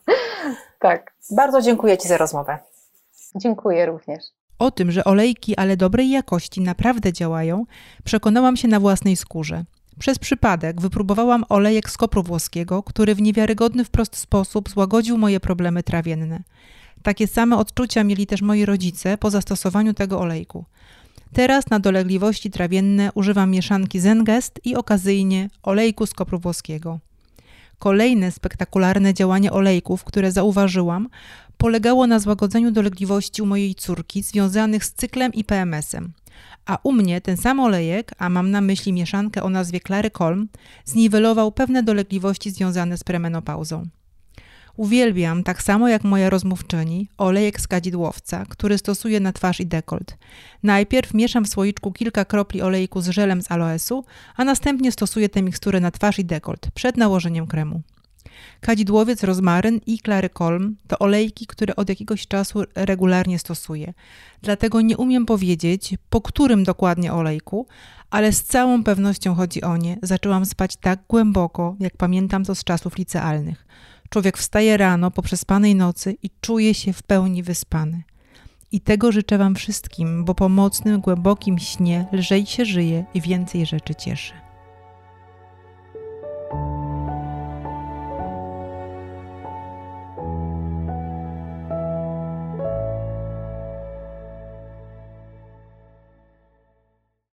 tak. 0.78 1.12
Bardzo 1.30 1.60
dziękuję 1.60 1.98
Ci 1.98 2.08
za 2.08 2.16
rozmowę. 2.16 2.58
Dziękuję 3.36 3.86
również. 3.86 4.39
O 4.60 4.70
tym, 4.70 4.92
że 4.92 5.04
olejki, 5.04 5.56
ale 5.56 5.76
dobrej 5.76 6.10
jakości, 6.10 6.60
naprawdę 6.60 7.12
działają, 7.12 7.66
przekonałam 8.04 8.56
się 8.56 8.68
na 8.68 8.80
własnej 8.80 9.16
skórze. 9.16 9.64
Przez 9.98 10.18
przypadek 10.18 10.80
wypróbowałam 10.80 11.44
olejek 11.48 11.90
z 11.90 11.96
kopru 11.96 12.22
włoskiego, 12.22 12.82
który 12.82 13.14
w 13.14 13.22
niewiarygodny 13.22 13.84
wprost 13.84 14.16
sposób 14.16 14.68
złagodził 14.68 15.18
moje 15.18 15.40
problemy 15.40 15.82
trawienne. 15.82 16.42
Takie 17.02 17.26
same 17.26 17.56
odczucia 17.56 18.04
mieli 18.04 18.26
też 18.26 18.42
moi 18.42 18.64
rodzice 18.64 19.18
po 19.18 19.30
zastosowaniu 19.30 19.94
tego 19.94 20.20
olejku. 20.20 20.64
Teraz 21.32 21.70
na 21.70 21.80
dolegliwości 21.80 22.50
trawienne 22.50 23.10
używam 23.14 23.50
mieszanki 23.50 24.00
Zengest 24.00 24.60
i 24.64 24.76
okazyjnie 24.76 25.50
olejku 25.62 26.06
z 26.06 26.14
kopru 26.14 26.38
włoskiego. 26.38 26.98
Kolejne 27.78 28.32
spektakularne 28.32 29.14
działanie 29.14 29.52
olejków, 29.52 30.04
które 30.04 30.32
zauważyłam, 30.32 31.08
polegało 31.60 32.06
na 32.06 32.18
złagodzeniu 32.18 32.70
dolegliwości 32.70 33.42
u 33.42 33.46
mojej 33.46 33.74
córki 33.74 34.22
związanych 34.22 34.84
z 34.84 34.92
cyklem 34.92 35.32
i 35.32 35.44
PMS-em. 35.44 36.12
A 36.66 36.78
u 36.82 36.92
mnie 36.92 37.20
ten 37.20 37.36
sam 37.36 37.60
olejek, 37.60 38.12
a 38.18 38.28
mam 38.28 38.50
na 38.50 38.60
myśli 38.60 38.92
mieszankę 38.92 39.42
o 39.42 39.50
nazwie 39.50 39.80
Clary 39.80 40.10
Colm, 40.10 40.48
zniwelował 40.84 41.52
pewne 41.52 41.82
dolegliwości 41.82 42.50
związane 42.50 42.96
z 42.96 43.04
premenopauzą. 43.04 43.82
Uwielbiam, 44.76 45.42
tak 45.42 45.62
samo 45.62 45.88
jak 45.88 46.04
moja 46.04 46.30
rozmówczyni, 46.30 47.08
olejek 47.18 47.60
z 47.60 47.68
który 48.48 48.78
stosuję 48.78 49.20
na 49.20 49.32
twarz 49.32 49.60
i 49.60 49.66
dekolt. 49.66 50.16
Najpierw 50.62 51.14
mieszam 51.14 51.44
w 51.44 51.48
słoiczku 51.48 51.92
kilka 51.92 52.24
kropli 52.24 52.62
olejku 52.62 53.00
z 53.00 53.08
żelem 53.08 53.42
z 53.42 53.50
aloesu, 53.50 54.04
a 54.36 54.44
następnie 54.44 54.92
stosuję 54.92 55.28
tę 55.28 55.42
miksturę 55.42 55.80
na 55.80 55.90
twarz 55.90 56.18
i 56.18 56.24
dekolt 56.24 56.70
przed 56.74 56.96
nałożeniem 56.96 57.46
kremu. 57.46 57.82
Kadzidłowiec, 58.60 59.24
rozmaryn 59.24 59.80
i 59.86 59.98
klarykolm 59.98 60.76
to 60.88 60.98
olejki, 60.98 61.46
które 61.46 61.76
od 61.76 61.88
jakiegoś 61.88 62.26
czasu 62.26 62.62
regularnie 62.74 63.38
stosuję. 63.38 63.94
Dlatego 64.42 64.80
nie 64.80 64.96
umiem 64.96 65.26
powiedzieć, 65.26 65.94
po 66.10 66.20
którym 66.20 66.64
dokładnie 66.64 67.12
olejku, 67.12 67.66
ale 68.10 68.32
z 68.32 68.44
całą 68.44 68.84
pewnością 68.84 69.34
chodzi 69.34 69.62
o 69.62 69.76
nie. 69.76 69.98
Zaczęłam 70.02 70.46
spać 70.46 70.76
tak 70.76 71.00
głęboko, 71.08 71.76
jak 71.80 71.96
pamiętam 71.96 72.44
to 72.44 72.54
z 72.54 72.64
czasów 72.64 72.96
licealnych. 72.96 73.66
Człowiek 74.08 74.38
wstaje 74.38 74.76
rano 74.76 75.10
po 75.10 75.22
przespanej 75.22 75.74
nocy 75.74 76.16
i 76.22 76.30
czuje 76.40 76.74
się 76.74 76.92
w 76.92 77.02
pełni 77.02 77.42
wyspany. 77.42 78.02
I 78.72 78.80
tego 78.80 79.12
życzę 79.12 79.38
Wam 79.38 79.54
wszystkim, 79.54 80.24
bo 80.24 80.34
po 80.34 80.48
mocnym, 80.48 81.00
głębokim 81.00 81.58
śnie 81.58 82.06
lżej 82.12 82.46
się 82.46 82.64
żyje 82.64 83.04
i 83.14 83.20
więcej 83.20 83.66
rzeczy 83.66 83.94
cieszy. 83.94 84.49